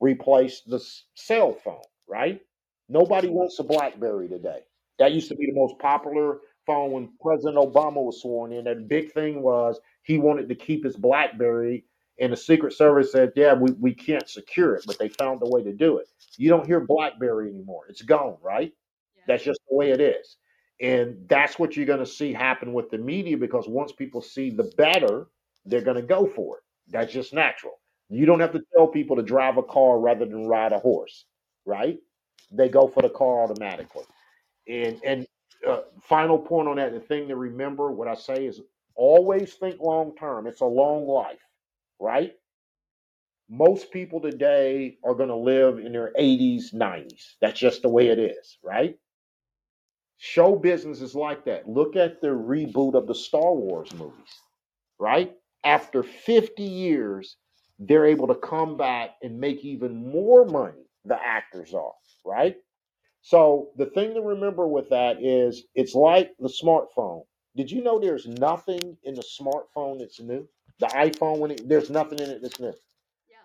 replaced 0.00 0.70
the 0.70 0.82
cell 1.14 1.52
phone, 1.52 1.82
right? 2.08 2.40
Nobody 2.88 3.28
wants 3.28 3.58
a 3.58 3.62
Blackberry 3.62 4.28
today. 4.28 4.60
That 4.98 5.12
used 5.12 5.28
to 5.28 5.36
be 5.36 5.46
the 5.46 5.60
most 5.60 5.78
popular 5.78 6.38
phone 6.66 6.92
when 6.92 7.10
President 7.20 7.56
Obama 7.56 8.02
was 8.02 8.22
sworn 8.22 8.52
in. 8.52 8.64
The 8.64 8.74
big 8.74 9.12
thing 9.12 9.42
was 9.42 9.78
he 10.02 10.16
wanted 10.16 10.48
to 10.48 10.54
keep 10.54 10.84
his 10.84 10.96
Blackberry, 10.96 11.84
and 12.20 12.32
the 12.32 12.36
Secret 12.36 12.72
Service 12.72 13.12
said, 13.12 13.32
Yeah, 13.36 13.54
we, 13.54 13.72
we 13.72 13.94
can't 13.94 14.28
secure 14.28 14.74
it, 14.74 14.84
but 14.86 14.98
they 14.98 15.08
found 15.08 15.40
a 15.42 15.48
way 15.48 15.62
to 15.62 15.72
do 15.72 15.98
it. 15.98 16.06
You 16.36 16.48
don't 16.48 16.66
hear 16.66 16.80
Blackberry 16.80 17.50
anymore. 17.50 17.82
It's 17.88 18.02
gone, 18.02 18.36
right? 18.42 18.72
That's 19.26 19.44
just 19.44 19.60
the 19.68 19.76
way 19.76 19.90
it 19.90 20.00
is. 20.00 20.36
And 20.80 21.16
that's 21.28 21.58
what 21.58 21.76
you're 21.76 21.86
going 21.86 22.00
to 22.00 22.06
see 22.06 22.32
happen 22.32 22.72
with 22.72 22.90
the 22.90 22.98
media 22.98 23.36
because 23.36 23.66
once 23.68 23.92
people 23.92 24.20
see 24.20 24.50
the 24.50 24.70
better, 24.76 25.28
they're 25.64 25.80
going 25.80 25.96
to 25.96 26.02
go 26.02 26.26
for 26.26 26.58
it. 26.58 26.62
That's 26.88 27.12
just 27.12 27.32
natural. 27.32 27.74
You 28.10 28.26
don't 28.26 28.40
have 28.40 28.52
to 28.52 28.62
tell 28.76 28.86
people 28.86 29.16
to 29.16 29.22
drive 29.22 29.56
a 29.56 29.62
car 29.62 29.98
rather 29.98 30.26
than 30.26 30.46
ride 30.46 30.72
a 30.72 30.78
horse, 30.78 31.24
right? 31.64 31.98
They 32.50 32.68
go 32.68 32.86
for 32.86 33.02
the 33.02 33.08
car 33.08 33.44
automatically. 33.44 34.04
And 34.68 35.00
and 35.04 35.26
uh, 35.66 35.82
final 36.02 36.38
point 36.38 36.68
on 36.68 36.76
that, 36.76 36.92
the 36.92 37.00
thing 37.00 37.28
to 37.28 37.36
remember, 37.36 37.90
what 37.90 38.08
I 38.08 38.14
say 38.14 38.46
is 38.46 38.60
always 38.94 39.54
think 39.54 39.80
long 39.80 40.14
term. 40.16 40.46
It's 40.46 40.60
a 40.60 40.66
long 40.66 41.06
life, 41.06 41.40
right? 42.04 42.32
Most 43.50 43.92
people 43.92 44.20
today 44.20 44.98
are 45.04 45.14
going 45.14 45.28
to 45.30 45.36
live 45.36 45.78
in 45.78 45.92
their 45.92 46.12
80s, 46.18 46.74
90s. 46.74 47.34
That's 47.40 47.60
just 47.60 47.82
the 47.82 47.88
way 47.90 48.08
it 48.08 48.18
is, 48.18 48.58
right? 48.64 48.96
Show 50.18 50.56
business 50.56 51.02
is 51.02 51.14
like 51.14 51.44
that. 51.46 51.68
Look 51.68 51.96
at 51.96 52.20
the 52.22 52.28
reboot 52.28 52.94
of 52.94 53.06
the 53.06 53.14
Star 53.14 53.54
Wars 53.54 53.92
movies, 53.94 54.42
right? 54.98 55.32
After 55.64 56.02
50 56.02 56.62
years, 56.62 57.36
they're 57.78 58.06
able 58.06 58.28
to 58.28 58.36
come 58.36 58.76
back 58.76 59.12
and 59.22 59.40
make 59.40 59.64
even 59.64 60.10
more 60.12 60.46
money, 60.46 60.84
the 61.04 61.18
actors 61.24 61.74
are, 61.74 61.92
right? 62.24 62.56
So 63.22 63.70
the 63.76 63.86
thing 63.88 64.14
to 64.14 64.22
remember 64.22 64.68
with 64.68 64.90
that 64.90 65.22
is 65.22 65.64
it's 65.74 65.94
like 65.94 66.32
the 66.40 66.48
smartphone. 66.64 67.24
Did 67.56 67.70
you 67.70 67.82
know 67.82 68.00
there's 68.00 68.28
nothing 68.28 68.96
in 69.04 69.14
the 69.16 69.24
smartphone 69.40 70.00
that's 70.00 70.20
new? 70.20 70.48
The 70.80 70.86
iPhone, 70.86 71.38
when 71.38 71.52
it, 71.52 71.68
there's 71.68 71.90
nothing 71.90 72.18
in 72.18 72.30
it 72.30 72.42
that's 72.42 72.60
new. 72.60 72.74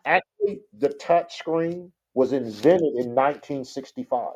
Actually, 0.06 0.62
the 0.80 0.90
touch 0.90 1.38
screen 1.38 1.92
was 2.14 2.34
invented 2.34 2.94
in 2.96 3.14
1965. 3.16 4.30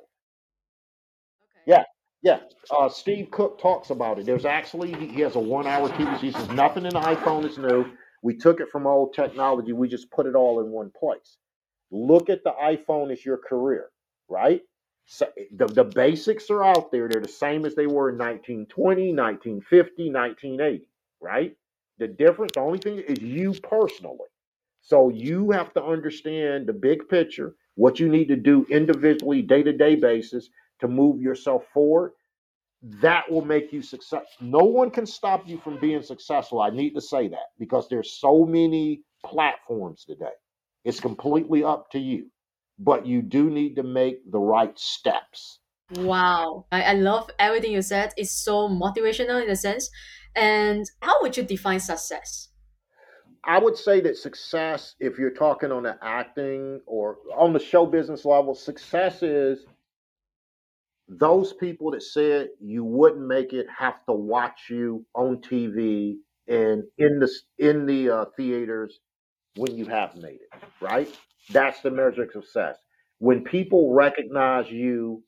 Yeah, 1.66 1.84
yeah. 2.22 2.40
Uh, 2.78 2.90
Steve 2.90 3.30
Cook 3.32 3.60
talks 3.60 3.90
about 3.90 4.20
it. 4.20 4.26
There's 4.26 4.46
actually 4.46 4.94
he, 4.94 5.08
he 5.08 5.22
has 5.22 5.36
a 5.36 5.40
one-hour 5.40 5.90
TV. 5.90 6.18
He 6.20 6.32
says 6.32 6.50
nothing 6.50 6.86
in 6.86 6.94
the 6.94 7.02
iPhone 7.02 7.46
is 7.50 7.58
new. 7.58 7.86
We 8.22 8.38
took 8.38 8.60
it 8.62 8.70
from 8.72 8.88
old 8.88 9.14
technology. 9.14 9.74
We 9.74 9.88
just 9.90 10.12
put 10.12 10.26
it 10.26 10.36
all 10.36 10.62
in 10.62 10.72
one 10.72 10.92
place. 10.98 11.38
Look 11.92 12.30
at 12.30 12.44
the 12.44 12.52
iPhone 12.52 13.12
as 13.12 13.26
your 13.26 13.38
career, 13.38 13.90
right? 14.30 14.62
So 15.06 15.28
the, 15.56 15.68
the 15.68 15.84
basics 15.84 16.50
are 16.50 16.64
out 16.64 16.92
there. 16.92 17.10
They're 17.10 17.22
the 17.22 17.28
same 17.28 17.66
as 17.66 17.76
they 17.76 17.88
were 17.88 18.10
in 18.10 18.18
1920, 18.18 19.14
1950, 19.14 20.12
1980, 20.12 20.90
right? 21.22 21.56
The 22.00 22.08
difference, 22.08 22.54
the 22.54 22.62
only 22.62 22.80
thing 22.80 23.00
is 23.00 23.20
you 23.22 23.54
personally. 23.62 24.28
So 24.82 25.10
you 25.10 25.52
have 25.52 25.74
to 25.76 25.84
understand 25.84 26.68
the 26.68 26.74
big 26.74 27.08
picture, 27.08 27.56
what 27.76 28.00
you 28.00 28.10
need 28.10 28.28
to 28.28 28.36
do 28.36 28.66
individually, 28.70 29.42
day 29.42 29.64
to 29.64 29.72
day 29.72 29.96
basis 29.96 30.50
to 30.82 30.88
move 30.88 31.22
yourself 31.22 31.64
forward. 31.74 32.12
That 33.02 33.32
will 33.32 33.46
make 33.46 33.72
you 33.72 33.82
successful. 33.82 34.28
No 34.42 34.66
one 34.66 34.92
can 34.92 35.06
stop 35.06 35.48
you 35.48 35.58
from 35.58 35.80
being 35.80 36.02
successful. 36.02 36.60
I 36.60 36.70
need 36.70 36.94
to 36.96 37.02
say 37.02 37.30
that 37.30 37.52
because 37.58 37.88
there's 37.88 38.20
so 38.20 38.46
many 38.46 39.04
platforms 39.26 40.04
today. 40.04 40.36
It's 40.84 41.00
completely 41.00 41.64
up 41.64 41.90
to 41.92 42.00
you, 42.00 42.30
but 42.78 43.06
you 43.06 43.22
do 43.22 43.50
need 43.50 43.76
to 43.78 43.84
make 43.84 44.30
the 44.30 44.40
right 44.40 44.78
steps. 44.78 45.60
Wow. 45.96 46.66
I, 46.72 46.82
I 46.82 46.94
love 46.94 47.30
everything 47.40 47.72
you 47.72 47.82
said. 47.82 48.14
It's 48.18 48.32
so 48.32 48.68
motivational 48.68 49.42
in 49.42 49.50
a 49.50 49.56
sense. 49.56 49.90
And 50.36 50.86
how 51.02 51.14
would 51.22 51.38
you 51.38 51.44
define 51.44 51.80
success? 51.80 52.50
I 53.46 53.60
would 53.60 53.78
say 53.78 54.00
that 54.02 54.18
success, 54.18 54.96
if 55.00 55.18
you're 55.18 55.32
talking 55.32 55.72
on 55.72 55.84
the 55.84 55.98
acting 56.02 56.80
or 56.86 57.18
on 57.36 57.52
the 57.54 57.60
show 57.60 57.86
business 57.86 58.24
level, 58.24 58.56
success 58.56 59.22
is 59.22 59.66
those 61.10 61.54
people 61.54 61.92
that 61.92 62.04
said 62.04 62.50
you 62.62 62.86
wouldn't 62.86 63.28
make 63.28 63.52
it 63.52 63.68
have 63.78 64.06
to 64.06 64.14
watch 64.14 64.70
you 64.70 65.06
on 65.14 65.38
TV 65.38 66.16
and 66.48 66.84
in 66.98 67.20
the 67.20 67.30
in 67.58 67.86
the 67.86 68.10
uh, 68.10 68.26
theaters 68.38 69.00
when 69.56 69.76
you 69.76 69.86
have 69.86 70.16
made 70.16 70.40
it, 70.42 70.64
right? 70.82 71.14
That's 71.52 71.82
the 71.82 71.92
measure 71.92 72.24
of 72.24 72.32
success. 72.32 72.78
When 73.20 73.44
people 73.44 73.94
recognize 73.94 74.70
you 74.72 75.24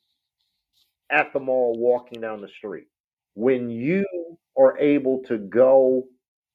at 1.12 1.32
the 1.34 1.40
mall 1.40 1.76
walking 1.78 2.22
down 2.22 2.42
the 2.42 2.48
street, 2.48 2.88
when 3.36 3.70
you 3.70 4.06
are 4.58 4.78
able 4.80 5.24
to 5.28 5.38
go 5.38 6.04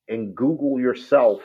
and 0.08 0.34
Google 0.34 0.80
yourself 0.80 1.42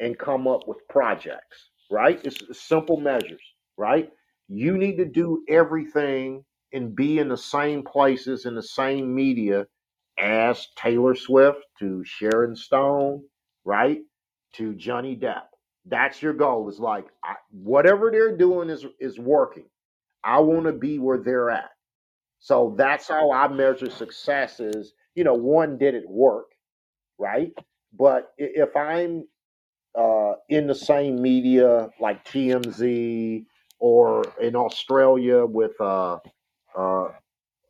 and 0.00 0.18
come 0.18 0.46
up 0.46 0.66
with 0.66 0.78
projects, 0.88 1.70
right? 1.90 2.20
It's 2.24 2.40
simple 2.60 2.98
measures, 2.98 3.42
right? 3.76 4.10
You 4.48 4.76
need 4.78 4.96
to 4.98 5.04
do 5.04 5.44
everything 5.48 6.44
and 6.72 6.94
be 6.94 7.18
in 7.18 7.28
the 7.28 7.36
same 7.36 7.82
places 7.82 8.46
in 8.46 8.54
the 8.54 8.62
same 8.62 9.14
media 9.14 9.66
as 10.18 10.68
Taylor 10.76 11.14
Swift 11.14 11.60
to 11.78 12.04
Sharon 12.04 12.56
Stone, 12.56 13.22
right? 13.64 14.00
To 14.54 14.74
Johnny 14.74 15.16
Depp. 15.16 15.44
That's 15.86 16.20
your 16.22 16.32
goal. 16.34 16.68
Is 16.68 16.80
like 16.80 17.06
I, 17.24 17.34
whatever 17.50 18.10
they're 18.10 18.36
doing 18.36 18.70
is 18.70 18.84
is 19.00 19.18
working. 19.18 19.66
I 20.24 20.40
want 20.40 20.66
to 20.66 20.72
be 20.72 20.98
where 20.98 21.18
they're 21.18 21.50
at. 21.50 21.70
So 22.40 22.74
that's 22.78 23.08
how 23.08 23.32
I 23.32 23.48
measure 23.48 23.90
success. 23.90 24.60
Is 24.60 24.94
you 25.14 25.24
know, 25.24 25.34
one 25.34 25.78
did 25.78 25.94
it 25.94 26.08
work, 26.08 26.46
right? 27.18 27.52
But 27.92 28.32
if 28.38 28.74
I'm 28.76 29.26
uh, 29.94 30.34
in 30.48 30.66
the 30.66 30.74
same 30.74 31.20
media 31.20 31.90
like 32.00 32.24
TMZ 32.24 33.44
or 33.78 34.24
in 34.40 34.56
Australia 34.56 35.44
with 35.44 35.78
uh, 35.80 36.18
uh, 36.76 37.08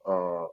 uh, 0.06 0.46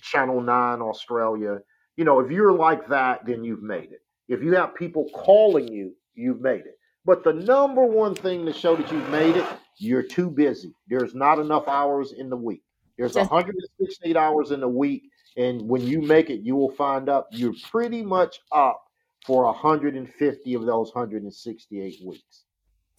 Channel 0.00 0.40
9 0.40 0.80
Australia. 0.80 1.58
You 1.96 2.04
know, 2.04 2.20
if 2.20 2.30
you're 2.30 2.52
like 2.52 2.88
that, 2.88 3.24
then 3.24 3.44
you've 3.44 3.62
made 3.62 3.92
it. 3.92 4.00
If 4.28 4.42
you 4.42 4.54
have 4.54 4.74
people 4.74 5.08
calling 5.14 5.68
you, 5.68 5.94
you've 6.14 6.40
made 6.40 6.60
it. 6.60 6.78
But 7.04 7.22
the 7.22 7.34
number 7.34 7.84
one 7.84 8.14
thing 8.14 8.46
to 8.46 8.52
show 8.52 8.74
that 8.74 8.90
you've 8.90 9.08
made 9.10 9.36
it, 9.36 9.46
you're 9.78 10.02
too 10.02 10.30
busy. 10.30 10.74
There's 10.88 11.14
not 11.14 11.38
enough 11.38 11.68
hours 11.68 12.12
in 12.16 12.30
the 12.30 12.36
week. 12.36 12.62
There's 12.96 13.14
168 13.14 14.16
hours 14.16 14.50
in 14.50 14.60
the 14.60 14.68
week. 14.68 15.02
And 15.36 15.68
when 15.68 15.82
you 15.82 16.00
make 16.00 16.30
it, 16.30 16.40
you 16.40 16.54
will 16.54 16.70
find 16.70 17.08
out 17.08 17.26
you're 17.30 17.54
pretty 17.70 18.02
much 18.02 18.40
up 18.52 18.82
for 19.26 19.44
150 19.44 20.54
of 20.54 20.66
those 20.66 20.94
168 20.94 21.96
weeks. 22.04 22.44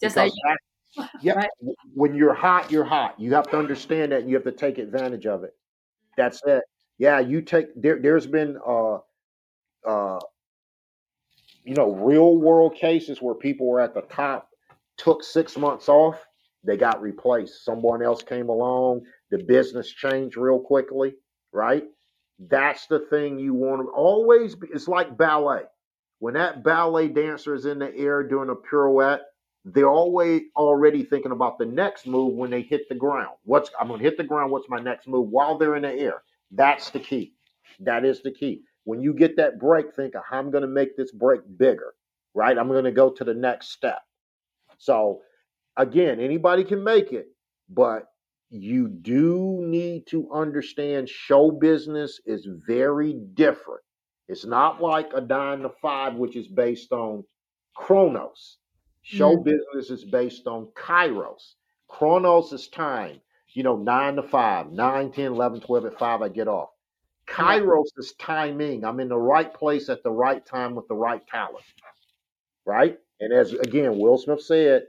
Just 0.02 0.16
like 0.16 0.32
yeah. 1.22 1.32
Right? 1.32 1.50
When 1.94 2.14
you're 2.14 2.34
hot, 2.34 2.70
you're 2.70 2.84
hot. 2.84 3.18
You 3.18 3.34
have 3.34 3.50
to 3.50 3.58
understand 3.58 4.12
that 4.12 4.20
and 4.20 4.28
you 4.28 4.34
have 4.34 4.44
to 4.44 4.52
take 4.52 4.78
advantage 4.78 5.26
of 5.26 5.44
it. 5.44 5.54
That's 6.16 6.42
it. 6.46 6.62
Yeah, 6.98 7.20
you 7.20 7.42
take 7.42 7.68
there 7.80 8.00
there's 8.00 8.26
been 8.26 8.58
uh 8.66 8.98
uh 9.86 10.18
you 11.66 11.74
know, 11.74 11.92
real 11.92 12.36
world 12.36 12.76
cases 12.76 13.20
where 13.20 13.34
people 13.34 13.66
were 13.66 13.80
at 13.80 13.92
the 13.92 14.02
top, 14.02 14.48
took 14.96 15.24
six 15.24 15.58
months 15.58 15.88
off, 15.88 16.16
they 16.62 16.76
got 16.76 17.02
replaced. 17.02 17.64
Someone 17.64 18.02
else 18.02 18.22
came 18.22 18.48
along, 18.48 19.02
the 19.30 19.38
business 19.38 19.90
changed 19.90 20.36
real 20.36 20.60
quickly, 20.60 21.14
right? 21.52 21.84
That's 22.38 22.86
the 22.86 23.00
thing 23.00 23.38
you 23.38 23.54
want 23.54 23.82
to 23.82 23.88
always 23.88 24.54
be. 24.54 24.68
It's 24.72 24.88
like 24.88 25.16
ballet. 25.16 25.62
When 26.18 26.34
that 26.34 26.62
ballet 26.64 27.08
dancer 27.08 27.54
is 27.54 27.66
in 27.66 27.78
the 27.78 27.94
air 27.94 28.22
doing 28.22 28.50
a 28.50 28.54
pirouette, 28.54 29.22
they're 29.64 29.88
always 29.88 30.42
already 30.54 31.02
thinking 31.02 31.32
about 31.32 31.58
the 31.58 31.66
next 31.66 32.06
move 32.06 32.34
when 32.34 32.50
they 32.50 32.62
hit 32.62 32.88
the 32.88 32.94
ground. 32.94 33.36
What's 33.44 33.70
I'm 33.80 33.88
going 33.88 34.00
to 34.00 34.04
hit 34.04 34.16
the 34.16 34.24
ground. 34.24 34.52
What's 34.52 34.68
my 34.68 34.78
next 34.78 35.08
move 35.08 35.28
while 35.28 35.58
they're 35.58 35.76
in 35.76 35.82
the 35.82 35.92
air? 35.92 36.22
That's 36.52 36.90
the 36.90 37.00
key. 37.00 37.34
That 37.80 38.04
is 38.04 38.22
the 38.22 38.30
key. 38.30 38.62
When 38.84 39.00
you 39.00 39.12
get 39.12 39.36
that 39.36 39.58
break, 39.58 39.94
think 39.94 40.14
of 40.14 40.22
how 40.28 40.38
I'm 40.38 40.50
going 40.50 40.62
to 40.62 40.68
make 40.68 40.96
this 40.96 41.10
break 41.10 41.40
bigger, 41.58 41.94
right? 42.34 42.56
I'm 42.56 42.68
going 42.68 42.84
to 42.84 42.92
go 42.92 43.10
to 43.10 43.24
the 43.24 43.34
next 43.34 43.72
step. 43.72 44.00
So 44.78 45.22
again, 45.76 46.20
anybody 46.20 46.62
can 46.62 46.84
make 46.84 47.12
it, 47.12 47.26
but 47.68 48.04
you 48.50 48.88
do 48.88 49.58
need 49.62 50.06
to 50.08 50.30
understand 50.32 51.08
show 51.08 51.50
business 51.50 52.20
is 52.26 52.46
very 52.66 53.14
different. 53.34 53.82
It's 54.28 54.44
not 54.44 54.82
like 54.82 55.10
a 55.14 55.20
nine 55.20 55.60
to 55.60 55.70
five, 55.82 56.14
which 56.14 56.36
is 56.36 56.48
based 56.48 56.92
on 56.92 57.24
chronos 57.74 58.58
Show 59.08 59.36
mm. 59.36 59.44
business 59.44 59.90
is 59.90 60.04
based 60.04 60.48
on 60.48 60.66
kairos. 60.74 61.54
Chronos 61.86 62.52
is 62.52 62.66
time. 62.66 63.20
You 63.54 63.62
know, 63.62 63.76
9 63.76 64.16
to 64.16 64.22
5, 64.24 64.72
9, 64.72 65.12
10, 65.12 65.24
11, 65.26 65.60
12 65.60 65.86
at 65.86 65.98
5, 65.98 66.22
I 66.22 66.28
get 66.28 66.48
off. 66.48 66.70
Kairos 67.28 67.86
is 67.96 68.14
timing. 68.18 68.84
I'm 68.84 68.98
in 68.98 69.08
the 69.08 69.16
right 69.16 69.54
place 69.54 69.88
at 69.88 70.02
the 70.02 70.10
right 70.10 70.44
time 70.44 70.74
with 70.74 70.88
the 70.88 70.96
right 70.96 71.24
talent. 71.28 71.64
Right? 72.66 72.98
And 73.20 73.32
as 73.32 73.52
again, 73.52 73.96
Will 73.96 74.18
Smith 74.18 74.42
said, 74.42 74.82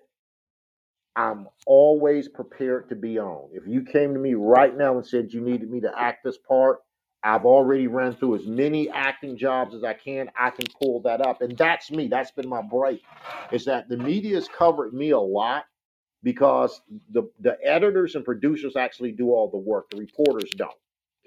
I'm 1.18 1.48
always 1.66 2.28
prepared 2.28 2.90
to 2.90 2.96
be 2.96 3.18
on. 3.18 3.50
If 3.52 3.64
you 3.68 3.82
came 3.82 4.14
to 4.14 4.20
me 4.20 4.36
right 4.36 4.78
now 4.78 4.96
and 4.96 5.06
said 5.06 5.34
you 5.34 5.42
needed 5.42 5.70
me 5.70 5.82
to 5.82 5.92
act 5.98 6.24
this 6.24 6.38
part, 6.38 6.78
I've 7.24 7.44
already 7.44 7.88
ran 7.88 8.16
through 8.16 8.36
as 8.36 8.46
many 8.46 8.88
acting 8.90 9.36
jobs 9.36 9.74
as 9.74 9.84
I 9.84 9.94
can. 9.94 10.30
I 10.40 10.52
can 10.52 10.68
pull 10.80 11.02
that 11.02 11.26
up. 11.26 11.42
And 11.42 11.58
that's 11.58 11.90
me. 11.90 12.08
That's 12.08 12.30
been 12.30 12.48
my 12.48 12.62
break. 12.62 13.04
Is 13.52 13.66
that 13.66 13.90
the 13.90 13.98
media's 13.98 14.48
covered 14.48 14.94
me 14.94 15.10
a 15.10 15.20
lot 15.20 15.66
because 16.22 16.80
the, 17.12 17.24
the 17.40 17.58
editors 17.64 18.14
and 18.14 18.24
producers 18.24 18.76
actually 18.76 19.12
do 19.12 19.32
all 19.32 19.50
the 19.50 19.58
work. 19.58 19.90
The 19.90 19.98
reporters 19.98 20.52
don't. 20.56 20.72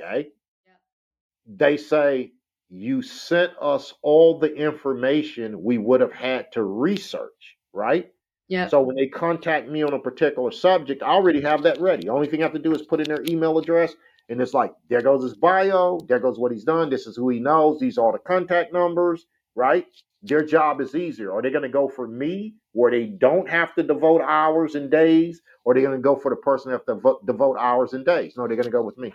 Okay. 0.01 0.29
Yeah. 0.67 1.57
They 1.57 1.77
say, 1.77 2.31
you 2.69 3.03
sent 3.03 3.53
us 3.61 3.93
all 4.03 4.39
the 4.39 4.55
information 4.55 5.65
we 5.65 5.79
would 5.79 6.01
have 6.01 6.13
had 6.13 6.53
to 6.53 6.63
research, 6.63 7.57
right? 7.73 8.13
Yeah. 8.51 8.67
So 8.67 8.83
when 8.83 8.97
they 8.97 9.07
contact 9.07 9.69
me 9.69 9.85
on 9.85 9.93
a 9.93 9.99
particular 9.99 10.51
subject, 10.51 11.05
I 11.05 11.11
already 11.11 11.41
have 11.41 11.63
that 11.63 11.81
ready. 11.81 12.07
The 12.07 12.13
only 12.13 12.27
thing 12.27 12.41
I 12.41 12.47
have 12.47 12.53
to 12.53 12.59
do 12.59 12.75
is 12.75 12.83
put 12.83 12.99
in 12.99 13.07
their 13.07 13.23
email 13.25 13.57
address 13.57 13.95
and 14.29 14.41
it's 14.41 14.53
like, 14.53 14.73
there 14.89 15.01
goes 15.01 15.23
his 15.23 15.35
bio, 15.35 16.01
there 16.09 16.19
goes 16.19 16.37
what 16.37 16.51
he's 16.51 16.65
done, 16.65 16.91
this 16.91 17.07
is 17.07 17.15
who 17.17 17.29
he 17.29 17.39
knows, 17.39 17.79
these 17.79 17.97
are 17.97 18.11
the 18.11 18.19
contact 18.19 18.73
numbers, 18.73 19.27
right? 19.55 19.87
Their 20.25 20.45
job 20.45 20.81
is 20.81 20.97
easier. 20.97 21.33
Are 21.33 21.41
they 21.41 21.51
going 21.51 21.63
to 21.63 21.69
go 21.69 21.89
for 21.89 22.09
me 22.09 22.55
where 22.73 22.91
they 22.91 23.07
don't 23.07 23.49
have 23.49 23.73
to 23.77 23.85
devote 23.85 24.21
hours 24.21 24.75
and 24.75 24.91
days? 24.91 25.41
Or 25.65 25.73
are 25.73 25.75
they 25.77 25.83
going 25.83 25.97
to 25.97 26.03
go 26.03 26.17
for 26.17 26.31
the 26.31 26.37
person 26.37 26.73
that 26.73 26.83
have 26.85 27.03
to 27.03 27.19
devote 27.25 27.57
hours 27.57 27.93
and 27.93 28.05
days? 28.05 28.35
No, 28.37 28.49
they're 28.49 28.57
going 28.57 28.65
to 28.65 28.71
go 28.71 28.83
with 28.83 28.99
me. 28.99 29.13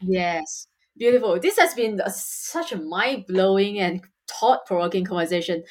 Yes. 0.00 0.68
Beautiful. 0.96 1.38
This 1.38 1.58
has 1.58 1.74
been 1.74 2.00
a, 2.02 2.10
such 2.10 2.72
a 2.72 2.80
mind 2.80 3.26
blowing 3.26 3.78
and 3.78 4.02
thought 4.26 4.66
provoking 4.66 5.04
conversation. 5.04 5.62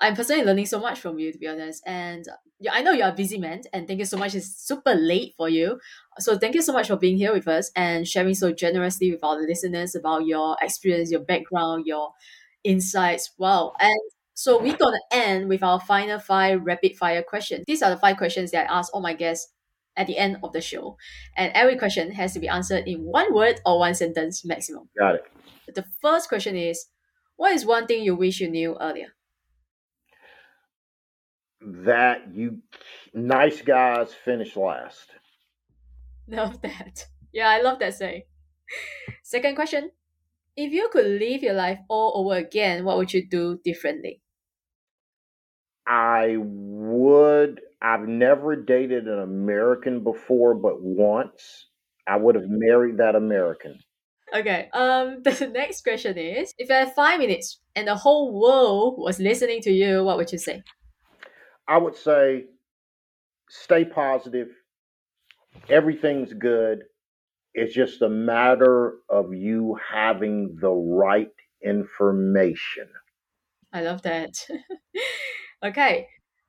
I'm 0.00 0.16
personally 0.16 0.44
learning 0.44 0.66
so 0.66 0.80
much 0.80 0.98
from 0.98 1.18
you, 1.18 1.32
to 1.32 1.38
be 1.38 1.46
honest. 1.46 1.82
And 1.86 2.24
yeah, 2.58 2.72
I 2.74 2.82
know 2.82 2.92
you're 2.92 3.08
a 3.08 3.14
busy 3.14 3.38
man, 3.38 3.62
and 3.72 3.86
thank 3.86 3.98
you 3.98 4.06
so 4.06 4.16
much. 4.16 4.34
It's 4.34 4.46
super 4.46 4.94
late 4.94 5.34
for 5.36 5.48
you. 5.48 5.78
So 6.18 6.38
thank 6.38 6.54
you 6.54 6.62
so 6.62 6.72
much 6.72 6.88
for 6.88 6.96
being 6.96 7.16
here 7.16 7.32
with 7.32 7.48
us 7.48 7.70
and 7.76 8.06
sharing 8.06 8.34
so 8.34 8.52
generously 8.52 9.10
with 9.10 9.22
our 9.22 9.40
listeners 9.40 9.94
about 9.94 10.26
your 10.26 10.56
experience, 10.60 11.10
your 11.10 11.20
background, 11.20 11.86
your 11.86 12.12
insights. 12.64 13.32
Wow. 13.38 13.74
And 13.80 14.00
so 14.34 14.60
we're 14.60 14.76
going 14.76 14.98
to 14.98 15.16
end 15.16 15.48
with 15.48 15.62
our 15.62 15.80
final 15.80 16.18
five 16.18 16.62
rapid 16.62 16.96
fire 16.96 17.22
questions. 17.22 17.64
These 17.66 17.82
are 17.82 17.90
the 17.90 17.98
five 17.98 18.16
questions 18.16 18.50
that 18.52 18.70
I 18.70 18.78
ask 18.78 18.94
all 18.94 19.02
my 19.02 19.14
guests 19.14 19.52
at 19.96 20.06
the 20.06 20.16
end 20.16 20.38
of 20.42 20.52
the 20.52 20.60
show. 20.60 20.96
And 21.36 21.52
every 21.54 21.76
question 21.76 22.12
has 22.12 22.32
to 22.34 22.40
be 22.40 22.48
answered 22.48 22.88
in 22.88 23.04
one 23.04 23.34
word 23.34 23.60
or 23.66 23.78
one 23.78 23.94
sentence 23.94 24.44
maximum. 24.44 24.88
Got 24.98 25.16
it. 25.16 25.74
The 25.74 25.84
first 26.00 26.28
question 26.28 26.56
is 26.56 26.86
What 27.36 27.52
is 27.52 27.66
one 27.66 27.86
thing 27.86 28.02
you 28.02 28.16
wish 28.16 28.40
you 28.40 28.50
knew 28.50 28.76
earlier? 28.80 29.14
That 31.60 32.34
you 32.34 32.62
nice 33.14 33.62
guys 33.62 34.12
finish 34.14 34.56
last. 34.56 35.10
Love 36.28 36.60
that. 36.62 37.06
Yeah, 37.32 37.48
I 37.48 37.60
love 37.60 37.78
that 37.80 37.94
saying. 37.94 38.22
Second 39.22 39.54
question. 39.54 39.90
If 40.56 40.72
you 40.72 40.88
could 40.92 41.06
live 41.06 41.42
your 41.42 41.54
life 41.54 41.78
all 41.88 42.12
over 42.16 42.36
again, 42.36 42.84
what 42.84 42.96
would 42.98 43.12
you 43.12 43.26
do 43.28 43.60
differently? 43.64 44.20
I 45.86 46.36
would 46.38 47.60
I've 47.82 48.06
never 48.06 48.54
dated 48.54 49.08
an 49.08 49.20
American 49.20 50.04
before 50.04 50.54
but 50.54 50.82
once. 50.82 51.66
I 52.06 52.16
would 52.16 52.34
have 52.34 52.48
married 52.48 52.98
that 52.98 53.14
American. 53.14 53.78
Okay. 54.34 54.68
Um 54.72 55.22
the 55.24 55.50
next 55.52 55.82
question 55.82 56.16
is 56.18 56.54
if 56.58 56.68
you 56.68 56.74
had 56.74 56.94
five 56.94 57.18
minutes 57.18 57.60
and 57.74 57.88
the 57.88 57.96
whole 57.96 58.38
world 58.38 58.96
was 58.98 59.18
listening 59.18 59.60
to 59.62 59.70
you, 59.70 60.04
what 60.04 60.16
would 60.16 60.32
you 60.32 60.38
say? 60.38 60.62
I 61.70 61.78
would 61.78 61.94
say 61.94 62.46
stay 63.48 63.84
positive. 63.84 64.48
Everything's 65.68 66.32
good. 66.32 66.80
It's 67.54 67.72
just 67.72 68.02
a 68.02 68.08
matter 68.08 68.96
of 69.08 69.32
you 69.32 69.78
having 69.88 70.56
the 70.60 70.70
right 70.72 71.30
information. 71.64 72.88
I 73.72 73.82
love 73.82 74.02
that. 74.02 74.34
okay. 75.64 76.08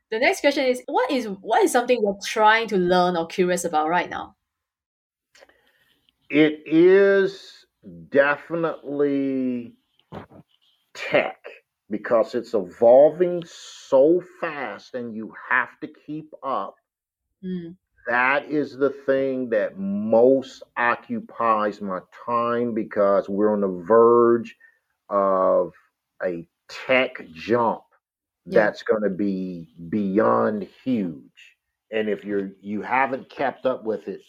The 0.09 0.17
next 0.17 0.41
question 0.41 0.65
is 0.65 0.81
what 0.87 1.11
is 1.11 1.25
what 1.25 1.63
is 1.63 1.71
something 1.71 1.99
you're 2.01 2.17
trying 2.25 2.67
to 2.69 2.77
learn 2.77 3.15
or 3.15 3.27
curious 3.27 3.63
about 3.63 3.89
right 3.89 4.09
now? 4.09 4.35
It 6.31 6.63
is 6.65 7.63
definitely 8.09 9.75
tech 10.95 11.37
because 11.91 12.35
it's 12.35 12.55
evolving 12.55 13.43
so 13.45 14.21
fast 14.41 14.95
and 14.95 15.15
you 15.15 15.33
have 15.49 15.79
to 15.81 15.89
keep 15.89 16.33
up. 16.43 16.77
Mm. 17.43 17.77
That 18.07 18.45
is 18.51 18.77
the 18.77 18.89
thing 18.91 19.49
that 19.51 19.77
most 19.77 20.63
occupies 20.77 21.81
my 21.81 22.01
time 22.25 22.73
because 22.73 23.29
we're 23.29 23.53
on 23.53 23.61
the 23.61 23.67
verge 23.87 24.57
of 25.09 25.73
a 26.23 26.47
tech 26.69 27.17
jump 27.33 27.83
Yeah. 28.45 28.69
that's 28.69 28.83
going 28.83 29.03
to 29.03 29.09
be 29.09 29.75
beyond 29.89 30.63
huge. 30.83 31.57
And 31.91 32.09
if 32.09 32.25
you're 32.25 32.51
you 32.61 32.81
haven't 32.83 33.29
kept 33.29 33.65
up 33.67 33.83
with 33.85 34.07
it, 34.07 34.21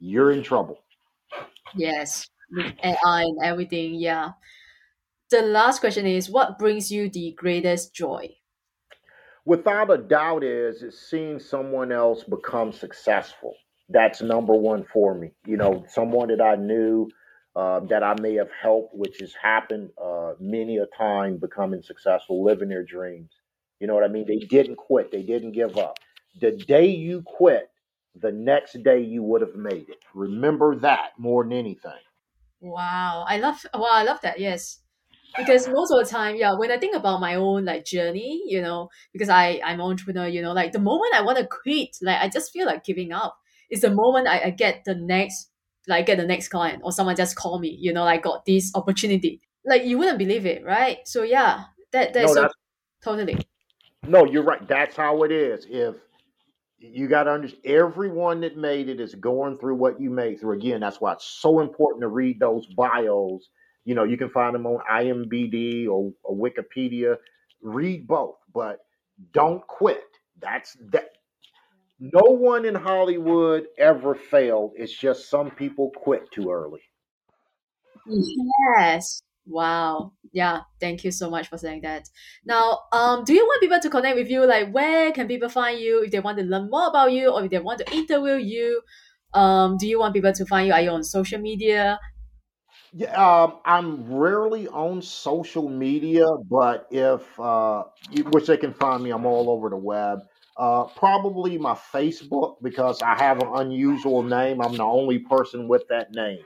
you're 0.00 0.32
in 0.32 0.42
trouble. 0.42 0.78
Yes, 1.74 2.28
AI 2.58 3.22
and 3.22 3.38
everything. 3.42 3.94
Yeah. 3.96 4.32
The 5.30 5.42
last 5.42 5.80
question 5.80 6.06
is 6.06 6.30
what 6.30 6.58
brings 6.58 6.90
you 6.90 7.08
the 7.08 7.32
greatest 7.32 7.94
joy? 7.94 8.38
Without 9.44 9.90
a 9.90 9.98
doubt, 9.98 10.42
is 10.44 10.82
is 10.82 10.98
seeing 11.08 11.38
someone 11.38 11.92
else 11.92 12.24
become 12.24 12.72
successful. 12.72 13.54
That's 13.88 14.20
number 14.20 14.54
one 14.54 14.84
for 14.84 15.14
me. 15.14 15.30
You 15.46 15.56
know, 15.56 15.84
someone 15.88 16.28
that 16.28 16.40
I 16.40 16.56
knew 16.56 17.08
uh, 17.54 17.80
that 17.86 18.02
I 18.02 18.14
may 18.20 18.34
have 18.34 18.50
helped, 18.50 18.94
which 18.94 19.18
has 19.20 19.34
happened 19.34 19.90
uh, 20.02 20.34
many 20.40 20.78
a 20.78 20.86
time, 20.86 21.38
becoming 21.38 21.82
successful, 21.82 22.44
living 22.44 22.68
their 22.68 22.82
dreams. 22.84 23.30
You 23.80 23.86
know 23.86 23.94
what 23.94 24.04
I 24.04 24.08
mean? 24.08 24.26
They 24.26 24.38
didn't 24.38 24.76
quit. 24.76 25.12
They 25.12 25.22
didn't 25.22 25.52
give 25.52 25.76
up. 25.76 25.98
The 26.40 26.52
day 26.52 26.86
you 26.86 27.22
quit, 27.22 27.70
the 28.14 28.32
next 28.32 28.82
day 28.82 29.00
you 29.00 29.22
would 29.22 29.42
have 29.42 29.54
made 29.54 29.88
it. 29.88 29.98
Remember 30.14 30.76
that 30.76 31.12
more 31.18 31.44
than 31.44 31.52
anything. 31.52 32.00
Wow, 32.60 33.24
I 33.28 33.38
love 33.38 33.64
wow, 33.74 33.90
I 33.92 34.02
love 34.02 34.20
that. 34.22 34.40
Yes. 34.40 34.80
Because 35.36 35.68
most 35.68 35.92
of 35.92 35.98
the 35.98 36.10
time, 36.10 36.36
yeah, 36.36 36.54
when 36.56 36.70
I 36.70 36.78
think 36.78 36.96
about 36.96 37.20
my 37.20 37.34
own 37.34 37.64
like 37.64 37.84
journey, 37.84 38.42
you 38.46 38.62
know, 38.62 38.88
because 39.12 39.28
I 39.28 39.60
I'm 39.64 39.80
an 39.80 39.86
entrepreneur, 39.86 40.26
you 40.26 40.42
know, 40.42 40.52
like 40.52 40.72
the 40.72 40.78
moment 40.78 41.14
I 41.14 41.22
want 41.22 41.38
to 41.38 41.46
quit, 41.46 41.96
like 42.02 42.20
I 42.20 42.28
just 42.28 42.52
feel 42.52 42.66
like 42.66 42.84
giving 42.84 43.12
up. 43.12 43.36
It's 43.68 43.82
the 43.82 43.90
moment 43.90 44.28
I, 44.28 44.40
I 44.44 44.50
get 44.50 44.82
the 44.84 44.94
next 44.94 45.50
like 45.88 46.06
get 46.06 46.18
the 46.18 46.26
next 46.26 46.48
client 46.48 46.82
or 46.84 46.92
someone 46.92 47.16
just 47.16 47.36
call 47.36 47.58
me, 47.58 47.76
you 47.80 47.92
know, 47.92 48.04
like 48.04 48.22
got 48.22 48.44
this 48.44 48.72
opportunity. 48.74 49.40
Like 49.64 49.84
you 49.84 49.98
wouldn't 49.98 50.18
believe 50.18 50.46
it, 50.46 50.64
right? 50.64 50.98
So 51.04 51.22
yeah, 51.22 51.64
that 51.92 52.14
that's 52.14 52.28
No, 52.28 52.34
so 52.34 52.40
that's 52.42 52.54
totally. 53.02 53.38
no, 54.06 54.24
you're 54.24 54.42
right. 54.42 54.66
That's 54.66 54.96
how 54.96 55.22
it 55.24 55.32
is. 55.32 55.66
If 55.68 55.96
you 56.78 57.08
got 57.08 57.24
to 57.24 57.32
understand, 57.32 57.64
everyone 57.64 58.40
that 58.40 58.56
made 58.56 58.88
it 58.88 59.00
is 59.00 59.14
going 59.14 59.58
through 59.58 59.76
what 59.76 60.00
you 60.00 60.10
made 60.10 60.40
through. 60.40 60.58
Again, 60.58 60.80
that's 60.80 61.00
why 61.00 61.12
it's 61.12 61.26
so 61.26 61.60
important 61.60 62.02
to 62.02 62.08
read 62.08 62.38
those 62.40 62.66
bios. 62.66 63.48
You 63.86 63.94
know, 63.94 64.04
you 64.04 64.18
can 64.18 64.28
find 64.28 64.54
them 64.54 64.66
on 64.66 64.80
IMBD 64.92 65.86
or, 65.88 66.12
or 66.24 66.36
Wikipedia. 66.36 67.16
Read 67.62 68.06
both, 68.06 68.34
but 68.52 68.80
don't 69.32 69.66
quit. 69.66 70.02
That's 70.42 70.76
that. 70.90 71.10
No 71.98 72.20
one 72.20 72.66
in 72.66 72.74
Hollywood 72.74 73.68
ever 73.78 74.14
failed. 74.14 74.72
It's 74.76 74.92
just 74.92 75.30
some 75.30 75.50
people 75.50 75.92
quit 75.96 76.30
too 76.30 76.50
early. 76.50 76.82
Yes. 78.06 79.22
Wow. 79.46 80.12
Yeah. 80.32 80.62
Thank 80.80 81.04
you 81.04 81.12
so 81.12 81.30
much 81.30 81.48
for 81.48 81.56
saying 81.56 81.82
that. 81.82 82.08
Now, 82.44 82.80
um, 82.92 83.24
do 83.24 83.32
you 83.32 83.46
want 83.46 83.62
people 83.62 83.80
to 83.80 83.88
connect 83.88 84.16
with 84.16 84.28
you? 84.28 84.44
Like, 84.44 84.72
where 84.72 85.12
can 85.12 85.28
people 85.28 85.48
find 85.48 85.78
you 85.78 86.02
if 86.02 86.10
they 86.10 86.20
want 86.20 86.38
to 86.38 86.44
learn 86.44 86.68
more 86.68 86.88
about 86.88 87.12
you 87.12 87.32
or 87.32 87.44
if 87.44 87.50
they 87.50 87.60
want 87.60 87.78
to 87.78 87.94
interview 87.94 88.34
you? 88.34 88.82
Um, 89.32 89.76
do 89.78 89.86
you 89.86 90.00
want 90.00 90.12
people 90.12 90.32
to 90.32 90.44
find 90.44 90.66
you? 90.66 90.72
Are 90.72 90.80
you 90.80 90.90
on 90.90 91.04
social 91.04 91.40
media? 91.40 91.98
Yeah, 92.96 93.12
um, 93.16 93.58
I'm 93.66 94.10
rarely 94.14 94.68
on 94.68 95.02
social 95.02 95.68
media, 95.68 96.24
but 96.50 96.88
if 96.90 97.38
uh, 97.38 97.84
which 98.32 98.46
they 98.46 98.56
can 98.56 98.72
find 98.72 99.04
me, 99.04 99.10
I'm 99.10 99.26
all 99.26 99.50
over 99.50 99.68
the 99.68 99.76
web. 99.76 100.20
Uh, 100.56 100.84
probably 100.96 101.58
my 101.58 101.74
Facebook 101.74 102.56
because 102.62 103.02
I 103.02 103.14
have 103.16 103.42
an 103.42 103.50
unusual 103.54 104.22
name. 104.22 104.62
I'm 104.62 104.76
the 104.78 104.84
only 104.84 105.18
person 105.20 105.68
with 105.68 105.84
that 105.90 106.12
name. 106.12 106.40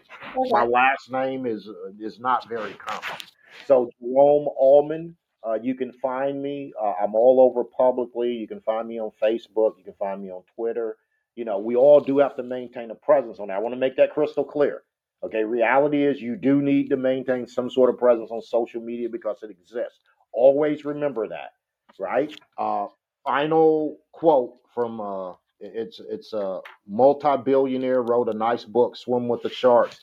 My 0.50 0.64
last 0.64 1.12
name 1.12 1.46
is 1.46 1.68
uh, 1.68 1.92
is 2.00 2.18
not 2.20 2.48
very 2.48 2.74
common. 2.74 3.20
So 3.66 3.90
Jerome 4.02 4.48
Almon, 4.60 5.16
uh, 5.48 5.54
you 5.62 5.76
can 5.76 5.92
find 5.92 6.42
me. 6.42 6.72
Uh, 6.82 6.94
I'm 7.02 7.14
all 7.14 7.40
over 7.40 7.64
publicly. 7.64 8.32
You 8.32 8.48
can 8.48 8.60
find 8.62 8.88
me 8.88 9.00
on 9.00 9.12
Facebook. 9.22 9.78
You 9.78 9.84
can 9.84 9.94
find 10.00 10.20
me 10.22 10.30
on 10.30 10.42
Twitter. 10.56 10.96
You 11.36 11.44
know, 11.44 11.60
we 11.60 11.76
all 11.76 12.00
do 12.00 12.18
have 12.18 12.36
to 12.36 12.42
maintain 12.42 12.90
a 12.90 12.96
presence 12.96 13.38
on 13.38 13.48
there. 13.48 13.56
I 13.56 13.60
want 13.60 13.74
to 13.74 13.80
make 13.80 13.96
that 13.98 14.12
crystal 14.12 14.44
clear. 14.44 14.82
Okay, 15.22 15.44
reality 15.44 16.04
is 16.06 16.20
you 16.20 16.36
do 16.36 16.62
need 16.62 16.88
to 16.90 16.96
maintain 16.96 17.46
some 17.46 17.70
sort 17.70 17.90
of 17.90 17.98
presence 17.98 18.30
on 18.30 18.40
social 18.40 18.80
media 18.80 19.08
because 19.08 19.42
it 19.42 19.50
exists. 19.50 20.00
Always 20.32 20.84
remember 20.84 21.28
that, 21.28 21.50
right? 21.98 22.34
Uh, 22.56 22.86
final 23.24 23.98
quote 24.12 24.54
from 24.74 25.00
uh, 25.00 25.34
it's 25.60 26.00
it's 26.08 26.32
a 26.32 26.60
multi-billionaire 26.88 28.02
wrote 28.02 28.28
a 28.30 28.34
nice 28.34 28.64
book, 28.64 28.96
Swim 28.96 29.28
with 29.28 29.42
the 29.42 29.50
Sharks. 29.50 30.00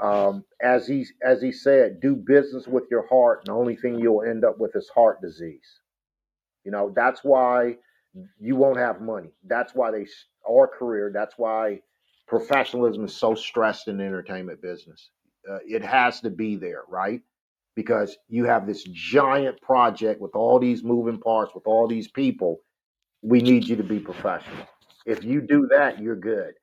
Um, 0.00 0.44
as 0.62 0.86
he 0.86 1.06
as 1.22 1.42
he 1.42 1.52
said, 1.52 2.00
do 2.00 2.14
business 2.14 2.66
with 2.66 2.84
your 2.90 3.06
heart, 3.08 3.40
and 3.40 3.48
the 3.48 3.58
only 3.58 3.76
thing 3.76 3.98
you'll 3.98 4.22
end 4.22 4.44
up 4.44 4.58
with 4.58 4.76
is 4.76 4.88
heart 4.88 5.20
disease. 5.20 5.80
You 6.64 6.70
know 6.72 6.92
that's 6.94 7.24
why 7.24 7.76
you 8.40 8.56
won't 8.56 8.78
have 8.78 9.00
money. 9.00 9.30
That's 9.44 9.74
why 9.74 9.90
they 9.90 10.06
our 10.48 10.68
career. 10.68 11.10
That's 11.12 11.34
why 11.36 11.80
professionalism 12.26 13.04
is 13.04 13.14
so 13.16 13.34
stressed 13.34 13.88
in 13.88 13.96
the 13.98 14.04
entertainment 14.04 14.60
business. 14.62 15.10
Uh, 15.50 15.58
it 15.66 15.82
has 15.84 16.20
to 16.20 16.30
be 16.30 16.56
there, 16.56 16.82
right? 16.88 17.20
Because 17.74 18.16
you 18.28 18.44
have 18.44 18.66
this 18.66 18.84
giant 18.92 19.60
project 19.60 20.20
with 20.20 20.34
all 20.34 20.58
these 20.58 20.82
moving 20.82 21.18
parts, 21.18 21.54
with 21.54 21.66
all 21.66 21.86
these 21.88 22.08
people. 22.08 22.60
We 23.22 23.40
need 23.40 23.64
you 23.66 23.76
to 23.76 23.82
be 23.82 23.98
professional. 23.98 24.66
If 25.06 25.24
you 25.24 25.40
do 25.40 25.66
that, 25.70 26.00
you're 26.00 26.16
good. 26.16 26.54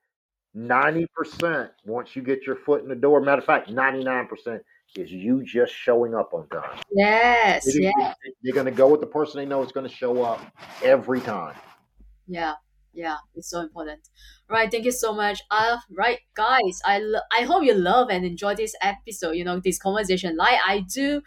90% 0.56 1.70
once 1.84 2.14
you 2.16 2.22
get 2.22 2.46
your 2.46 2.56
foot 2.56 2.82
in 2.82 2.88
the 2.88 2.94
door. 2.94 3.20
Matter 3.20 3.40
of 3.40 3.44
fact, 3.46 3.68
99% 3.70 4.60
is 4.96 5.10
you 5.10 5.42
just 5.44 5.72
showing 5.72 6.14
up 6.14 6.34
on 6.34 6.46
time. 6.48 6.78
Yes. 6.94 7.64
They- 7.64 7.80
Yeah. 7.96 8.14
They're 8.42 8.52
going 8.54 8.66
to 8.66 8.72
go 8.72 8.88
with 8.88 9.00
the 9.00 9.06
person 9.06 9.38
they 9.38 9.46
know 9.46 9.62
is 9.62 9.72
going 9.72 9.88
to 9.88 9.94
show 9.94 10.22
up 10.22 10.40
every 10.82 11.20
time. 11.20 11.56
Yeah. 12.26 12.54
Yeah. 12.94 13.16
It's 13.34 13.48
so 13.48 13.60
important. 13.60 14.00
Right. 14.48 14.70
Thank 14.70 14.84
you 14.84 14.92
so 14.92 15.14
much. 15.14 15.40
Uh, 15.50 15.78
right, 15.90 16.18
guys. 16.34 16.80
I 16.84 16.98
lo- 16.98 17.24
I 17.36 17.42
hope 17.44 17.64
you 17.64 17.74
love 17.74 18.10
and 18.10 18.24
enjoy 18.24 18.54
this 18.54 18.74
episode. 18.82 19.32
You 19.32 19.44
know 19.44 19.60
this 19.60 19.78
conversation, 19.78 20.36
like 20.36 20.58
I 20.66 20.80
do. 20.80 21.22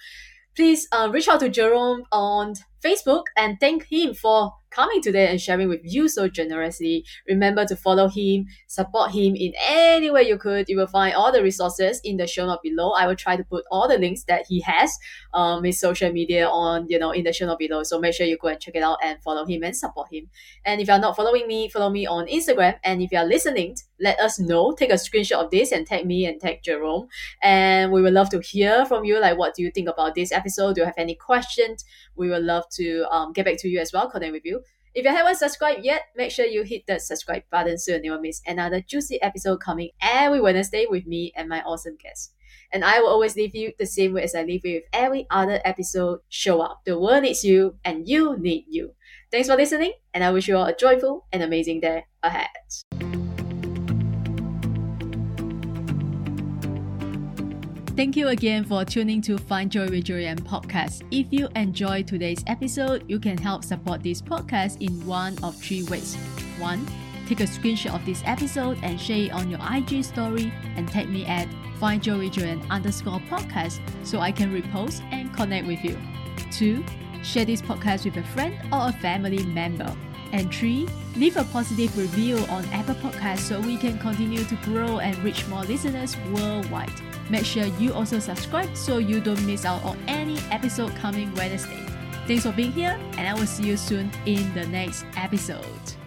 Please 0.56 0.88
uh, 0.92 1.10
reach 1.12 1.28
out 1.28 1.42
to 1.42 1.50
Jerome 1.50 2.04
on 2.12 2.56
Facebook 2.86 3.24
and 3.36 3.60
thank 3.60 3.86
him 3.92 4.14
for 4.14 4.54
coming 4.76 5.02
today 5.02 5.28
and 5.28 5.40
sharing 5.40 5.70
with 5.70 5.80
you 5.84 6.08
so 6.10 6.28
generously. 6.28 7.06
Remember 7.30 7.66
to 7.66 7.76
follow 7.76 8.10
him, 8.10 8.46
support 8.68 9.12
him 9.12 9.34
in 9.36 9.54
any 9.66 10.12
way 10.12 10.28
you 10.28 10.38
could. 10.38 10.68
You 10.68 10.78
will 10.78 10.88
find 10.88 11.16
all 11.16 11.32
the 11.32 11.42
resources 11.42 12.02
in 12.04 12.18
the 12.18 12.28
show 12.28 12.46
note 12.46 12.60
below. 12.62 12.92
I 12.92 13.08
will 13.08 13.16
try 13.16 13.38
to 13.38 13.44
put 13.44 13.64
all 13.72 13.88
the 13.88 13.98
links 13.98 14.26
that 14.26 14.46
he 14.48 14.60
has, 14.62 14.92
um, 15.34 15.64
his 15.64 15.80
social 15.80 16.12
media 16.12 16.48
on, 16.48 16.88
you 16.90 17.00
know, 17.00 17.12
in 17.12 17.24
the 17.24 17.32
show 17.32 17.46
note 17.46 17.60
below. 17.60 17.84
So 17.84 18.00
make 18.00 18.14
sure 18.14 18.28
you 18.28 18.38
go 18.38 18.50
and 18.50 18.60
check 18.60 18.76
it 18.76 18.84
out 18.84 18.98
and 19.02 19.22
follow 19.24 19.46
him 19.46 19.64
and 19.64 19.76
support 19.76 20.10
him. 20.12 20.30
And 20.66 20.82
if 20.82 20.90
you're 20.90 21.00
not 21.00 21.16
following 21.16 21.48
me, 21.48 21.70
follow 21.70 21.90
me 21.90 22.06
on 22.06 22.28
Instagram. 22.28 22.76
And 22.84 23.02
if 23.02 23.14
you're 23.14 23.24
listening, 23.24 23.78
let 24.02 24.20
us 24.20 24.40
know. 24.40 24.74
Take 24.74 24.92
a 24.92 24.96
screenshot 24.96 25.42
of 25.42 25.52
this 25.52 25.72
and 25.72 25.88
tag 25.88 26.06
me 26.06 26.26
and 26.26 26.40
tag 26.42 26.60
Jerome. 26.64 27.08
And 27.42 27.94
we 27.94 28.02
would 28.02 28.14
love 28.14 28.30
to 28.32 28.42
hear 28.42 28.86
from 28.86 29.06
you. 29.06 29.22
Like, 29.22 29.38
what 29.38 29.56
do 29.56 29.64
you 29.64 29.72
think 29.72 29.88
about 29.88 30.16
this 30.16 30.34
episode? 30.34 30.76
Do 30.76 30.82
you 30.82 30.86
have 30.86 30.96
any 30.98 31.16
questions? 31.16 31.86
We 32.16 32.30
would 32.30 32.44
love 32.44 32.66
to 32.74 33.06
um, 33.12 33.34
get 33.34 33.46
back 33.46 33.58
to 33.60 33.70
you 33.70 33.80
as 33.80 33.92
well, 33.94 34.10
connect 34.10 34.34
with 34.34 34.46
you. 34.46 34.62
If 34.94 35.04
you 35.04 35.12
haven't 35.12 35.36
subscribed 35.36 35.84
yet, 35.84 36.04
make 36.16 36.32
sure 36.32 36.46
you 36.46 36.64
hit 36.64 36.88
that 36.88 37.02
subscribe 37.02 37.44
button 37.52 37.78
so 37.78 37.96
you 37.96 38.02
never 38.02 38.22
miss 38.22 38.42
another 38.48 38.80
juicy 38.80 39.22
episode 39.22 39.58
coming 39.58 39.90
every 40.02 40.40
Wednesday 40.40 40.86
with 40.90 41.06
me 41.06 41.34
and 41.36 41.50
my 41.50 41.62
awesome 41.64 41.98
guests. 42.02 42.32
And 42.72 42.84
I 42.84 43.00
will 43.00 43.10
always 43.10 43.36
leave 43.36 43.56
you 43.56 43.74
the 43.78 43.86
same 43.86 44.14
way 44.14 44.24
as 44.24 44.36
I 44.36 44.44
leave 44.44 44.66
you 44.66 44.76
with 44.76 44.84
every 44.94 45.28
other 45.30 45.60
episode. 45.66 46.20
Show 46.30 46.62
up. 46.62 46.82
The 46.86 46.98
world 46.98 47.24
needs 47.24 47.44
you, 47.44 47.76
and 47.84 48.08
you 48.08 48.38
need 48.38 48.66
you. 48.70 48.94
Thanks 49.32 49.50
for 49.50 49.56
listening, 49.56 49.94
and 50.14 50.24
I 50.24 50.32
wish 50.32 50.48
you 50.48 50.56
all 50.58 50.66
a 50.66 50.76
joyful 50.76 51.26
and 51.32 51.44
amazing 51.44 51.82
day 51.82 52.06
ahead. 52.24 53.15
Thank 57.96 58.18
you 58.18 58.28
again 58.28 58.66
for 58.66 58.84
tuning 58.84 59.22
to 59.22 59.38
Find 59.38 59.72
Joy 59.72 59.86
with 59.86 60.04
Joyan 60.04 60.42
podcast. 60.42 61.04
If 61.12 61.28
you 61.32 61.48
enjoyed 61.56 62.06
today's 62.06 62.44
episode, 62.46 63.06
you 63.08 63.20
can 63.20 63.38
help 63.38 63.64
support 63.64 64.04
this 64.04 64.22
podcast 64.22 64.82
in 64.82 65.06
one 65.06 65.42
of 65.42 65.56
three 65.56 65.84
ways. 65.84 66.16
One, 66.58 66.86
take 67.26 67.40
a 67.40 67.44
screenshot 67.44 67.96
of 67.96 68.06
this 68.06 68.22
episode 68.26 68.78
and 68.84 69.00
share 69.00 69.28
it 69.28 69.32
on 69.32 69.50
your 69.50 69.62
IG 69.72 70.04
story 70.04 70.52
and 70.76 70.90
tag 70.90 71.08
me 71.08 71.26
at 71.26 71.48
Find 71.80 72.04
Joy 72.04 72.18
with 72.18 72.34
Joyan 72.34 72.70
underscore 72.70 73.22
podcast 73.30 73.80
so 74.04 74.20
I 74.20 74.30
can 74.30 74.52
repost 74.52 75.02
and 75.14 75.34
connect 75.34 75.66
with 75.66 75.82
you. 75.82 75.98
Two, 76.52 76.84
share 77.24 77.46
this 77.46 77.62
podcast 77.62 78.04
with 78.04 78.18
a 78.18 78.24
friend 78.24 78.58
or 78.74 78.90
a 78.90 78.92
family 78.92 79.46
member. 79.46 79.96
And 80.34 80.54
three, 80.54 80.86
leave 81.16 81.38
a 81.38 81.46
positive 81.46 81.98
review 81.98 82.40
on 82.50 82.66
Apple 82.74 82.96
Podcasts 82.96 83.48
so 83.48 83.62
we 83.62 83.78
can 83.78 83.98
continue 84.00 84.44
to 84.44 84.56
grow 84.66 85.00
and 85.00 85.18
reach 85.20 85.48
more 85.48 85.64
listeners 85.64 86.18
worldwide. 86.34 86.92
Make 87.30 87.46
sure 87.46 87.66
you 87.66 87.94
also 87.94 88.20
subscribe 88.20 88.76
so 88.76 88.98
you 88.98 89.20
don't 89.20 89.44
miss 89.46 89.66
out 89.66 89.84
on 89.84 89.98
any 90.08 90.38
episode 90.52 90.96
coming 90.96 91.34
Wednesday. 91.36 91.86
Thanks 92.28 92.44
for 92.44 92.52
being 92.52 92.72
here, 92.72 93.00
and 93.18 93.28
I 93.28 93.34
will 93.34 93.48
see 93.48 93.64
you 93.64 93.78
soon 93.78 94.12
in 94.26 94.54
the 94.54 94.66
next 94.68 95.06
episode. 95.16 96.05